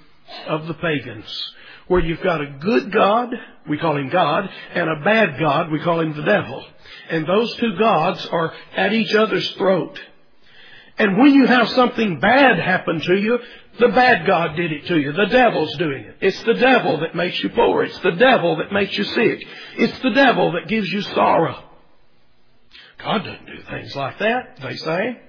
of 0.46 0.66
the 0.66 0.74
pagans, 0.74 1.52
where 1.88 2.00
you've 2.00 2.22
got 2.22 2.40
a 2.40 2.58
good 2.60 2.92
God, 2.92 3.34
we 3.68 3.78
call 3.78 3.96
him 3.96 4.10
God, 4.10 4.48
and 4.74 4.88
a 4.88 5.04
bad 5.04 5.38
God, 5.40 5.70
we 5.70 5.80
call 5.80 6.00
him 6.00 6.14
the 6.14 6.22
devil. 6.22 6.64
And 7.10 7.26
those 7.26 7.54
two 7.56 7.76
gods 7.78 8.24
are 8.26 8.52
at 8.76 8.92
each 8.92 9.14
other's 9.14 9.50
throat. 9.52 10.00
And 11.00 11.16
when 11.16 11.32
you 11.32 11.46
have 11.46 11.70
something 11.70 12.20
bad 12.20 12.58
happen 12.58 13.00
to 13.00 13.14
you, 13.14 13.38
the 13.78 13.88
bad 13.88 14.26
God 14.26 14.54
did 14.54 14.70
it 14.70 14.84
to 14.88 14.98
you. 14.98 15.12
The 15.12 15.28
devil's 15.30 15.74
doing 15.78 16.04
it. 16.04 16.16
It's 16.20 16.42
the 16.42 16.52
devil 16.52 17.00
that 17.00 17.14
makes 17.14 17.42
you 17.42 17.48
poor. 17.48 17.84
It's 17.84 17.98
the 18.00 18.10
devil 18.10 18.56
that 18.56 18.70
makes 18.70 18.98
you 18.98 19.04
sick. 19.04 19.42
It's 19.78 19.98
the 20.00 20.10
devil 20.10 20.52
that 20.52 20.68
gives 20.68 20.92
you 20.92 21.00
sorrow. 21.00 21.64
God 22.98 23.24
doesn't 23.24 23.46
do 23.46 23.62
things 23.70 23.96
like 23.96 24.18
that, 24.18 24.58
they 24.60 24.76
say. 24.76 25.20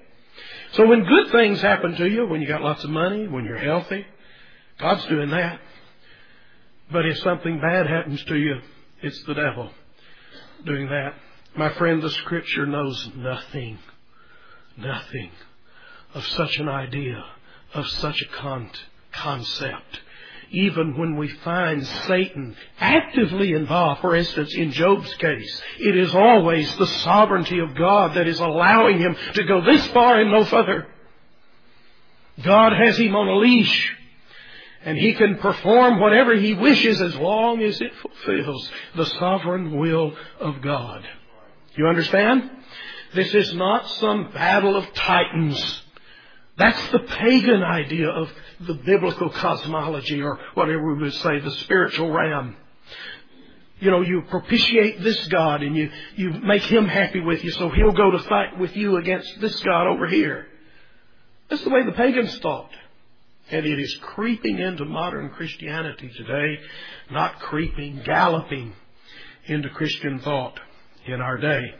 So 0.72 0.86
when 0.86 1.04
good 1.04 1.32
things 1.32 1.62
happen 1.62 1.96
to 1.96 2.06
you, 2.06 2.26
when 2.26 2.42
you 2.42 2.48
got 2.48 2.60
lots 2.60 2.84
of 2.84 2.90
money, 2.90 3.26
when 3.26 3.46
you're 3.46 3.56
healthy, 3.56 4.04
God's 4.78 5.06
doing 5.06 5.30
that. 5.30 5.58
But 6.90 7.06
if 7.06 7.16
something 7.20 7.62
bad 7.62 7.86
happens 7.86 8.22
to 8.24 8.36
you, 8.36 8.56
it's 9.00 9.22
the 9.24 9.32
devil 9.32 9.70
doing 10.66 10.90
that. 10.90 11.14
My 11.56 11.72
friend, 11.76 12.02
the 12.02 12.10
scripture 12.10 12.66
knows 12.66 13.08
nothing, 13.16 13.78
nothing 14.76 15.30
of 16.14 16.26
such 16.26 16.58
an 16.58 16.68
idea, 16.68 17.24
of 17.74 17.86
such 17.88 18.22
a 18.22 18.26
con- 18.26 18.70
concept 19.12 20.00
even 20.52 20.96
when 20.98 21.16
we 21.16 21.28
find 21.28 21.84
Satan 22.06 22.54
actively 22.78 23.52
involved. 23.52 24.00
For 24.00 24.14
instance, 24.14 24.54
in 24.54 24.70
Job's 24.72 25.12
case, 25.14 25.62
it 25.80 25.96
is 25.96 26.14
always 26.14 26.72
the 26.76 26.86
sovereignty 26.86 27.58
of 27.58 27.74
God 27.74 28.16
that 28.16 28.28
is 28.28 28.38
allowing 28.38 28.98
him 28.98 29.16
to 29.34 29.44
go 29.44 29.62
this 29.62 29.86
far 29.88 30.20
and 30.20 30.30
no 30.30 30.44
further. 30.44 30.86
God 32.42 32.72
has 32.72 32.98
him 32.98 33.16
on 33.16 33.28
a 33.28 33.36
leash. 33.36 33.96
And 34.84 34.98
he 34.98 35.14
can 35.14 35.38
perform 35.38 36.00
whatever 36.00 36.34
he 36.34 36.54
wishes 36.54 37.00
as 37.00 37.14
long 37.14 37.62
as 37.62 37.80
it 37.80 37.92
fulfills 37.94 38.70
the 38.96 39.06
sovereign 39.06 39.78
will 39.78 40.16
of 40.40 40.60
God. 40.60 41.06
You 41.76 41.86
understand? 41.86 42.50
This 43.14 43.32
is 43.32 43.54
not 43.54 43.88
some 43.88 44.32
battle 44.32 44.74
of 44.74 44.92
titans. 44.92 45.82
That's 46.56 46.88
the 46.88 47.00
pagan 47.00 47.62
idea 47.62 48.08
of 48.08 48.30
the 48.60 48.74
biblical 48.74 49.30
cosmology 49.30 50.20
or 50.22 50.38
whatever 50.54 50.94
we 50.94 51.02
would 51.02 51.14
say, 51.14 51.40
the 51.40 51.50
spiritual 51.50 52.10
realm. 52.10 52.56
You 53.80 53.90
know, 53.90 54.02
you 54.02 54.22
propitiate 54.28 55.02
this 55.02 55.26
God 55.28 55.62
and 55.62 55.74
you, 55.74 55.90
you 56.14 56.30
make 56.30 56.62
him 56.62 56.86
happy 56.86 57.20
with 57.20 57.42
you 57.42 57.50
so 57.52 57.68
he'll 57.70 57.92
go 57.92 58.12
to 58.12 58.18
fight 58.20 58.58
with 58.58 58.76
you 58.76 58.96
against 58.96 59.40
this 59.40 59.58
God 59.60 59.88
over 59.88 60.06
here. 60.06 60.46
That's 61.48 61.64
the 61.64 61.70
way 61.70 61.84
the 61.84 61.92
pagans 61.92 62.38
thought. 62.38 62.70
And 63.50 63.66
it 63.66 63.78
is 63.80 63.94
creeping 64.00 64.58
into 64.58 64.84
modern 64.84 65.30
Christianity 65.30 66.10
today, 66.16 66.60
not 67.10 67.40
creeping, 67.40 68.02
galloping 68.04 68.72
into 69.46 69.68
Christian 69.70 70.20
thought 70.20 70.60
in 71.06 71.20
our 71.20 71.38
day. 71.38 71.74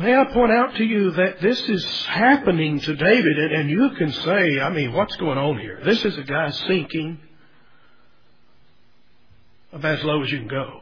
May 0.00 0.16
I 0.16 0.24
point 0.32 0.50
out 0.50 0.76
to 0.76 0.82
you 0.82 1.10
that 1.10 1.42
this 1.42 1.60
is 1.68 1.84
happening 2.06 2.80
to 2.80 2.96
David, 2.96 3.36
and, 3.36 3.68
you 3.68 3.90
can 3.98 4.10
say, 4.10 4.58
I 4.58 4.70
mean, 4.70 4.94
what's 4.94 5.14
going 5.16 5.36
on 5.36 5.58
here? 5.58 5.78
This 5.84 6.02
is 6.06 6.16
a 6.16 6.22
guy 6.22 6.48
sinking 6.48 7.20
about 9.70 9.98
as 9.98 10.04
low 10.04 10.22
as 10.22 10.32
you 10.32 10.38
can 10.38 10.48
go. 10.48 10.80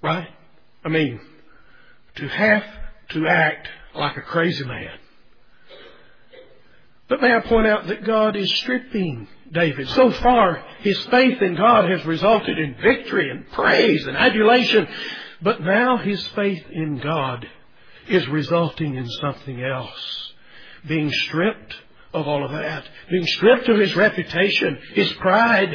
Right? 0.00 0.28
I 0.84 0.88
mean, 0.88 1.20
to 2.14 2.28
have 2.28 2.62
to 3.08 3.26
act 3.26 3.66
like 3.96 4.16
a 4.16 4.22
crazy 4.22 4.64
man. 4.64 4.96
But 7.08 7.20
may 7.20 7.34
I 7.34 7.40
point 7.40 7.66
out 7.66 7.88
that 7.88 8.04
God 8.04 8.36
is 8.36 8.48
stripping 8.58 9.26
David. 9.50 9.88
So 9.88 10.12
far, 10.12 10.62
his 10.82 10.98
faith 11.06 11.42
in 11.42 11.56
God 11.56 11.90
has 11.90 12.04
resulted 12.04 12.60
in 12.60 12.76
victory 12.80 13.28
and 13.28 13.50
praise 13.50 14.06
and 14.06 14.16
adulation. 14.16 14.86
But 15.42 15.60
now 15.60 15.98
his 15.98 16.26
faith 16.28 16.64
in 16.70 16.98
God 16.98 17.46
is 18.08 18.26
resulting 18.28 18.94
in 18.94 19.08
something 19.08 19.62
else. 19.62 20.32
Being 20.86 21.10
stripped 21.10 21.74
of 22.14 22.26
all 22.26 22.44
of 22.44 22.52
that. 22.52 22.88
Being 23.10 23.26
stripped 23.26 23.68
of 23.68 23.78
his 23.78 23.94
reputation, 23.94 24.78
his 24.94 25.12
pride. 25.14 25.74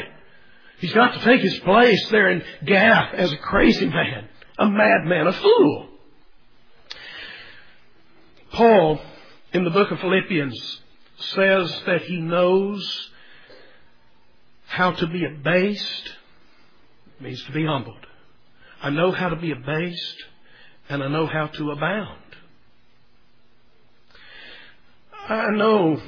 He's 0.78 0.92
got 0.92 1.14
to 1.14 1.20
take 1.20 1.40
his 1.40 1.58
place 1.60 2.08
there 2.10 2.30
in 2.30 2.42
Gath 2.64 3.14
as 3.14 3.32
a 3.32 3.36
crazy 3.36 3.86
man, 3.86 4.28
a 4.58 4.68
madman, 4.68 5.28
a 5.28 5.32
fool. 5.32 5.88
Paul, 8.52 9.00
in 9.52 9.64
the 9.64 9.70
book 9.70 9.90
of 9.90 10.00
Philippians, 10.00 10.80
says 11.18 11.82
that 11.86 12.02
he 12.02 12.16
knows 12.16 13.10
how 14.66 14.92
to 14.92 15.06
be 15.06 15.24
abased, 15.24 16.10
means 17.20 17.42
to 17.44 17.52
be 17.52 17.64
humbled. 17.64 18.06
I 18.82 18.90
know 18.90 19.12
how 19.12 19.28
to 19.28 19.36
be 19.36 19.52
abased 19.52 20.24
and 20.88 21.04
I 21.04 21.08
know 21.08 21.26
how 21.26 21.46
to 21.46 21.70
abound. 21.70 22.18
I 25.28 25.50
know 25.50 26.02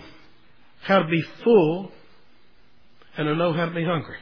how 0.82 0.98
to 0.98 1.08
be 1.08 1.22
full 1.44 1.92
and 3.16 3.28
I 3.28 3.34
know 3.34 3.52
how 3.52 3.66
to 3.66 3.74
be 3.74 3.84
hungry. 3.84 4.18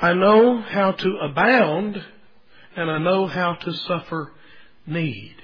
I 0.00 0.14
know 0.14 0.60
how 0.60 0.92
to 0.92 1.16
abound 1.22 2.00
and 2.76 2.88
I 2.88 2.98
know 2.98 3.26
how 3.26 3.54
to 3.54 3.72
suffer 3.72 4.32
need. 4.86 5.34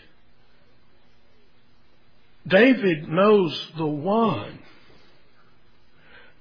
David 2.47 3.09
knows 3.09 3.73
the 3.77 3.87
one, 3.87 4.61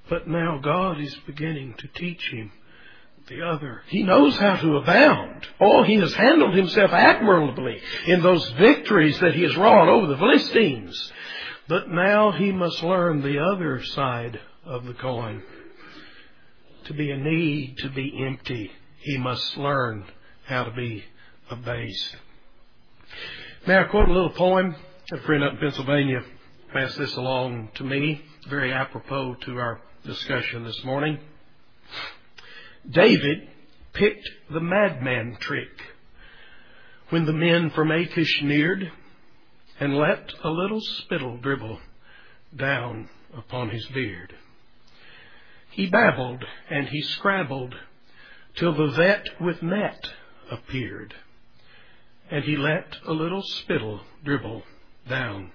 but 0.07 0.27
now 0.27 0.59
God 0.63 1.01
is 1.01 1.15
beginning 1.25 1.73
to 1.79 1.87
teach 1.87 2.29
him 2.31 2.51
the 3.27 3.41
other. 3.41 3.81
He 3.87 4.03
knows 4.03 4.37
how 4.37 4.57
to 4.57 4.77
abound. 4.77 5.47
Oh, 5.59 5.83
he 5.83 5.95
has 5.95 6.13
handled 6.13 6.55
himself 6.55 6.91
admirably 6.91 7.79
in 8.07 8.21
those 8.21 8.47
victories 8.51 9.19
that 9.19 9.33
he 9.33 9.43
has 9.43 9.55
wrought 9.57 9.89
over 9.89 10.07
the 10.07 10.17
Philistines. 10.17 11.11
But 11.67 11.89
now 11.89 12.31
he 12.31 12.51
must 12.51 12.83
learn 12.83 13.21
the 13.21 13.39
other 13.39 13.83
side 13.83 14.39
of 14.63 14.85
the 14.85 14.93
coin. 14.93 15.41
To 16.85 16.93
be 16.93 17.09
a 17.09 17.17
need, 17.17 17.77
to 17.79 17.89
be 17.89 18.23
empty, 18.25 18.71
he 18.99 19.17
must 19.17 19.57
learn 19.57 20.05
how 20.45 20.65
to 20.65 20.71
be 20.71 21.03
abased. 21.49 22.15
May 23.65 23.77
I 23.77 23.83
quote 23.85 24.07
a 24.07 24.13
little 24.13 24.29
poem? 24.29 24.75
A 25.11 25.17
friend 25.21 25.43
up 25.43 25.53
in 25.53 25.59
Pennsylvania 25.59 26.21
passed 26.71 26.97
this 26.97 27.15
along 27.15 27.69
to 27.75 27.83
me, 27.83 28.21
very 28.47 28.71
apropos 28.71 29.35
to 29.45 29.57
our 29.57 29.81
discussion 30.03 30.63
this 30.63 30.83
morning. 30.83 31.19
David 32.89 33.47
picked 33.93 34.29
the 34.51 34.59
madman 34.59 35.37
trick 35.39 35.81
when 37.09 37.25
the 37.25 37.33
men 37.33 37.69
from 37.69 37.91
Achish 37.91 38.41
neared 38.43 38.91
and 39.79 39.97
let 39.97 40.31
a 40.43 40.49
little 40.49 40.81
spittle 40.81 41.37
dribble 41.37 41.79
down 42.55 43.09
upon 43.35 43.69
his 43.69 43.85
beard. 43.87 44.33
He 45.71 45.87
babbled 45.87 46.43
and 46.69 46.87
he 46.87 47.01
scrabbled 47.01 47.75
till 48.55 48.73
the 48.73 48.93
vet 48.95 49.25
with 49.41 49.61
net 49.61 50.11
appeared, 50.49 51.13
and 52.31 52.43
he 52.43 52.55
let 52.55 52.95
a 53.05 53.11
little 53.11 53.41
spittle 53.43 54.01
dribble 54.23 54.63
down 55.09 55.51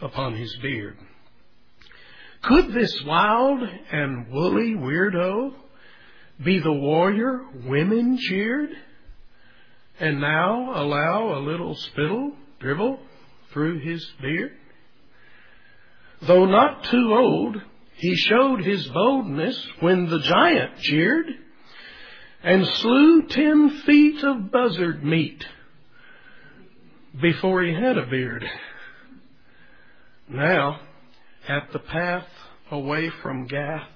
upon 0.00 0.34
his 0.34 0.54
beard. 0.60 0.98
Could 2.42 2.72
this 2.74 3.02
wild 3.04 3.62
and 3.90 4.28
woolly 4.28 4.74
weirdo 4.74 5.54
be 6.42 6.58
the 6.58 6.72
warrior 6.72 7.44
women 7.64 8.18
cheered? 8.18 8.70
And 9.98 10.20
now 10.20 10.72
allow 10.74 11.38
a 11.38 11.40
little 11.40 11.74
spittle 11.74 12.32
dribble 12.60 12.98
through 13.52 13.80
his 13.80 14.04
beard? 14.20 14.52
Though 16.22 16.46
not 16.46 16.84
too 16.84 17.14
old, 17.14 17.62
he 17.96 18.14
showed 18.16 18.60
his 18.62 18.86
boldness 18.88 19.66
when 19.80 20.08
the 20.08 20.20
giant 20.20 20.78
cheered 20.80 21.26
and 22.42 22.66
slew 22.66 23.26
ten 23.28 23.70
feet 23.86 24.22
of 24.22 24.50
buzzard 24.50 25.02
meat 25.02 25.44
before 27.20 27.62
he 27.62 27.72
had 27.72 27.96
a 27.96 28.06
beard. 28.06 28.44
Now, 30.28 30.80
at 31.48 31.72
the 31.72 31.78
path 31.78 32.26
away 32.70 33.10
from 33.22 33.46
Gath, 33.46 33.88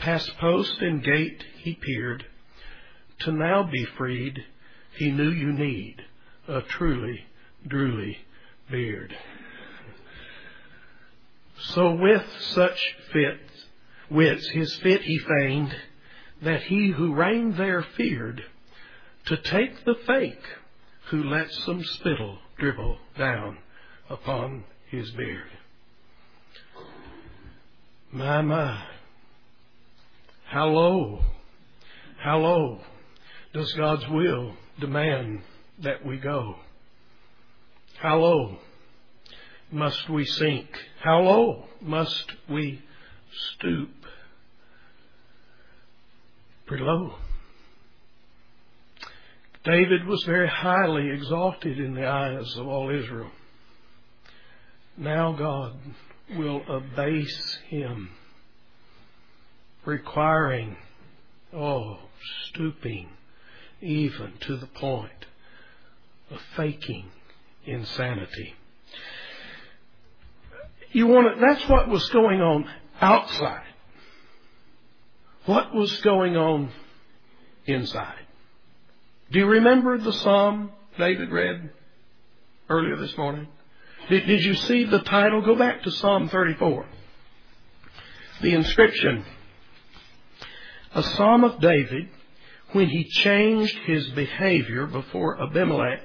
past 0.00 0.30
post 0.38 0.80
and 0.80 1.02
gate 1.02 1.44
he 1.58 1.74
peered. 1.74 2.24
To 3.20 3.32
now 3.32 3.62
be 3.62 3.84
freed, 3.96 4.44
he 4.96 5.10
knew 5.10 5.30
you 5.30 5.52
need 5.52 5.96
a 6.48 6.62
truly, 6.62 7.20
drooly 7.68 8.16
beard. 8.70 9.14
So 11.58 11.92
with 11.92 12.24
such 12.40 12.78
fits, 13.12 13.66
wits 14.10 14.48
his 14.48 14.74
fit 14.76 15.02
he 15.02 15.18
feigned, 15.18 15.74
that 16.42 16.62
he 16.62 16.90
who 16.90 17.14
reigned 17.14 17.56
there 17.56 17.82
feared 17.82 18.42
to 19.26 19.36
take 19.36 19.84
the 19.84 19.96
fake 20.06 20.42
who 21.10 21.22
let 21.22 21.50
some 21.50 21.84
spittle 21.84 22.38
dribble 22.58 22.98
down 23.18 23.58
upon 24.08 24.64
his 24.90 25.10
beard. 25.10 25.50
My, 28.10 28.40
my. 28.40 28.82
How 30.50 30.66
low, 30.66 31.20
how 32.18 32.38
low 32.38 32.80
does 33.54 33.72
God's 33.74 34.08
will 34.08 34.54
demand 34.80 35.42
that 35.78 36.04
we 36.04 36.16
go? 36.16 36.56
How 37.98 38.18
low 38.18 38.56
must 39.70 40.10
we 40.10 40.24
sink? 40.24 40.66
How 41.00 41.20
low 41.20 41.66
must 41.80 42.32
we 42.48 42.82
stoop? 43.52 43.90
Pretty 46.66 46.82
low. 46.82 47.14
David 49.62 50.04
was 50.04 50.24
very 50.24 50.48
highly 50.48 51.10
exalted 51.10 51.78
in 51.78 51.94
the 51.94 52.08
eyes 52.08 52.56
of 52.56 52.66
all 52.66 52.90
Israel. 52.90 53.30
Now 54.96 55.30
God 55.30 55.76
will 56.36 56.62
abase 56.68 57.58
him, 57.68 58.10
requiring, 59.84 60.76
oh, 61.54 61.98
stooping 62.48 63.08
even 63.80 64.32
to 64.40 64.56
the 64.56 64.66
point 64.66 65.26
of 66.30 66.40
faking 66.56 67.06
insanity. 67.64 68.54
You 70.92 71.06
want 71.06 71.34
to, 71.34 71.40
that's 71.40 71.68
what 71.68 71.88
was 71.88 72.08
going 72.10 72.40
on 72.40 72.68
outside. 73.00 73.64
What 75.46 75.74
was 75.74 76.00
going 76.02 76.36
on 76.36 76.70
inside? 77.66 78.26
Do 79.30 79.38
you 79.38 79.46
remember 79.46 79.96
the 79.96 80.12
psalm 80.12 80.72
David 80.98 81.30
read 81.30 81.70
earlier 82.68 82.96
this 82.96 83.16
morning? 83.16 83.48
Did, 84.08 84.26
did 84.26 84.44
you 84.44 84.54
see 84.54 84.84
the 84.84 85.00
title? 85.00 85.40
Go 85.40 85.54
back 85.54 85.82
to 85.84 85.90
Psalm 85.90 86.28
34. 86.28 86.84
The 88.42 88.54
inscription. 88.54 89.24
A 90.94 91.02
psalm 91.02 91.44
of 91.44 91.60
David 91.60 92.08
when 92.72 92.88
he 92.88 93.04
changed 93.04 93.76
his 93.86 94.08
behavior 94.10 94.86
before 94.86 95.40
Abimelech, 95.40 96.02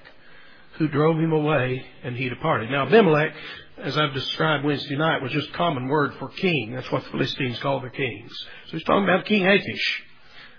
who 0.77 0.88
drove 0.88 1.17
him 1.17 1.31
away 1.31 1.86
and 2.03 2.15
he 2.15 2.29
departed. 2.29 2.69
Now, 2.69 2.86
Abimelech, 2.86 3.33
as 3.77 3.97
I've 3.97 4.13
described 4.13 4.63
Wednesday 4.63 4.95
night, 4.95 5.21
was 5.21 5.31
just 5.31 5.49
a 5.49 5.53
common 5.53 5.88
word 5.88 6.13
for 6.15 6.29
king. 6.29 6.73
That's 6.73 6.91
what 6.91 7.03
the 7.03 7.09
Philistines 7.11 7.59
called 7.59 7.83
the 7.83 7.89
kings. 7.89 8.31
So 8.67 8.71
he's 8.77 8.83
talking 8.83 9.05
about 9.05 9.25
King 9.25 9.47
Achish. 9.47 10.03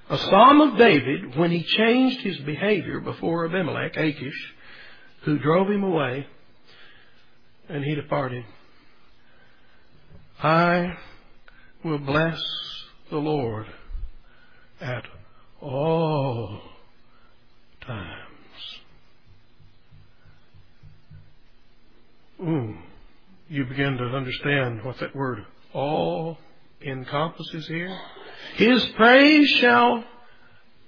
A 0.08 0.18
psalm 0.18 0.60
of 0.60 0.78
David 0.78 1.36
when 1.36 1.50
he 1.50 1.62
changed 1.62 2.20
his 2.20 2.38
behavior 2.38 3.00
before 3.00 3.46
Abimelech, 3.46 3.96
Achish, 3.96 4.54
who 5.22 5.38
drove 5.38 5.68
him 5.68 5.82
away 5.84 6.26
and 7.68 7.84
he 7.84 7.94
departed. 7.94 8.44
I 10.42 10.96
will 11.84 11.98
bless 11.98 12.40
the 13.10 13.18
Lord 13.18 13.66
at 14.80 15.04
all 15.60 16.60
times. 17.80 18.20
Ooh, 22.40 22.74
you 23.48 23.64
begin 23.64 23.96
to 23.96 24.04
understand 24.04 24.84
what 24.84 24.98
that 25.00 25.16
word 25.16 25.44
all 25.72 26.36
encompasses 26.84 27.66
here. 27.66 27.96
His 28.56 28.84
praise 28.96 29.48
shall 29.60 30.04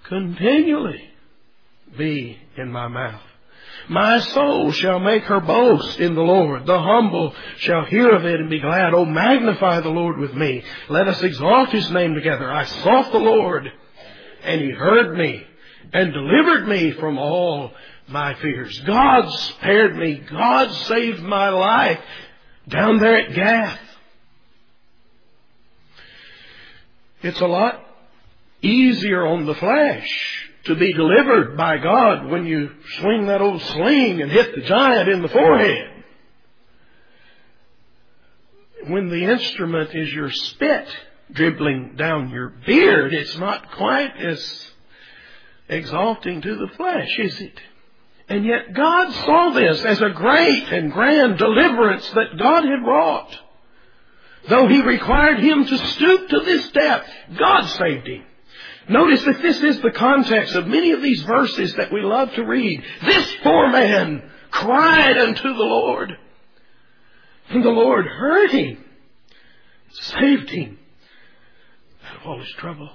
continually 0.09 1.03
be 1.97 2.39
in 2.57 2.71
my 2.71 2.89
mouth. 2.89 3.23
My 3.89 4.19
soul 4.21 4.73
shall 4.73 4.99
make 4.99 5.25
her 5.25 5.41
boast 5.41 6.01
in 6.01 6.15
the 6.15 6.23
Lord. 6.23 6.67
The 6.67 6.81
humble 6.81 7.35
shall 7.59 7.85
hear 7.85 8.11
of 8.11 8.25
it 8.25 8.41
and 8.41 8.51
be 8.51 8.61
glad. 8.61 8.95
Oh, 8.95 9.05
magnify 9.05 9.81
the 9.81 9.89
Lord 9.89 10.19
with 10.19 10.35
me. 10.35 10.63
Let 10.89 11.09
us 11.09 11.23
exalt 11.23 11.71
his 11.71 11.91
name 11.91 12.15
together. 12.15 12.53
I 12.53 12.65
sought 12.65 13.13
the 13.13 13.19
Lord, 13.19 13.71
and 14.43 14.61
he 14.61 14.71
heard 14.71 15.17
me 15.17 15.47
and 15.93 16.13
delivered 16.13 16.69
me 16.69 16.93
from 16.93 17.19
all 17.19 17.73
my 18.09 18.35
fears. 18.35 18.79
God 18.81 19.31
spared 19.31 19.97
me. 19.97 20.17
God 20.17 20.71
saved 20.71 21.23
my 21.23 21.51
life 21.51 22.01
down 22.69 22.99
there 22.99 23.19
at 23.19 23.35
Gath. 23.35 23.81
It's 27.23 27.41
a 27.41 27.47
lot 27.47 27.85
easier 28.63 29.27
on 29.27 29.47
the 29.47 29.55
flesh 29.55 30.51
to 30.69 30.77
be 30.77 30.93
delivered 30.93 31.57
by 31.57 31.79
God 31.79 32.31
when 32.31 32.47
you 32.47 32.71
swing 33.01 33.27
that 33.27 33.41
old 33.41 33.61
sling 33.61 34.23
and 34.23 34.31
hit 34.31 34.55
the 34.55 34.63
giant 34.63 35.09
in 35.09 35.23
the 35.23 35.29
forehead. 35.29 36.05
When 38.87 39.09
the 39.09 39.25
instrument 39.25 39.95
is 39.95 40.13
your 40.13 40.31
spit 40.31 40.87
dribbling 41.33 41.97
down 41.97 42.31
your 42.31 42.51
beard, 42.65 43.13
it's 43.13 43.37
not 43.39 43.73
quite 43.73 44.17
as 44.17 44.71
exalting 45.69 46.43
to 46.43 46.57
the 46.57 46.69
flesh, 46.77 47.19
is 47.19 47.41
it? 47.41 47.61
And 48.29 48.45
yet 48.45 48.75
God 48.75 49.13
saw 49.25 49.51
this 49.51 49.83
as 49.85 50.01
a 50.01 50.11
great 50.11 50.65
and 50.71 50.93
grand 50.93 51.39
deliverance 51.39 52.09
that 52.11 52.39
God 52.39 52.65
had 52.65 52.87
wrought. 52.87 53.39
Though 54.49 54.69
He 54.69 54.83
required 54.83 55.41
him 55.41 55.65
to 55.65 55.79
stoop 55.79 56.29
to 56.29 56.41
this 56.41 56.71
depth, 56.71 57.11
God 57.39 57.67
saved 57.67 58.07
him. 58.07 58.25
Notice 58.89 59.23
that 59.25 59.43
this 59.43 59.61
is 59.63 59.81
the 59.81 59.91
context 59.91 60.55
of 60.55 60.67
many 60.67 60.93
of 60.93 61.03
these 61.03 61.23
verses 61.23 61.75
that 61.75 61.93
we 61.93 62.01
love 62.01 62.33
to 62.35 62.45
read. 62.45 62.83
This 63.05 63.37
poor 63.43 63.71
man 63.71 64.31
cried 64.51 65.19
unto 65.19 65.43
the 65.43 65.65
Lord. 65.65 66.17
And 67.51 67.65
the 67.65 67.71
Lord 67.71 68.07
heard 68.07 68.51
him, 68.51 68.85
saved 69.91 70.51
him 70.51 70.79
out 72.07 72.17
of 72.21 72.27
all 72.27 72.39
his 72.39 72.53
trouble. 72.53 72.91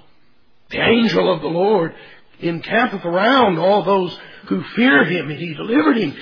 The 0.70 0.80
angel 0.80 1.32
of 1.32 1.42
the 1.42 1.48
Lord 1.48 1.94
encampeth 2.40 3.04
around 3.04 3.58
all 3.58 3.82
those 3.82 4.16
who 4.46 4.62
fear 4.76 5.04
him, 5.04 5.30
and 5.30 5.38
he 5.38 5.54
delivered 5.54 5.96
him. 5.96 6.16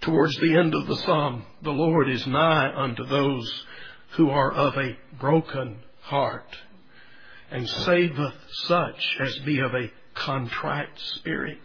Towards 0.00 0.36
the 0.38 0.56
end 0.56 0.74
of 0.74 0.86
the 0.86 0.96
psalm, 0.96 1.44
the 1.62 1.70
Lord 1.70 2.10
is 2.10 2.26
nigh 2.26 2.72
unto 2.74 3.04
those 3.06 3.64
who 4.12 4.30
are 4.30 4.52
of 4.52 4.76
a 4.76 4.96
broken 5.20 5.78
heart, 6.02 6.56
and 7.52 7.68
saveth 7.68 8.34
such 8.64 9.16
as 9.20 9.38
be 9.40 9.60
of 9.60 9.74
a 9.74 9.92
contrite 10.14 10.98
spirit. 11.16 11.58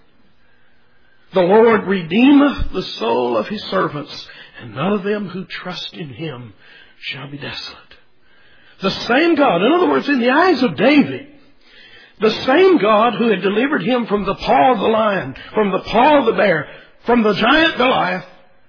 The 1.33 1.41
Lord 1.41 1.85
redeemeth 1.85 2.71
the 2.71 2.83
soul 2.83 3.37
of 3.37 3.47
his 3.47 3.63
servants, 3.65 4.27
and 4.59 4.75
none 4.75 4.93
of 4.93 5.03
them 5.03 5.29
who 5.29 5.45
trust 5.45 5.93
in 5.93 6.09
him 6.09 6.53
shall 6.99 7.29
be 7.29 7.37
desolate. 7.37 7.95
The 8.81 8.91
same 8.91 9.35
God, 9.35 9.61
in 9.63 9.71
other 9.71 9.89
words, 9.89 10.09
in 10.09 10.19
the 10.19 10.29
eyes 10.29 10.61
of 10.61 10.75
David, 10.75 11.27
the 12.19 12.31
same 12.45 12.77
God 12.77 13.13
who 13.15 13.29
had 13.29 13.41
delivered 13.41 13.83
him 13.83 14.07
from 14.07 14.25
the 14.25 14.35
paw 14.35 14.73
of 14.73 14.79
the 14.79 14.87
lion, 14.87 15.35
from 15.53 15.71
the 15.71 15.79
paw 15.79 16.19
of 16.19 16.25
the 16.25 16.33
bear, 16.33 16.67
from 17.05 17.23
the 17.23 17.33
giant 17.33 17.77
Goliath, 17.77 18.25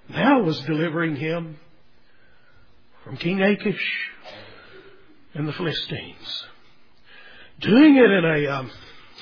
now 0.08 0.42
was 0.42 0.60
delivering 0.60 1.16
him 1.16 1.58
from 3.04 3.16
King 3.16 3.40
Achish 3.42 4.10
and 5.34 5.48
the 5.48 5.52
Philistines. 5.52 6.46
Doing 7.60 7.96
it 7.96 8.10
in 8.10 8.24
a 8.24 8.46
um, 8.46 8.70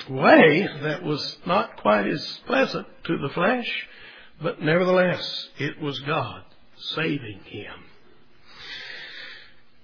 way 0.09 0.67
that 0.83 1.03
was 1.03 1.37
not 1.45 1.77
quite 1.77 2.07
as 2.07 2.39
pleasant 2.45 2.85
to 3.05 3.17
the 3.17 3.29
flesh, 3.33 3.87
but 4.41 4.61
nevertheless, 4.61 5.47
it 5.57 5.81
was 5.81 5.99
God 6.01 6.43
saving 6.77 7.39
him. 7.45 7.73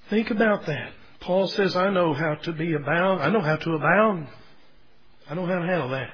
Think 0.10 0.30
about 0.30 0.68
that. 0.68 0.92
Paul 1.22 1.48
says, 1.48 1.76
I 1.76 1.90
know 1.90 2.14
how 2.14 2.36
to 2.36 2.52
be 2.52 2.74
abound. 2.74 3.24
I 3.24 3.30
know 3.30 3.42
how 3.42 3.56
to 3.56 3.72
abound. 3.72 4.28
I 5.30 5.34
know 5.34 5.46
how 5.46 5.60
to 5.60 5.66
handle 5.66 5.90
that. 5.90 6.12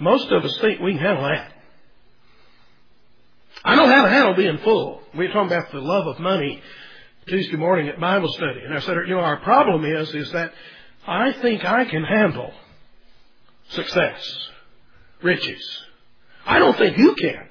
Most 0.00 0.30
of 0.30 0.44
us 0.44 0.58
think 0.60 0.80
we 0.80 0.92
can 0.92 1.00
handle 1.00 1.24
that. 1.24 1.52
I 3.64 3.76
know 3.76 3.86
how 3.86 4.04
to 4.04 4.10
handle 4.10 4.34
being 4.34 4.58
full. 4.58 5.00
We 5.16 5.26
were 5.26 5.32
talking 5.32 5.56
about 5.56 5.72
the 5.72 5.80
love 5.80 6.06
of 6.08 6.18
money 6.18 6.60
Tuesday 7.26 7.56
morning 7.56 7.88
at 7.88 7.98
Bible 7.98 8.28
study. 8.32 8.60
And 8.64 8.74
I 8.74 8.80
said, 8.80 8.96
you 9.06 9.14
know, 9.14 9.20
our 9.20 9.38
problem 9.38 9.84
is, 9.84 10.14
is 10.14 10.30
that 10.32 10.52
I 11.06 11.32
think 11.32 11.64
I 11.64 11.84
can 11.84 12.02
handle 12.02 12.52
success, 13.70 14.48
riches. 15.22 15.82
I 16.46 16.58
don't 16.58 16.76
think 16.76 16.96
you 16.96 17.14
can. 17.14 17.46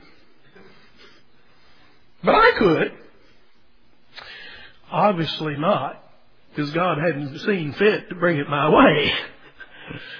But 2.23 2.35
I 2.35 2.51
could. 2.57 2.91
Obviously 4.91 5.55
not, 5.57 6.03
because 6.49 6.71
God 6.71 6.97
hadn't 6.99 7.39
seen 7.39 7.73
fit 7.73 8.09
to 8.09 8.15
bring 8.15 8.37
it 8.37 8.47
my 8.47 8.69
way. 8.69 9.13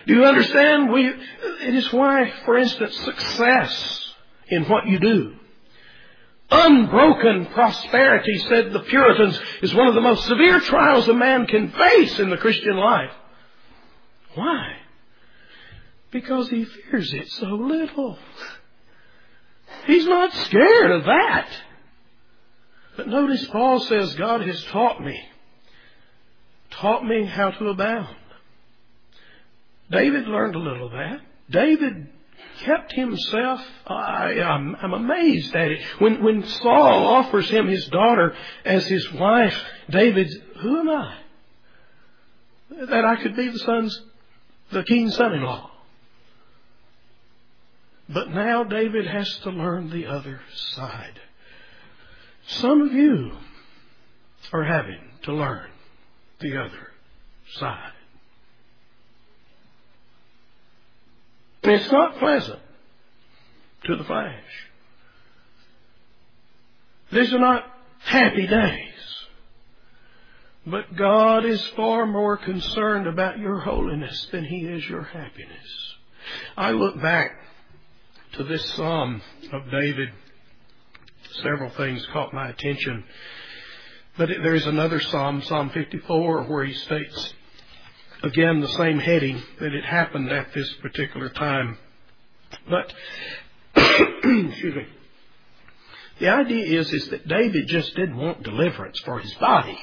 Do 0.08 0.16
you 0.16 0.26
understand? 0.26 0.92
We, 0.92 1.08
it 1.08 1.76
is 1.76 1.92
why, 1.94 2.32
for 2.46 2.58
instance, 2.58 2.96
success 2.98 4.14
in 4.48 4.66
what 4.66 4.88
you 4.88 5.00
do. 5.00 5.36
Unbroken 6.52 7.48
prosperity, 7.48 8.38
said 8.50 8.74
the 8.74 8.82
Puritans, 8.82 9.40
is 9.62 9.74
one 9.74 9.88
of 9.88 9.96
the 9.96 10.02
most 10.02 10.26
severe 10.26 10.60
trials 10.60 11.08
a 11.08 11.14
man 11.14 11.48
can 11.48 11.72
face 11.72 12.20
in 12.20 12.30
the 12.30 12.38
Christian 12.38 12.76
life. 12.76 13.12
Why? 14.36 14.74
Because 16.12 16.50
he 16.50 16.66
fears 16.66 17.14
it 17.14 17.30
so 17.32 17.48
little. 17.48 18.18
He's 19.86 20.06
not 20.06 20.34
scared 20.34 20.92
of 20.92 21.06
that. 21.06 21.50
But 22.96 23.08
notice 23.08 23.46
Paul 23.48 23.80
says, 23.80 24.14
God 24.16 24.42
has 24.42 24.64
taught 24.66 25.04
me, 25.04 25.20
taught 26.70 27.04
me 27.04 27.26
how 27.26 27.52
to 27.52 27.70
abound. 27.70 28.16
David 29.90 30.28
learned 30.28 30.56
a 30.56 30.60
little 30.60 30.88
of 30.88 30.92
that. 30.92 31.22
David 31.50 32.08
kept 32.60 32.94
himself. 32.94 33.62
I, 33.88 34.34
am 34.34 34.76
I'm, 34.84 34.94
I'm 34.94 35.04
amazed 35.06 35.56
at 35.56 35.72
it. 35.72 35.82
When, 36.00 36.24
when 36.24 36.46
Saul 36.46 37.08
offers 37.08 37.50
him 37.50 37.68
his 37.68 37.86
daughter 37.88 38.36
as 38.64 38.86
his 38.88 39.12
wife, 39.14 39.58
David, 39.90 40.30
who 40.62 40.80
am 40.80 40.90
I? 40.90 41.18
That 42.90 43.06
I 43.06 43.18
could 43.18 43.36
be 43.36 43.50
the 43.50 43.60
son's, 43.60 44.02
the 44.72 44.84
king's 44.84 45.16
son-in-law. 45.16 45.72
But 48.10 48.30
now 48.30 48.64
David 48.64 49.08
has 49.08 49.30
to 49.44 49.50
learn 49.50 49.90
the 49.90 50.08
other 50.08 50.42
side. 50.54 51.20
Some 52.48 52.82
of 52.82 52.92
you 52.92 53.32
are 54.52 54.64
having 54.64 55.00
to 55.24 55.34
learn 55.34 55.70
the 56.40 56.58
other 56.58 56.92
side. 57.56 57.94
It's 61.64 61.92
not 61.92 62.18
pleasant 62.18 62.60
to 63.86 63.96
the 63.96 64.04
flesh. 64.04 64.44
These 67.12 67.34
are 67.34 67.40
not 67.40 67.64
happy 68.00 68.48
days. 68.48 68.90
But 70.66 70.96
God 70.96 71.46
is 71.46 71.62
far 71.76 72.06
more 72.06 72.38
concerned 72.38 73.08
about 73.08 73.38
your 73.38 73.60
holiness 73.60 74.28
than 74.32 74.46
He 74.46 74.66
is 74.66 74.88
your 74.88 75.04
happiness. 75.04 75.94
I 76.56 76.72
look 76.72 77.02
back 77.02 77.32
to 78.34 78.44
this 78.44 78.64
Psalm 78.74 79.22
of 79.52 79.70
David. 79.70 80.10
Several 81.42 81.70
things 81.72 82.06
caught 82.14 82.34
my 82.34 82.50
attention. 82.50 83.04
But 84.18 84.30
there 84.30 84.56
is 84.56 84.66
another 84.66 85.00
Psalm, 85.00 85.42
Psalm 85.42 85.70
54, 85.72 86.44
where 86.44 86.64
he 86.64 86.74
states, 86.74 87.34
again 88.22 88.62
the 88.62 88.68
same 88.70 89.00
heading, 89.00 89.42
that 89.60 89.74
it 89.74 89.84
happened 89.84 90.32
at 90.32 90.54
this 90.54 90.72
particular 90.82 91.30
time. 91.30 91.78
But, 92.70 92.94
excuse 93.76 94.76
me. 94.76 94.88
The 96.20 96.30
idea 96.30 96.80
is, 96.80 96.94
is 96.94 97.10
that 97.10 97.28
David 97.28 97.68
just 97.68 97.96
didn't 97.96 98.18
want 98.18 98.44
deliverance 98.44 99.00
for 99.00 99.20
his 99.20 99.34
body. 99.34 99.78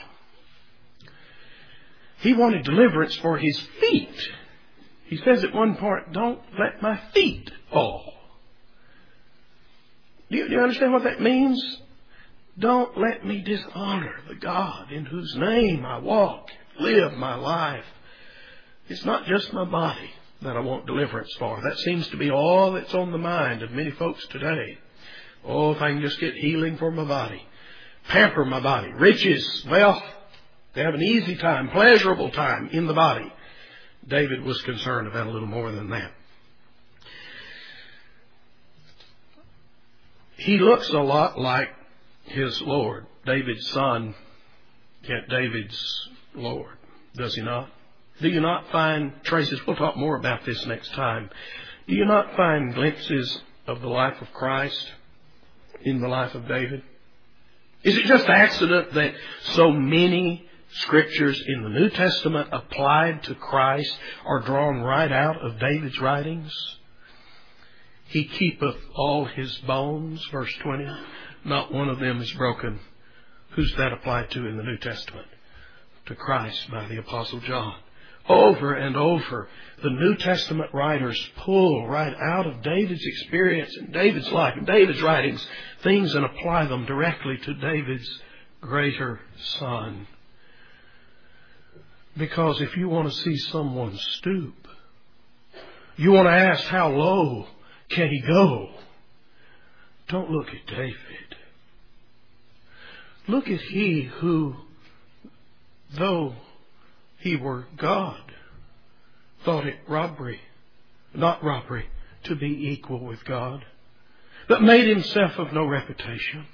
He 2.20 2.34
wanted 2.34 2.64
deliverance 2.64 3.16
for 3.16 3.38
his 3.38 3.58
feet. 3.80 4.28
He 5.06 5.16
says 5.18 5.42
at 5.42 5.54
one 5.54 5.76
point, 5.76 6.12
don't 6.12 6.40
let 6.58 6.82
my 6.82 7.00
feet 7.12 7.50
fall. 7.72 8.14
Do 10.30 10.36
you, 10.36 10.48
do 10.48 10.54
you 10.54 10.60
understand 10.60 10.92
what 10.92 11.04
that 11.04 11.20
means? 11.20 11.60
Don't 12.58 12.96
let 12.98 13.26
me 13.26 13.42
dishonor 13.42 14.14
the 14.28 14.34
God 14.34 14.92
in 14.92 15.06
whose 15.06 15.34
name 15.36 15.84
I 15.84 15.98
walk, 15.98 16.48
live 16.78 17.14
my 17.14 17.34
life. 17.34 17.84
It's 18.88 19.04
not 19.04 19.26
just 19.26 19.52
my 19.52 19.64
body 19.64 20.10
that 20.42 20.56
I 20.56 20.60
want 20.60 20.86
deliverance 20.86 21.34
for. 21.38 21.60
That 21.62 21.78
seems 21.78 22.06
to 22.08 22.16
be 22.16 22.30
all 22.30 22.72
that's 22.72 22.94
on 22.94 23.12
the 23.12 23.18
mind 23.18 23.62
of 23.62 23.70
many 23.70 23.90
folks 23.92 24.26
today. 24.28 24.78
Oh, 25.44 25.72
if 25.72 25.80
I 25.80 25.90
can 25.90 26.02
just 26.02 26.20
get 26.20 26.34
healing 26.34 26.76
for 26.76 26.90
my 26.90 27.04
body, 27.04 27.42
pamper 28.08 28.44
my 28.44 28.60
body, 28.60 28.92
riches, 28.92 29.64
wealth, 29.70 30.02
to 30.74 30.82
have 30.82 30.94
an 30.94 31.02
easy 31.02 31.36
time, 31.36 31.68
pleasurable 31.70 32.30
time 32.30 32.68
in 32.72 32.86
the 32.86 32.94
body. 32.94 33.32
David 34.06 34.42
was 34.42 34.60
concerned 34.62 35.06
about 35.08 35.26
a 35.26 35.30
little 35.30 35.48
more 35.48 35.72
than 35.72 35.90
that. 35.90 36.12
He 40.36 40.58
looks 40.58 40.88
a 40.88 40.98
lot 40.98 41.38
like 41.38 41.68
his 42.24 42.60
Lord, 42.62 43.06
David's 43.26 43.68
son, 43.68 44.14
yet 45.02 45.28
David's 45.28 46.08
Lord, 46.34 46.76
does 47.14 47.34
he 47.34 47.42
not? 47.42 47.68
Do 48.20 48.28
you 48.28 48.40
not 48.40 48.70
find 48.70 49.12
traces? 49.22 49.60
We'll 49.66 49.76
talk 49.76 49.96
more 49.96 50.16
about 50.16 50.44
this 50.44 50.64
next 50.66 50.92
time. 50.92 51.30
Do 51.88 51.94
you 51.94 52.04
not 52.04 52.36
find 52.36 52.74
glimpses 52.74 53.42
of 53.66 53.80
the 53.80 53.88
life 53.88 54.20
of 54.20 54.32
Christ 54.32 54.92
in 55.82 56.00
the 56.00 56.08
life 56.08 56.34
of 56.34 56.46
David? 56.46 56.82
Is 57.82 57.96
it 57.96 58.04
just 58.04 58.28
accident 58.28 58.92
that 58.94 59.14
so 59.42 59.70
many 59.70 60.46
scriptures 60.72 61.42
in 61.46 61.62
the 61.62 61.68
New 61.68 61.90
Testament 61.90 62.48
applied 62.52 63.22
to 63.24 63.34
Christ 63.34 63.96
are 64.24 64.40
drawn 64.40 64.80
right 64.80 65.10
out 65.10 65.40
of 65.44 65.58
David's 65.58 65.98
writings? 66.00 66.52
He 68.06 68.24
keepeth 68.24 68.76
all 68.94 69.24
his 69.24 69.56
bones, 69.58 70.24
verse 70.32 70.52
20. 70.62 70.86
Not 71.44 71.72
one 71.72 71.88
of 71.88 72.00
them 72.00 72.20
is 72.20 72.32
broken. 72.32 72.80
Who's 73.50 73.72
that 73.78 73.92
applied 73.92 74.30
to 74.32 74.46
in 74.46 74.56
the 74.56 74.62
New 74.62 74.78
Testament? 74.78 75.26
To 76.06 76.14
Christ 76.14 76.70
by 76.70 76.86
the 76.86 76.98
Apostle 76.98 77.40
John. 77.40 77.74
Over 78.28 78.74
and 78.74 78.96
over, 78.96 79.48
the 79.82 79.90
New 79.90 80.14
Testament 80.16 80.72
writers 80.72 81.30
pull 81.38 81.88
right 81.88 82.14
out 82.14 82.46
of 82.46 82.62
David's 82.62 83.04
experience 83.04 83.76
and 83.76 83.92
David's 83.92 84.30
life 84.30 84.54
and 84.56 84.66
David's 84.66 85.02
writings 85.02 85.44
things 85.82 86.14
and 86.14 86.24
apply 86.24 86.66
them 86.66 86.84
directly 86.86 87.38
to 87.38 87.54
David's 87.54 88.20
greater 88.60 89.20
son. 89.58 90.06
Because 92.16 92.60
if 92.60 92.76
you 92.76 92.88
want 92.88 93.08
to 93.08 93.14
see 93.14 93.36
someone 93.36 93.96
stoop, 93.96 94.54
you 95.96 96.12
want 96.12 96.26
to 96.26 96.32
ask 96.32 96.64
how 96.64 96.88
low 96.88 97.46
can 97.88 98.08
he 98.08 98.20
go? 98.20 98.70
Don't 100.08 100.30
look 100.30 100.48
at 100.48 100.66
David. 100.66 100.96
Look 103.28 103.48
at 103.48 103.60
he 103.60 104.02
who, 104.02 104.56
though 105.92 106.34
he 107.18 107.36
were 107.36 107.66
God, 107.76 108.20
thought 109.44 109.66
it 109.66 109.78
robbery, 109.88 110.40
not 111.14 111.44
robbery, 111.44 111.86
to 112.24 112.34
be 112.34 112.70
equal 112.70 113.04
with 113.04 113.24
God, 113.24 113.64
but 114.48 114.62
made 114.62 114.88
himself 114.88 115.38
of 115.38 115.52
no 115.52 115.64
reputation, 115.64 116.46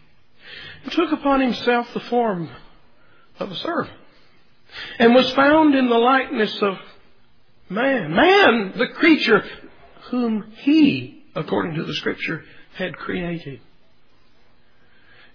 and 0.85 0.93
took 0.93 1.13
upon 1.13 1.41
himself 1.41 1.93
the 1.95 2.01
form 2.01 2.51
of 3.39 3.51
a 3.51 3.57
servant, 3.57 3.97
and 4.99 5.15
was 5.15 5.31
found 5.33 5.75
in 5.75 5.89
the 5.89 5.99
likeness 5.99 6.61
of 6.63 6.79
man. 7.69 8.15
Man, 8.15 8.73
the 8.77 8.89
creature 8.89 9.45
whom 10.11 10.53
he, 10.59 11.25
according 11.35 11.75
to 11.77 11.85
the 11.85 11.95
scripture, 11.95 12.45
had 12.75 12.97
created. 12.97 13.61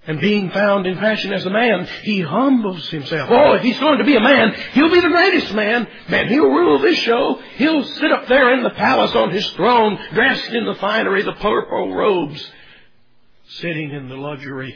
And 0.08 0.20
being 0.20 0.50
found 0.50 0.88
in 0.88 0.98
fashion 0.98 1.32
as 1.32 1.46
a 1.46 1.52
man, 1.52 1.88
he 2.02 2.22
humbles 2.22 2.90
himself. 2.90 3.30
Oh, 3.30 3.54
if 3.54 3.62
he's 3.62 3.78
going 3.80 4.00
to 4.00 4.04
be 4.04 4.16
a 4.16 4.20
man, 4.20 4.56
he'll 4.74 4.90
be 4.90 5.00
the 5.00 5.10
greatest 5.10 5.54
man. 5.54 5.88
Man, 6.10 6.28
he'll 6.28 6.50
rule 6.50 6.80
this 6.80 6.98
show. 6.98 7.40
He'll 7.58 7.84
sit 7.84 8.12
up 8.12 8.28
there 8.28 8.52
in 8.56 8.64
the 8.64 8.72
palace 8.72 9.14
on 9.14 9.30
his 9.30 9.48
throne, 9.52 10.00
dressed 10.14 10.50
in 10.54 10.66
the 10.66 10.74
finery, 10.76 11.22
the 11.22 11.34
purple 11.34 11.94
robes, 11.94 12.52
sitting 13.48 13.92
in 13.92 14.10
the 14.10 14.16
luxury. 14.16 14.76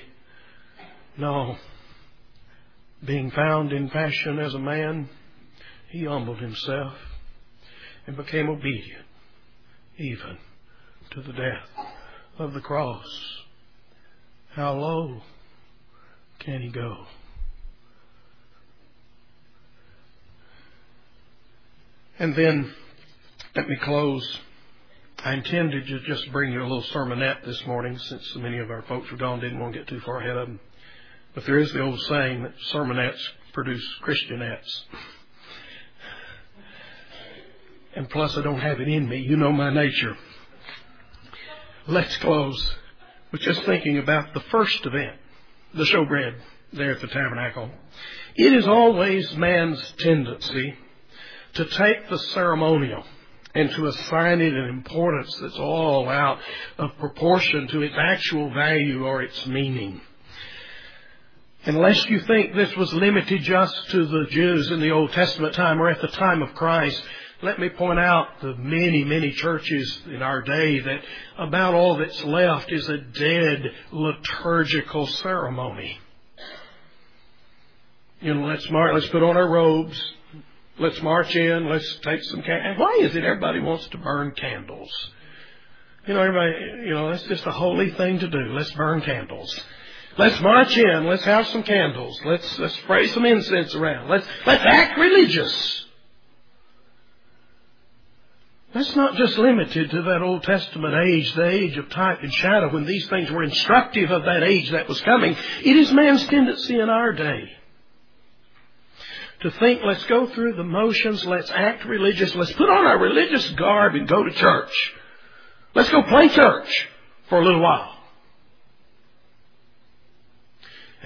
No. 1.18 1.58
Being 3.04 3.32
found 3.32 3.72
in 3.72 3.90
fashion 3.90 4.40
as 4.40 4.54
a 4.54 4.60
man, 4.60 5.10
he 5.90 6.06
humbled 6.06 6.40
himself 6.40 6.94
and 8.08 8.16
became 8.18 8.50
obedient, 8.50 9.06
even 9.98 10.38
to 11.12 11.22
the 11.22 11.34
death 11.34 11.88
of 12.40 12.54
the 12.54 12.62
cross. 12.62 13.06
How 14.52 14.74
low 14.74 15.22
can 16.40 16.62
he 16.62 16.70
go? 16.70 17.06
And 22.18 22.34
then, 22.36 22.74
let 23.56 23.68
me 23.68 23.76
close. 23.76 24.40
I 25.24 25.34
intended 25.34 25.86
to 25.88 26.00
just 26.02 26.32
bring 26.32 26.54
you 26.54 26.62
a 26.62 26.64
little 26.64 26.84
sermonette 26.84 27.44
this 27.46 27.66
morning 27.66 27.98
since 27.98 28.26
so 28.34 28.40
many 28.40 28.60
of 28.60 28.70
our 28.70 28.84
folks 28.84 29.12
were 29.12 29.18
gone, 29.18 29.42
didn't 29.42 29.60
want 29.60 29.74
to 29.74 29.80
get 29.80 29.88
too 29.88 30.00
far 30.02 30.22
ahead 30.22 30.38
of 30.38 30.48
them. 30.48 30.60
But 31.36 31.46
there 31.46 31.60
is 31.60 31.72
the 31.74 31.82
old 31.82 32.00
saying 32.02 32.44
that 32.44 32.54
sermonettes 32.74 33.22
produce 33.54 33.86
Christianettes. 34.04 34.84
And 37.96 38.10
plus, 38.10 38.38
I 38.38 38.42
don't 38.42 38.60
have 38.60 38.80
it 38.80 38.88
in 38.88 39.08
me. 39.08 39.20
You 39.20 39.38
know 39.38 39.52
my 39.52 39.74
nature. 39.74 40.18
Let's 41.88 42.18
close 42.18 42.76
was 43.36 43.42
just 43.42 43.64
thinking 43.66 43.98
about 43.98 44.34
the 44.34 44.40
first 44.40 44.86
event, 44.86 45.18
the 45.74 45.84
showbread 45.84 46.36
there 46.72 46.92
at 46.92 47.02
the 47.02 47.08
tabernacle. 47.08 47.70
It 48.36 48.54
is 48.54 48.66
always 48.66 49.36
man's 49.36 49.94
tendency 49.98 50.76
to 51.56 51.66
take 51.66 52.10
the 52.10 52.18
ceremonial 52.18 53.04
and 53.54 53.70
to 53.72 53.88
assign 53.88 54.40
it 54.40 54.54
an 54.54 54.70
importance 54.70 55.36
that's 55.42 55.58
all 55.58 56.08
out 56.08 56.40
of 56.78 56.98
proportion 56.98 57.68
to 57.70 57.82
its 57.82 57.96
actual 57.98 58.54
value 58.54 59.06
or 59.06 59.22
its 59.22 59.46
meaning. 59.48 60.00
Unless 61.68 62.06
you 62.10 62.20
think 62.22 62.54
this 62.54 62.76
was 62.76 62.94
limited 62.94 63.42
just 63.42 63.90
to 63.90 64.06
the 64.06 64.28
Jews 64.30 64.70
in 64.70 64.80
the 64.80 64.92
Old 64.92 65.12
Testament 65.14 65.56
time 65.56 65.82
or 65.82 65.90
at 65.90 66.00
the 66.00 66.10
time 66.10 66.44
of 66.44 66.54
Christ, 66.54 67.02
let 67.42 67.58
me 67.58 67.70
point 67.70 67.98
out 67.98 68.40
the 68.40 68.56
many, 68.56 69.04
many 69.04 69.32
churches 69.32 70.02
in 70.06 70.22
our 70.22 70.44
day 70.44 70.80
that 70.80 71.02
about 71.40 71.74
all 71.74 71.98
that's 71.98 72.24
left 72.24 72.72
is 72.72 72.88
a 72.88 73.00
dead 73.00 73.64
liturgical 73.92 75.08
ceremony. 75.08 75.98
You 78.22 78.36
know, 78.36 78.46
let's 78.46 78.70
march, 78.70 78.94
let's 78.94 79.08
put 79.08 79.24
on 79.24 79.36
our 79.36 79.50
robes, 79.50 80.00
let's 80.80 81.02
march 81.02 81.36
in, 81.36 81.68
let's 81.68 82.00
take 82.04 82.24
some 82.26 82.44
candles. 82.44 82.78
Why 82.78 83.00
is 83.02 83.16
it 83.16 83.24
everybody 83.24 83.60
wants 83.60 83.88
to 83.88 83.98
burn 83.98 84.34
candles? 84.38 84.92
You 86.08 86.14
know, 86.14 86.22
everybody, 86.22 86.86
you 86.86 86.94
know, 86.94 87.10
that's 87.10 87.24
just 87.24 87.46
a 87.48 87.52
holy 87.52 87.90
thing 87.92 88.20
to 88.20 88.28
do. 88.28 88.54
Let's 88.54 88.72
burn 88.74 89.02
candles. 89.02 89.60
Let's 90.18 90.40
march 90.40 90.78
in. 90.78 91.06
Let's 91.06 91.26
have 91.26 91.48
some 91.48 91.64
candles. 91.64 92.20
Let's 92.24 92.60
let's 92.60 92.76
spray 92.76 93.08
some 93.08 93.26
incense 93.26 93.76
around. 93.76 94.10
Let's 94.10 94.26
let's 94.46 94.64
act 94.66 94.98
religious. 94.98 95.86
That's 98.74 98.96
not 98.96 99.16
just 99.16 99.38
limited 99.38 99.92
to 99.92 100.02
that 100.02 100.22
Old 100.22 100.44
Testament 100.44 100.96
age, 101.08 101.34
the 101.34 101.48
age 101.48 101.78
of 101.78 101.90
type 101.90 102.20
and 102.22 102.34
shadow, 102.34 102.74
when 102.74 102.86
these 102.86 103.08
things 103.08 103.32
were 103.32 103.44
instructive 103.44 104.12
of 104.12 104.24
that 104.24 104.44
age 104.44 104.72
that 104.72 104.90
was 104.90 105.00
coming. 105.02 105.36
It 105.64 105.78
is 105.78 105.94
man's 105.94 106.26
tendency 106.28 106.78
in 106.78 106.90
our 106.90 107.14
day 107.14 107.50
to 109.42 109.52
think, 109.52 109.82
let's 109.86 110.06
go 110.06 110.28
through 110.28 110.56
the 110.56 110.64
motions, 110.64 111.26
let's 111.26 111.52
act 111.52 111.86
religious, 111.86 112.34
let's 112.36 112.54
put 112.54 112.70
on 112.70 112.86
our 112.86 113.00
religious 113.00 113.48
garb 113.52 113.96
and 113.96 114.08
go 114.08 114.24
to 114.24 114.32
church. 114.32 114.94
Let's 115.74 115.90
go 115.90 116.04
play 116.04 116.30
church 116.30 116.90
for 117.30 117.40
a 117.40 117.46
little 117.46 117.62
while. 117.62 117.95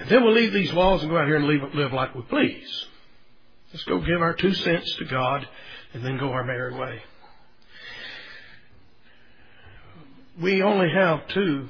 And 0.00 0.08
then 0.08 0.24
we'll 0.24 0.34
leave 0.34 0.52
these 0.52 0.72
walls 0.72 1.02
and 1.02 1.10
go 1.10 1.16
out 1.18 1.26
here 1.26 1.36
and 1.36 1.46
live, 1.46 1.74
live 1.74 1.92
like 1.92 2.14
we 2.14 2.22
please. 2.22 2.86
Let's 3.72 3.84
go 3.84 4.00
give 4.00 4.20
our 4.20 4.34
two 4.34 4.52
cents 4.52 4.96
to 4.96 5.04
God 5.04 5.46
and 5.94 6.04
then 6.04 6.18
go 6.18 6.32
our 6.32 6.44
merry 6.44 6.74
way. 6.74 7.02
we 10.40 10.62
only 10.62 10.90
have 10.90 11.28
two 11.28 11.68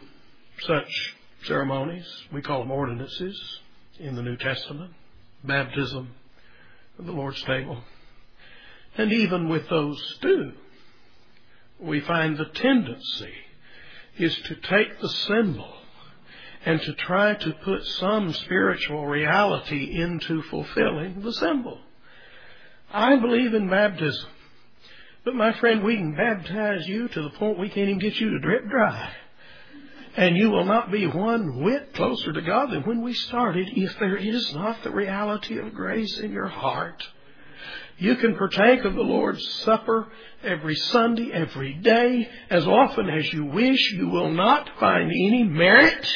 such 0.62 1.16
ceremonies. 1.44 2.06
We 2.32 2.42
call 2.42 2.60
them 2.60 2.70
ordinances 2.70 3.58
in 3.98 4.14
the 4.14 4.22
New 4.22 4.36
Testament 4.36 4.92
baptism 5.42 6.10
and 6.98 7.08
the 7.08 7.12
Lord's 7.12 7.42
table. 7.42 7.82
And 8.96 9.12
even 9.12 9.48
with 9.48 9.68
those 9.68 10.18
two, 10.20 10.52
we 11.80 12.00
find 12.00 12.36
the 12.36 12.44
tendency 12.44 13.32
is 14.18 14.36
to 14.36 14.54
take 14.54 15.00
the 15.00 15.08
symbol 15.08 15.72
and 16.64 16.80
to 16.82 16.92
try 16.94 17.34
to 17.34 17.52
put 17.64 17.84
some 17.84 18.32
spiritual 18.32 19.06
reality 19.06 20.00
into 20.00 20.42
fulfilling 20.42 21.22
the 21.22 21.32
symbol. 21.32 21.78
I 22.92 23.16
believe 23.16 23.54
in 23.54 23.68
baptism. 23.70 24.28
But 25.24 25.34
my 25.34 25.52
friend, 25.54 25.84
we 25.84 25.96
can 25.96 26.16
baptize 26.16 26.86
you 26.88 27.08
to 27.08 27.22
the 27.22 27.30
point 27.30 27.58
we 27.58 27.68
can't 27.68 27.88
even 27.88 27.98
get 27.98 28.18
you 28.18 28.30
to 28.30 28.38
drip 28.40 28.68
dry. 28.68 29.12
And 30.16 30.36
you 30.36 30.50
will 30.50 30.64
not 30.64 30.90
be 30.90 31.06
one 31.06 31.62
whit 31.62 31.94
closer 31.94 32.32
to 32.32 32.40
God 32.40 32.70
than 32.70 32.82
when 32.82 33.02
we 33.02 33.14
started 33.14 33.68
if 33.76 33.98
there 33.98 34.16
is 34.16 34.52
not 34.54 34.82
the 34.82 34.90
reality 34.90 35.58
of 35.58 35.72
grace 35.72 36.18
in 36.18 36.32
your 36.32 36.48
heart. 36.48 37.06
You 37.98 38.16
can 38.16 38.34
partake 38.34 38.84
of 38.84 38.94
the 38.94 39.02
Lord's 39.02 39.46
Supper 39.62 40.08
every 40.42 40.74
Sunday, 40.74 41.30
every 41.32 41.74
day, 41.74 42.28
as 42.48 42.66
often 42.66 43.08
as 43.10 43.30
you 43.32 43.44
wish. 43.44 43.92
You 43.92 44.08
will 44.08 44.30
not 44.30 44.70
find 44.80 45.10
any 45.10 45.44
merit, 45.44 46.10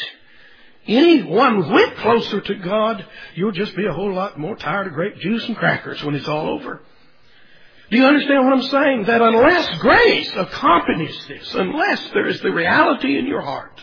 any 0.87 1.23
one 1.23 1.73
whit 1.73 1.97
closer 1.97 2.41
to 2.41 2.55
God. 2.57 3.05
You'll 3.35 3.53
just 3.53 3.75
be 3.77 3.87
a 3.87 3.93
whole 3.93 4.13
lot 4.13 4.39
more 4.39 4.57
tired 4.57 4.87
of 4.87 4.93
grape 4.93 5.17
juice 5.19 5.47
and 5.47 5.57
crackers 5.57 6.03
when 6.03 6.15
it's 6.15 6.29
all 6.29 6.49
over. 6.49 6.83
Do 7.91 7.97
you 7.97 8.07
understand 8.07 8.45
what 8.45 8.55
I'm 8.55 8.63
saying? 8.63 9.05
That 9.05 9.23
unless 9.23 9.79
grace 9.79 10.33
accompanies 10.35 11.27
this, 11.29 11.55
unless 11.55 12.11
there 12.11 12.27
is 12.27 12.41
the 12.41 12.51
reality 12.51 13.19
in 13.19 13.27
your 13.27 13.43
heart, 13.43 13.81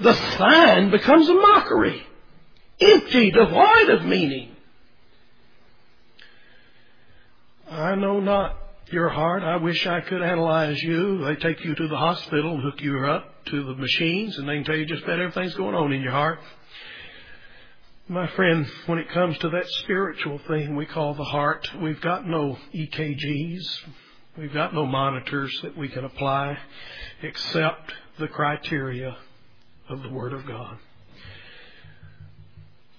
the 0.00 0.14
sign 0.36 0.90
becomes 0.90 1.28
a 1.28 1.34
mockery, 1.34 2.02
empty, 2.80 3.30
devoid 3.30 3.90
of 3.90 4.04
meaning. 4.04 4.54
I 7.70 7.94
know 7.94 8.20
not 8.20 8.56
your 8.92 9.08
heart. 9.08 9.42
I 9.42 9.56
wish 9.56 9.86
I 9.86 10.00
could 10.00 10.22
analyze 10.22 10.82
you. 10.82 11.24
They 11.24 11.36
take 11.36 11.64
you 11.64 11.74
to 11.74 11.88
the 11.88 11.96
hospital 11.96 12.54
and 12.54 12.62
hook 12.62 12.80
you 12.80 12.98
up 13.06 13.44
to 13.46 13.64
the 13.64 13.74
machines, 13.74 14.36
and 14.38 14.48
they 14.48 14.56
can 14.56 14.64
tell 14.64 14.76
you 14.76 14.86
just 14.86 15.04
about 15.04 15.20
everything's 15.20 15.54
going 15.54 15.74
on 15.74 15.92
in 15.92 16.02
your 16.02 16.12
heart. 16.12 16.40
My 18.08 18.26
friend, 18.28 18.66
when 18.86 18.98
it 18.98 19.10
comes 19.10 19.36
to 19.38 19.50
that 19.50 19.68
spiritual 19.82 20.38
thing 20.48 20.76
we 20.76 20.86
call 20.86 21.14
the 21.14 21.24
heart, 21.24 21.68
we've 21.80 22.00
got 22.00 22.26
no 22.26 22.56
EKGs. 22.74 23.80
We've 24.38 24.54
got 24.54 24.72
no 24.72 24.86
monitors 24.86 25.58
that 25.62 25.76
we 25.76 25.88
can 25.88 26.04
apply 26.04 26.56
except 27.22 27.92
the 28.18 28.28
criteria 28.28 29.16
of 29.88 30.02
the 30.02 30.08
Word 30.10 30.32
of 30.32 30.46
God. 30.46 30.78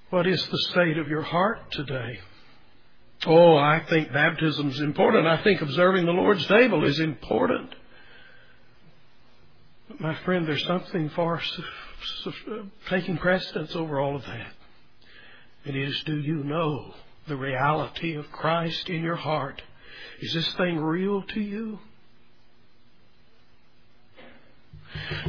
What 0.09 0.27
is 0.27 0.45
the 0.47 0.57
state 0.71 0.97
of 0.97 1.07
your 1.07 1.21
heart 1.21 1.71
today? 1.71 2.19
Oh, 3.25 3.57
I 3.57 3.83
think 3.89 4.13
baptism 4.13 4.69
is 4.69 4.79
important. 4.79 5.27
I 5.27 5.43
think 5.43 5.61
observing 5.61 6.05
the 6.05 6.13
Lord's 6.13 6.45
table 6.47 6.85
is 6.85 6.99
important. 6.99 7.69
But 9.89 9.99
my 9.99 10.15
friend, 10.23 10.47
there's 10.47 10.65
something 10.65 11.09
far 11.09 11.41
taking 12.89 13.17
precedence 13.17 13.75
over 13.75 13.99
all 13.99 14.15
of 14.15 14.25
that. 14.25 14.53
It 15.65 15.75
is, 15.75 16.01
do 16.05 16.17
you 16.17 16.43
know 16.43 16.93
the 17.27 17.35
reality 17.35 18.15
of 18.15 18.31
Christ 18.31 18.89
in 18.89 19.03
your 19.03 19.17
heart? 19.17 19.61
Is 20.21 20.33
this 20.33 20.53
thing 20.53 20.79
real 20.79 21.21
to 21.23 21.41
you? 21.41 21.79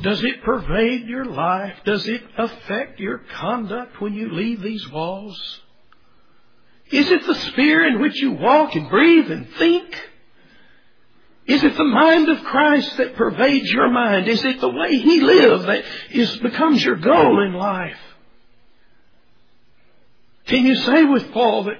Does 0.02 0.22
it 0.22 0.42
pervade 0.42 1.06
your 1.06 1.24
life? 1.24 1.74
Does 1.84 2.08
it 2.08 2.22
affect 2.38 3.00
your 3.00 3.18
conduct 3.18 4.00
when 4.00 4.14
you 4.14 4.30
leave 4.30 4.62
these 4.62 4.88
walls? 4.90 5.60
Is 6.90 7.10
it 7.10 7.26
the 7.26 7.34
sphere 7.34 7.86
in 7.86 8.00
which 8.00 8.20
you 8.20 8.32
walk 8.32 8.74
and 8.74 8.88
breathe 8.88 9.30
and 9.30 9.48
think? 9.54 10.08
Is 11.46 11.62
it 11.62 11.76
the 11.76 11.84
mind 11.84 12.28
of 12.28 12.42
Christ 12.44 12.96
that 12.96 13.16
pervades 13.16 13.70
your 13.70 13.90
mind? 13.90 14.28
Is 14.28 14.44
it 14.44 14.60
the 14.60 14.68
way 14.68 14.96
He 14.96 15.20
lived 15.20 15.66
that 15.66 15.84
is, 16.10 16.36
becomes 16.38 16.84
your 16.84 16.96
goal 16.96 17.42
in 17.42 17.54
life? 17.54 17.98
Can 20.46 20.66
you 20.66 20.74
say 20.76 21.04
with 21.04 21.30
Paul 21.32 21.64
that 21.64 21.78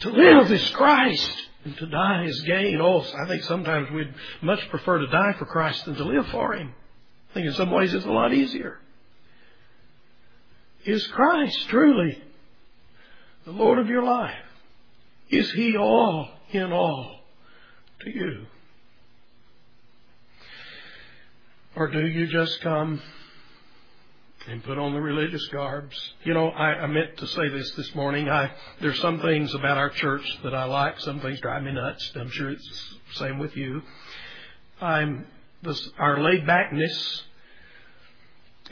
to 0.00 0.10
live 0.10 0.50
is 0.52 0.70
Christ 0.70 1.30
and 1.64 1.76
to 1.78 1.86
die 1.86 2.24
is 2.26 2.40
gain? 2.42 2.80
Oh, 2.80 3.00
I 3.00 3.26
think 3.26 3.42
sometimes 3.44 3.90
we'd 3.90 4.14
much 4.42 4.68
prefer 4.70 4.98
to 4.98 5.06
die 5.08 5.34
for 5.38 5.46
Christ 5.46 5.84
than 5.84 5.96
to 5.96 6.04
live 6.04 6.26
for 6.28 6.54
Him. 6.54 6.72
I 7.30 7.34
think 7.34 7.46
in 7.46 7.54
some 7.54 7.70
ways 7.70 7.92
it's 7.92 8.06
a 8.06 8.10
lot 8.10 8.32
easier. 8.32 8.78
Is 10.84 11.04
Christ 11.08 11.68
truly 11.68 12.22
the 13.46 13.52
Lord 13.52 13.78
of 13.78 13.86
your 13.86 14.02
life? 14.02 14.34
Is 15.30 15.50
He 15.52 15.76
all 15.76 16.28
in 16.50 16.72
all 16.72 17.20
to 18.00 18.10
you? 18.10 18.46
Or 21.76 21.88
do 21.88 22.06
you 22.06 22.26
just 22.26 22.60
come 22.60 23.00
and 24.48 24.64
put 24.64 24.78
on 24.78 24.94
the 24.94 25.00
religious 25.00 25.46
garbs? 25.48 25.96
You 26.24 26.34
know, 26.34 26.48
I, 26.48 26.82
I 26.82 26.86
meant 26.86 27.16
to 27.18 27.26
say 27.26 27.48
this 27.48 27.70
this 27.72 27.94
morning. 27.94 28.28
I 28.28 28.50
there's 28.80 29.00
some 29.00 29.20
things 29.20 29.54
about 29.54 29.78
our 29.78 29.90
church 29.90 30.26
that 30.42 30.54
I 30.54 30.64
like. 30.64 30.98
Some 31.00 31.20
things 31.20 31.40
drive 31.40 31.62
me 31.62 31.72
nuts. 31.72 32.12
I'm 32.16 32.30
sure 32.30 32.50
it's 32.50 32.96
the 33.12 33.18
same 33.18 33.38
with 33.38 33.56
you. 33.56 33.82
I'm 34.80 35.26
this 35.62 35.88
our 35.98 36.20
laid 36.20 36.46
backness 36.46 37.22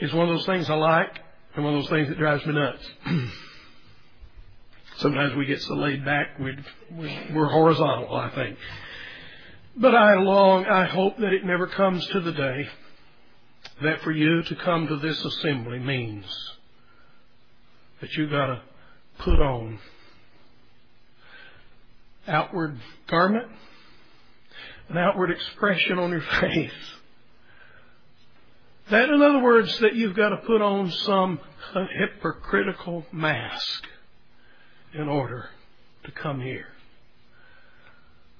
is 0.01 0.13
one 0.13 0.29
of 0.29 0.35
those 0.35 0.47
things 0.47 0.69
I 0.69 0.75
like, 0.75 1.17
and 1.55 1.65
one 1.65 1.75
of 1.75 1.83
those 1.83 1.91
things 1.91 2.09
that 2.09 2.19
drives 2.19 2.45
me 2.45 2.55
nuts. 2.55 2.85
Sometimes 4.99 5.35
we 5.35 5.47
get 5.47 5.61
so 5.63 5.75
laid 5.75 6.05
back, 6.05 6.39
we, 6.39 6.57
we're 7.33 7.49
horizontal, 7.49 8.15
I 8.15 8.31
think. 8.31 8.59
But 9.77 9.95
I 9.95 10.15
long, 10.15 10.67
I 10.67 10.85
hope 10.85 11.19
that 11.19 11.33
it 11.33 11.45
never 11.45 11.67
comes 11.67 12.07
to 12.09 12.21
the 12.21 12.33
day 12.33 12.69
that 13.83 14.03
for 14.03 14.13
you 14.13 14.43
to 14.43 14.55
come 14.57 14.87
to 14.87 14.97
this 14.97 15.25
assembly 15.25 15.81
means 15.81 16.25
that 18.01 18.13
you 18.15 18.29
got 18.29 18.47
to 18.47 18.63
put 19.19 19.41
on 19.41 19.79
outward 22.29 22.79
garment, 23.09 23.49
an 24.89 24.99
outward 24.99 25.31
expression 25.31 25.99
on 25.99 26.11
your 26.11 26.21
face. 26.41 26.71
That, 28.91 29.09
in 29.09 29.23
other 29.23 29.41
words, 29.41 29.77
that 29.81 29.95
you've 29.95 30.15
got 30.15 30.29
to 30.29 30.37
put 30.39 30.61
on 30.61 30.91
some 30.91 31.41
hypocritical 31.73 33.05
mask 33.13 33.89
in 34.95 35.09
order 35.09 35.49
to 36.05 36.13
come 36.13 36.41
here. 36.41 36.67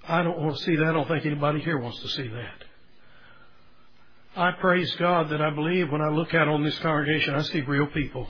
I 0.07 0.23
don't 0.23 0.39
want 0.39 0.57
to 0.57 0.63
see 0.63 0.77
that. 0.77 0.87
I 0.87 0.93
don't 0.93 1.09
think 1.09 1.25
anybody 1.25 1.61
here 1.61 1.79
wants 1.79 2.01
to 2.01 2.09
see 2.09 2.29
that. 2.29 2.65
I 4.37 4.51
praise 4.53 4.93
God 4.97 5.31
that 5.31 5.41
I 5.41 5.51
believe 5.51 5.91
when 5.91 6.01
I 6.01 6.09
look 6.09 6.35
out 6.35 6.49
on 6.49 6.65
this 6.65 6.79
congregation, 6.81 7.35
I 7.35 7.43
see 7.43 7.61
real 7.61 7.87
people. 7.87 8.27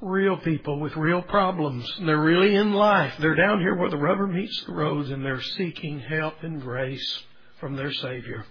Real 0.00 0.38
people 0.38 0.80
with 0.80 0.96
real 0.96 1.22
problems. 1.22 1.90
They're 2.00 2.20
really 2.20 2.54
in 2.54 2.72
life. 2.72 3.14
They're 3.20 3.34
down 3.34 3.60
here 3.60 3.74
where 3.74 3.90
the 3.90 3.96
rubber 3.96 4.26
meets 4.26 4.64
the 4.64 4.72
road 4.72 5.06
and 5.06 5.24
they're 5.24 5.42
seeking 5.42 6.00
help 6.00 6.42
and 6.42 6.60
grace 6.60 7.22
from 7.60 7.76
their 7.76 7.92
Savior. 7.92 8.44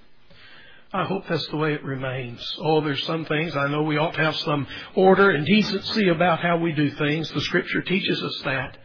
I 0.95 1.03
hope 1.03 1.27
that's 1.27 1.47
the 1.47 1.57
way 1.57 1.73
it 1.73 1.83
remains. 1.83 2.55
Oh, 2.57 2.79
there's 2.79 3.03
some 3.03 3.25
things 3.25 3.53
I 3.53 3.67
know 3.67 3.83
we 3.83 3.97
ought 3.97 4.13
to 4.13 4.23
have 4.23 4.37
some 4.37 4.65
order 4.95 5.29
and 5.29 5.45
decency 5.45 6.07
about 6.07 6.39
how 6.39 6.57
we 6.57 6.71
do 6.71 6.89
things. 6.91 7.29
The 7.31 7.41
Scripture 7.41 7.81
teaches 7.81 8.23
us 8.23 8.41
that. 8.45 8.77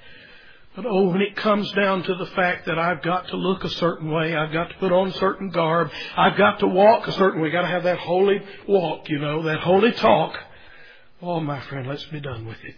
But 0.75 0.87
oh, 0.87 1.11
when 1.11 1.21
it 1.21 1.37
comes 1.37 1.71
down 1.71 2.03
to 2.03 2.15
the 2.17 2.27
fact 2.27 2.67
that 2.67 2.81
I've 2.81 3.03
got 3.03 3.29
to 3.29 3.37
look 3.37 3.63
a 3.63 3.69
certain 3.69 4.11
way, 4.11 4.35
I've 4.35 4.53
got 4.53 4.71
to 4.71 4.75
put 4.79 4.91
on 4.91 5.13
certain 5.13 5.51
garb, 5.51 5.93
I've 6.17 6.37
got 6.37 6.59
to 6.61 6.67
walk 6.67 7.07
a 7.07 7.13
certain 7.13 7.41
way, 7.41 7.49
I've 7.49 7.53
got 7.53 7.63
to 7.63 7.69
have 7.69 7.85
that 7.85 7.99
holy 7.99 8.43
walk, 8.67 9.09
you 9.09 9.21
know, 9.21 9.45
that 9.45 9.61
holy 9.61 9.93
talk. 9.93 10.37
Oh, 11.23 11.39
my 11.39 11.61
friend, 11.61 11.87
let's 11.87 12.07
be 12.07 12.21
done 12.21 12.45
with 12.45 12.59
it. 12.65 12.75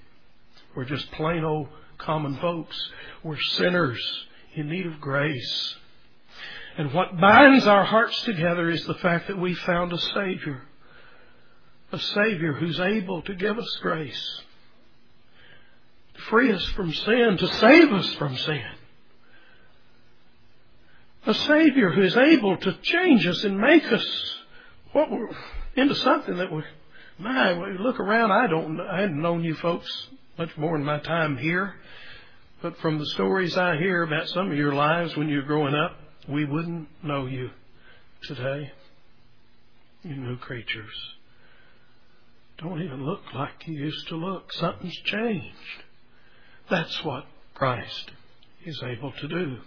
We're 0.76 0.84
just 0.84 1.10
plain 1.12 1.42
old 1.42 1.68
common 1.96 2.36
folks. 2.36 2.76
We're 3.22 3.40
sinners 3.40 4.26
in 4.54 4.68
need 4.68 4.84
of 4.84 5.00
grace. 5.00 5.76
And 6.78 6.92
what 6.94 7.20
binds 7.20 7.66
our 7.66 7.84
hearts 7.84 8.22
together 8.22 8.70
is 8.70 8.84
the 8.84 8.94
fact 8.94 9.28
that 9.28 9.38
we 9.38 9.54
found 9.54 9.92
a 9.92 9.98
Savior. 9.98 10.62
A 11.92 11.98
Savior 11.98 12.54
who's 12.54 12.80
able 12.80 13.22
to 13.22 13.34
give 13.34 13.58
us 13.58 13.78
grace 13.82 14.40
to 16.14 16.20
free 16.22 16.52
us 16.52 16.64
from 16.70 16.92
sin, 16.92 17.36
to 17.38 17.46
save 17.58 17.92
us 17.92 18.14
from 18.14 18.36
sin. 18.36 18.62
A 21.26 21.34
Savior 21.34 21.90
who 21.90 22.02
is 22.02 22.16
able 22.16 22.56
to 22.56 22.72
change 22.82 23.26
us 23.26 23.44
and 23.44 23.58
make 23.58 23.90
us 23.92 24.36
what 24.92 25.10
we're 25.10 25.28
into 25.76 25.94
something 25.94 26.36
that 26.36 26.52
we, 26.52 26.62
my, 27.18 27.52
we 27.52 27.78
look 27.78 28.00
around. 28.00 28.32
I 28.32 28.46
don't, 28.46 28.80
I 28.80 29.00
hadn't 29.02 29.22
known 29.22 29.44
you 29.44 29.54
folks 29.54 29.88
much 30.38 30.56
more 30.56 30.76
in 30.76 30.84
my 30.84 30.98
time 30.98 31.36
here, 31.36 31.76
but 32.60 32.78
from 32.78 32.98
the 32.98 33.06
stories 33.06 33.56
I 33.56 33.76
hear 33.76 34.02
about 34.02 34.28
some 34.28 34.50
of 34.50 34.56
your 34.56 34.74
lives 34.74 35.16
when 35.16 35.28
you 35.28 35.36
were 35.36 35.42
growing 35.42 35.74
up, 35.74 35.96
we 36.28 36.44
wouldn't 36.44 36.88
know 37.02 37.26
you 37.26 37.50
today. 38.22 38.72
You 40.02 40.16
new 40.16 40.36
creatures. 40.36 40.94
Don't 42.58 42.82
even 42.82 43.04
look 43.04 43.22
like 43.34 43.66
you 43.66 43.74
used 43.74 44.08
to 44.08 44.16
look. 44.16 44.52
Something's 44.52 44.96
changed. 45.04 45.56
That's 46.70 47.04
what 47.04 47.24
Christ 47.54 48.10
is 48.64 48.80
able 48.84 49.12
to 49.12 49.28
do. 49.28 49.58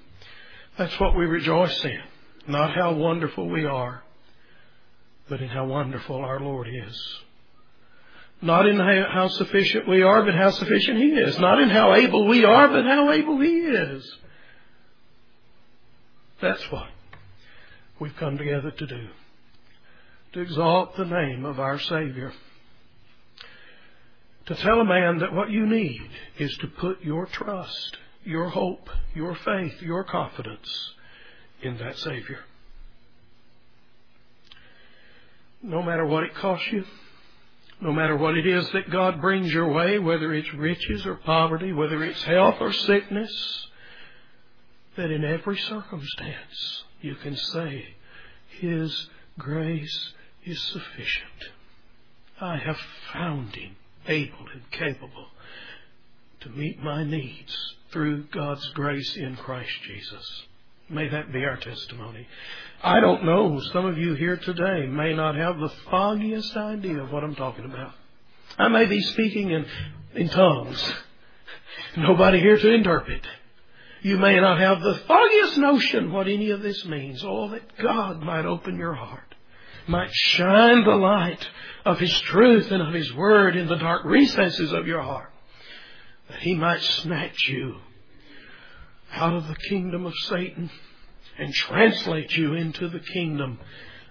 That's 0.77 0.97
what 0.99 1.15
we 1.15 1.25
rejoice 1.25 1.83
in. 1.83 2.01
Not 2.47 2.75
how 2.75 2.93
wonderful 2.93 3.49
we 3.49 3.65
are, 3.65 4.03
but 5.27 5.41
in 5.41 5.49
how 5.49 5.65
wonderful 5.65 6.17
our 6.17 6.39
Lord 6.39 6.67
is. 6.69 7.19
Not 8.41 8.67
in 8.67 8.77
how 8.77 9.27
sufficient 9.29 9.87
we 9.87 10.01
are, 10.01 10.23
but 10.23 10.35
how 10.35 10.51
sufficient 10.51 10.97
He 10.97 11.09
is. 11.09 11.39
Not 11.39 11.59
in 11.61 11.69
how 11.69 11.93
able 11.95 12.27
we 12.27 12.43
are, 12.43 12.67
but 12.67 12.85
how 12.85 13.11
able 13.11 13.39
He 13.39 13.59
is. 13.59 14.17
That's 16.41 16.71
what 16.71 16.87
we've 17.99 18.15
come 18.17 18.37
together 18.37 18.71
to 18.71 18.85
do. 18.85 19.07
To 20.33 20.41
exalt 20.41 20.97
the 20.97 21.05
name 21.05 21.45
of 21.45 21.59
our 21.59 21.79
Savior 21.79 22.33
to 24.45 24.55
tell 24.55 24.79
a 24.79 24.85
man 24.85 25.19
that 25.19 25.33
what 25.33 25.49
you 25.49 25.65
need 25.65 26.09
is 26.37 26.55
to 26.57 26.67
put 26.67 27.01
your 27.01 27.25
trust, 27.25 27.97
your 28.23 28.49
hope, 28.49 28.89
your 29.15 29.35
faith, 29.35 29.81
your 29.81 30.03
confidence 30.03 30.93
in 31.61 31.77
that 31.77 31.97
Savior. 31.97 32.39
No 35.63 35.81
matter 35.81 36.05
what 36.05 36.23
it 36.23 36.35
costs 36.35 36.67
you, 36.71 36.85
no 37.81 37.91
matter 37.91 38.15
what 38.15 38.37
it 38.37 38.45
is 38.45 38.69
that 38.71 38.91
God 38.91 39.19
brings 39.19 39.51
your 39.51 39.71
way, 39.71 39.97
whether 39.97 40.31
it's 40.33 40.53
riches 40.53 41.05
or 41.05 41.15
poverty, 41.15 41.73
whether 41.73 42.03
it's 42.03 42.23
health 42.23 42.57
or 42.59 42.71
sickness, 42.71 43.67
that 44.97 45.11
in 45.11 45.23
every 45.23 45.57
circumstance 45.57 46.83
you 47.01 47.15
can 47.15 47.35
say, 47.35 47.85
His 48.59 49.09
grace 49.37 50.13
is 50.45 50.61
sufficient. 50.61 51.51
I 52.39 52.57
have 52.57 52.79
found 53.13 53.55
Him 53.55 53.75
able 54.07 54.47
and 54.53 54.69
capable 54.71 55.27
to 56.41 56.49
meet 56.49 56.81
my 56.81 57.03
needs 57.03 57.75
through 57.91 58.25
God's 58.25 58.67
grace 58.69 59.15
in 59.15 59.35
Christ 59.37 59.71
Jesus. 59.87 60.43
May 60.89 61.07
that 61.09 61.33
be 61.33 61.43
our 61.43 61.57
testimony. 61.57 62.27
I 62.83 62.99
don't 62.99 63.25
know, 63.25 63.59
some 63.73 63.85
of 63.85 63.97
you 63.97 64.13
here 64.13 64.37
today 64.37 64.85
may 64.85 65.13
not 65.13 65.35
have 65.35 65.57
the 65.57 65.71
foggiest 65.89 66.55
idea 66.55 67.01
of 67.01 67.11
what 67.11 67.23
I'm 67.23 67.35
talking 67.35 67.65
about. 67.65 67.93
I 68.57 68.67
may 68.67 68.85
be 68.85 69.01
speaking 69.01 69.49
in, 69.49 69.65
in 70.13 70.29
tongues. 70.29 70.93
Nobody 71.97 72.39
here 72.39 72.57
to 72.57 72.73
interpret. 72.73 73.25
You 74.05 74.17
may 74.19 74.39
not 74.39 74.59
have 74.59 74.81
the 74.81 74.99
foggiest 75.07 75.57
notion 75.57 76.11
what 76.11 76.27
any 76.27 76.51
of 76.51 76.61
this 76.61 76.85
means. 76.85 77.23
Oh, 77.25 77.49
that 77.49 77.75
God 77.77 78.21
might 78.21 78.45
open 78.45 78.77
your 78.77 78.93
heart 78.93 79.35
might 79.87 80.13
shine 80.13 80.83
the 80.83 80.95
light 80.95 81.47
of 81.85 81.99
His 81.99 82.19
truth 82.21 82.71
and 82.71 82.81
of 82.81 82.93
His 82.93 83.13
Word 83.13 83.55
in 83.55 83.67
the 83.67 83.77
dark 83.77 84.05
recesses 84.05 84.71
of 84.71 84.87
your 84.87 85.01
heart. 85.01 85.31
That 86.29 86.39
He 86.39 86.55
might 86.55 86.81
snatch 86.81 87.47
you 87.47 87.77
out 89.11 89.33
of 89.33 89.47
the 89.47 89.55
kingdom 89.69 90.05
of 90.05 90.13
Satan 90.27 90.69
and 91.37 91.53
translate 91.53 92.35
you 92.35 92.53
into 92.53 92.89
the 92.89 92.99
kingdom 92.99 93.59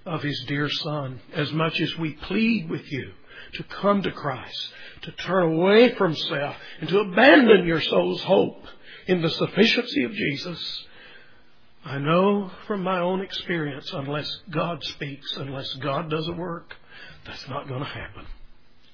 of 0.07 0.23
His 0.23 0.45
dear 0.47 0.69
Son. 0.69 1.21
As 1.35 1.53
much 1.53 1.81
as 1.81 1.97
we 1.99 2.13
plead 2.13 2.69
with 2.69 2.91
you 2.91 3.13
to 3.55 3.65
come 3.65 4.03
to 4.03 4.11
Christ, 4.11 4.73
to 5.03 5.13
turn 5.13 5.55
away 5.55 5.95
from 5.95 6.15
self, 6.15 6.57
and 6.81 6.89
to 6.89 7.01
abandon 7.01 7.67
your 7.67 7.81
soul's 7.81 8.23
hope 8.23 8.65
in 9.07 9.23
the 9.23 9.31
sufficiency 9.31 10.05
of 10.05 10.13
Jesus 10.13 10.85
I 11.85 11.99
know 11.99 12.51
from 12.67 12.83
my 12.83 13.01
own 13.01 13.21
experience, 13.21 13.91
unless 13.93 14.41
God 14.51 14.83
speaks, 14.83 15.37
unless 15.37 15.71
God 15.75 16.09
does 16.09 16.27
a 16.29 16.33
work, 16.33 16.75
that's 17.27 17.47
not 17.49 17.69
going 17.69 17.81
to 17.81 17.87
happen. 17.87 18.25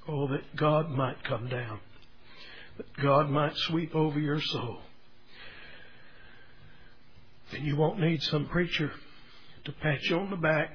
Oh, 0.09 0.27
that 0.29 0.57
God 0.57 0.91
might 0.91 1.23
come 1.23 1.49
down, 1.49 1.79
that 2.79 2.93
God 3.01 3.31
might 3.31 3.57
sweep 3.57 3.95
over 3.95 4.19
your 4.19 4.41
soul. 4.41 4.81
then 7.53 7.65
you 7.65 7.77
won't 7.77 8.01
need 8.01 8.23
some 8.23 8.47
preacher 8.47 8.91
to 9.65 9.73
pat 9.73 10.03
you 10.05 10.19
on 10.19 10.31
the 10.31 10.37
back 10.37 10.71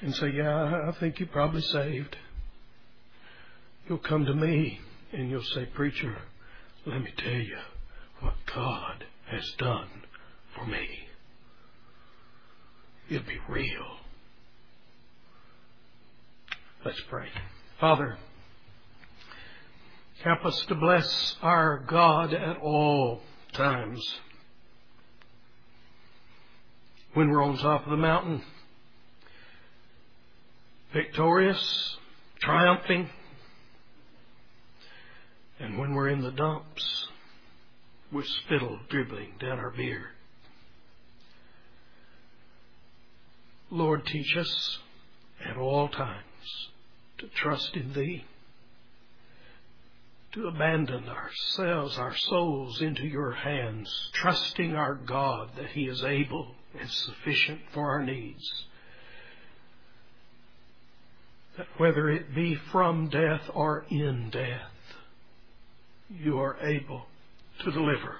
and 0.00 0.14
say, 0.14 0.30
Yeah, 0.30 0.88
I 0.88 0.92
think 0.98 1.18
you're 1.18 1.28
probably 1.28 1.62
saved. 1.62 2.16
You'll 3.86 3.98
come 3.98 4.24
to 4.24 4.34
me 4.34 4.80
and 5.12 5.28
you'll 5.28 5.42
say, 5.42 5.66
Preacher, 5.66 6.16
let 6.86 7.02
me 7.02 7.12
tell 7.18 7.32
you 7.32 7.58
what 8.24 8.34
God 8.54 9.04
has 9.30 9.52
done 9.58 9.88
for 10.54 10.66
me. 10.66 10.88
It'll 13.10 13.26
be 13.26 13.38
real. 13.48 13.98
Let's 16.84 17.00
pray. 17.08 17.28
Father, 17.78 18.16
help 20.22 20.44
us 20.44 20.64
to 20.68 20.74
bless 20.74 21.36
our 21.42 21.84
God 21.86 22.32
at 22.32 22.56
all 22.58 23.20
times. 23.52 24.02
When 27.12 27.30
we're 27.30 27.42
on 27.42 27.58
top 27.58 27.84
of 27.84 27.90
the 27.90 27.96
mountain, 27.96 28.42
victorious, 30.92 31.96
triumphing, 32.40 33.08
and 35.60 35.78
when 35.78 35.94
we're 35.94 36.08
in 36.08 36.22
the 36.22 36.32
dumps, 36.32 37.03
with 38.12 38.26
spittle 38.26 38.78
dribbling 38.88 39.32
down 39.40 39.58
our 39.58 39.70
beard. 39.70 40.08
Lord, 43.70 44.06
teach 44.06 44.36
us 44.36 44.78
at 45.44 45.56
all 45.56 45.88
times 45.88 46.68
to 47.18 47.26
trust 47.28 47.74
in 47.74 47.92
Thee, 47.92 48.24
to 50.32 50.46
abandon 50.46 51.08
ourselves, 51.08 51.98
our 51.98 52.14
souls 52.14 52.80
into 52.80 53.06
Your 53.06 53.32
hands, 53.32 54.10
trusting 54.12 54.74
our 54.74 54.94
God 54.94 55.50
that 55.56 55.70
He 55.70 55.84
is 55.86 56.04
able 56.04 56.54
and 56.78 56.90
sufficient 56.90 57.60
for 57.72 57.90
our 57.90 58.02
needs. 58.02 58.64
That 61.56 61.66
whether 61.76 62.08
it 62.10 62.34
be 62.34 62.56
from 62.56 63.08
death 63.08 63.42
or 63.52 63.84
in 63.88 64.30
death, 64.30 64.70
You 66.10 66.38
are 66.38 66.58
able 66.60 67.06
to 67.64 67.70
deliver. 67.70 68.16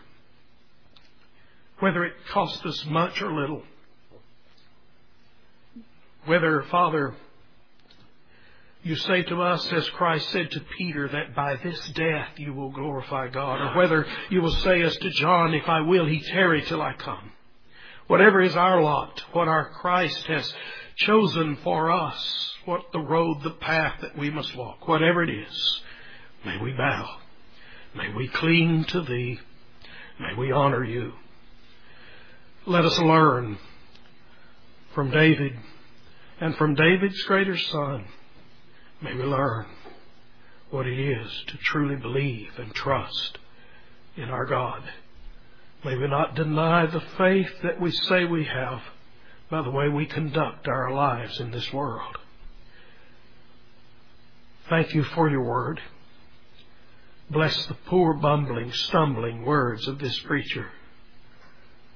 Whether 1.79 2.05
it 2.05 2.15
cost 2.31 2.65
us 2.67 2.85
much 2.87 3.21
or 3.21 3.33
little, 3.33 3.63
whether, 6.25 6.63
Father, 6.71 7.15
you 8.83 8.97
say 8.97 9.23
to 9.25 9.43
us, 9.43 9.73
as 9.73 9.89
Christ 9.91 10.29
said 10.31 10.51
to 10.51 10.61
Peter, 10.77 11.09
that 11.09 11.35
by 11.35 11.57
this 11.57 11.89
death 11.91 12.29
you 12.37 12.53
will 12.53 12.71
glorify 12.71 13.29
God, 13.29 13.61
or 13.61 13.77
whether 13.77 14.07
you 14.31 14.43
will 14.43 14.55
say 14.57 14.83
as 14.83 14.97
to 14.97 15.11
John, 15.11 15.55
if 15.55 15.69
I 15.69 15.81
will, 15.81 16.07
he 16.07 16.21
tarry 16.21 16.63
till 16.63 16.83
I 16.83 16.93
come. 16.93 17.33
Whatever 18.07 18.43
is 18.43 18.55
our 18.55 18.83
lot, 18.83 19.23
what 19.33 19.49
our 19.49 19.71
Christ 19.71 20.27
has 20.27 20.53
chosen 20.97 21.57
for 21.65 21.91
us, 21.91 22.53
what 22.67 22.93
the 22.93 23.01
road, 23.01 23.43
the 23.43 23.51
path 23.51 24.01
that 24.03 24.17
we 24.19 24.31
must 24.31 24.55
walk, 24.55 24.87
whatever 24.87 25.23
it 25.23 25.31
is, 25.31 25.81
may 26.45 26.59
we 26.59 26.73
bow. 26.73 27.19
May 27.95 28.13
we 28.13 28.29
cling 28.29 28.85
to 28.89 29.03
Thee. 29.03 29.39
May 30.19 30.35
we 30.37 30.51
honor 30.51 30.85
You. 30.85 31.13
Let 32.67 32.85
us 32.85 32.99
learn 32.99 33.59
from 34.95 35.11
David 35.11 35.57
and 36.41 36.57
from 36.57 36.75
David's 36.75 37.23
greater 37.23 37.57
son. 37.57 38.07
May 39.01 39.15
we 39.15 39.23
learn 39.23 39.67
what 40.71 40.87
it 40.87 40.99
is 40.99 41.31
to 41.49 41.57
truly 41.59 41.97
believe 41.97 42.51
and 42.59 42.75
trust 42.75 43.39
in 44.17 44.25
our 44.25 44.47
God. 44.47 44.83
May 45.85 45.97
we 45.97 46.09
not 46.09 46.35
deny 46.35 46.87
the 46.87 47.03
faith 47.19 47.51
that 47.63 47.81
we 47.81 47.91
say 47.91 48.25
we 48.25 48.45
have 48.45 48.81
by 49.51 49.63
the 49.63 49.71
way 49.71 49.89
we 49.89 50.07
conduct 50.07 50.67
our 50.67 50.91
lives 50.91 51.39
in 51.39 51.51
this 51.51 51.73
world. 51.73 52.17
Thank 54.69 54.95
you 54.95 55.05
for 55.05 55.29
your 55.29 55.43
word. 55.43 55.81
Bless 57.31 57.67
the 57.67 57.75
poor, 57.87 58.15
bumbling, 58.15 58.73
stumbling 58.73 59.45
words 59.45 59.89
of 59.89 59.99
this 59.99 60.19
preacher. 60.21 60.69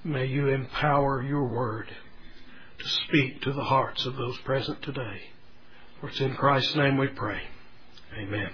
May 0.04 0.26
you 0.26 0.48
empower 0.48 1.22
your 1.22 1.44
word 1.44 1.88
to 2.78 2.88
speak 2.88 3.42
to 3.42 3.52
the 3.52 3.64
hearts 3.64 4.06
of 4.06 4.16
those 4.16 4.38
present 4.38 4.82
today. 4.82 5.22
For 6.00 6.08
it's 6.08 6.20
in 6.20 6.34
Christ's 6.34 6.76
name 6.76 6.96
we 6.96 7.08
pray. 7.08 7.40
Amen. 8.16 8.50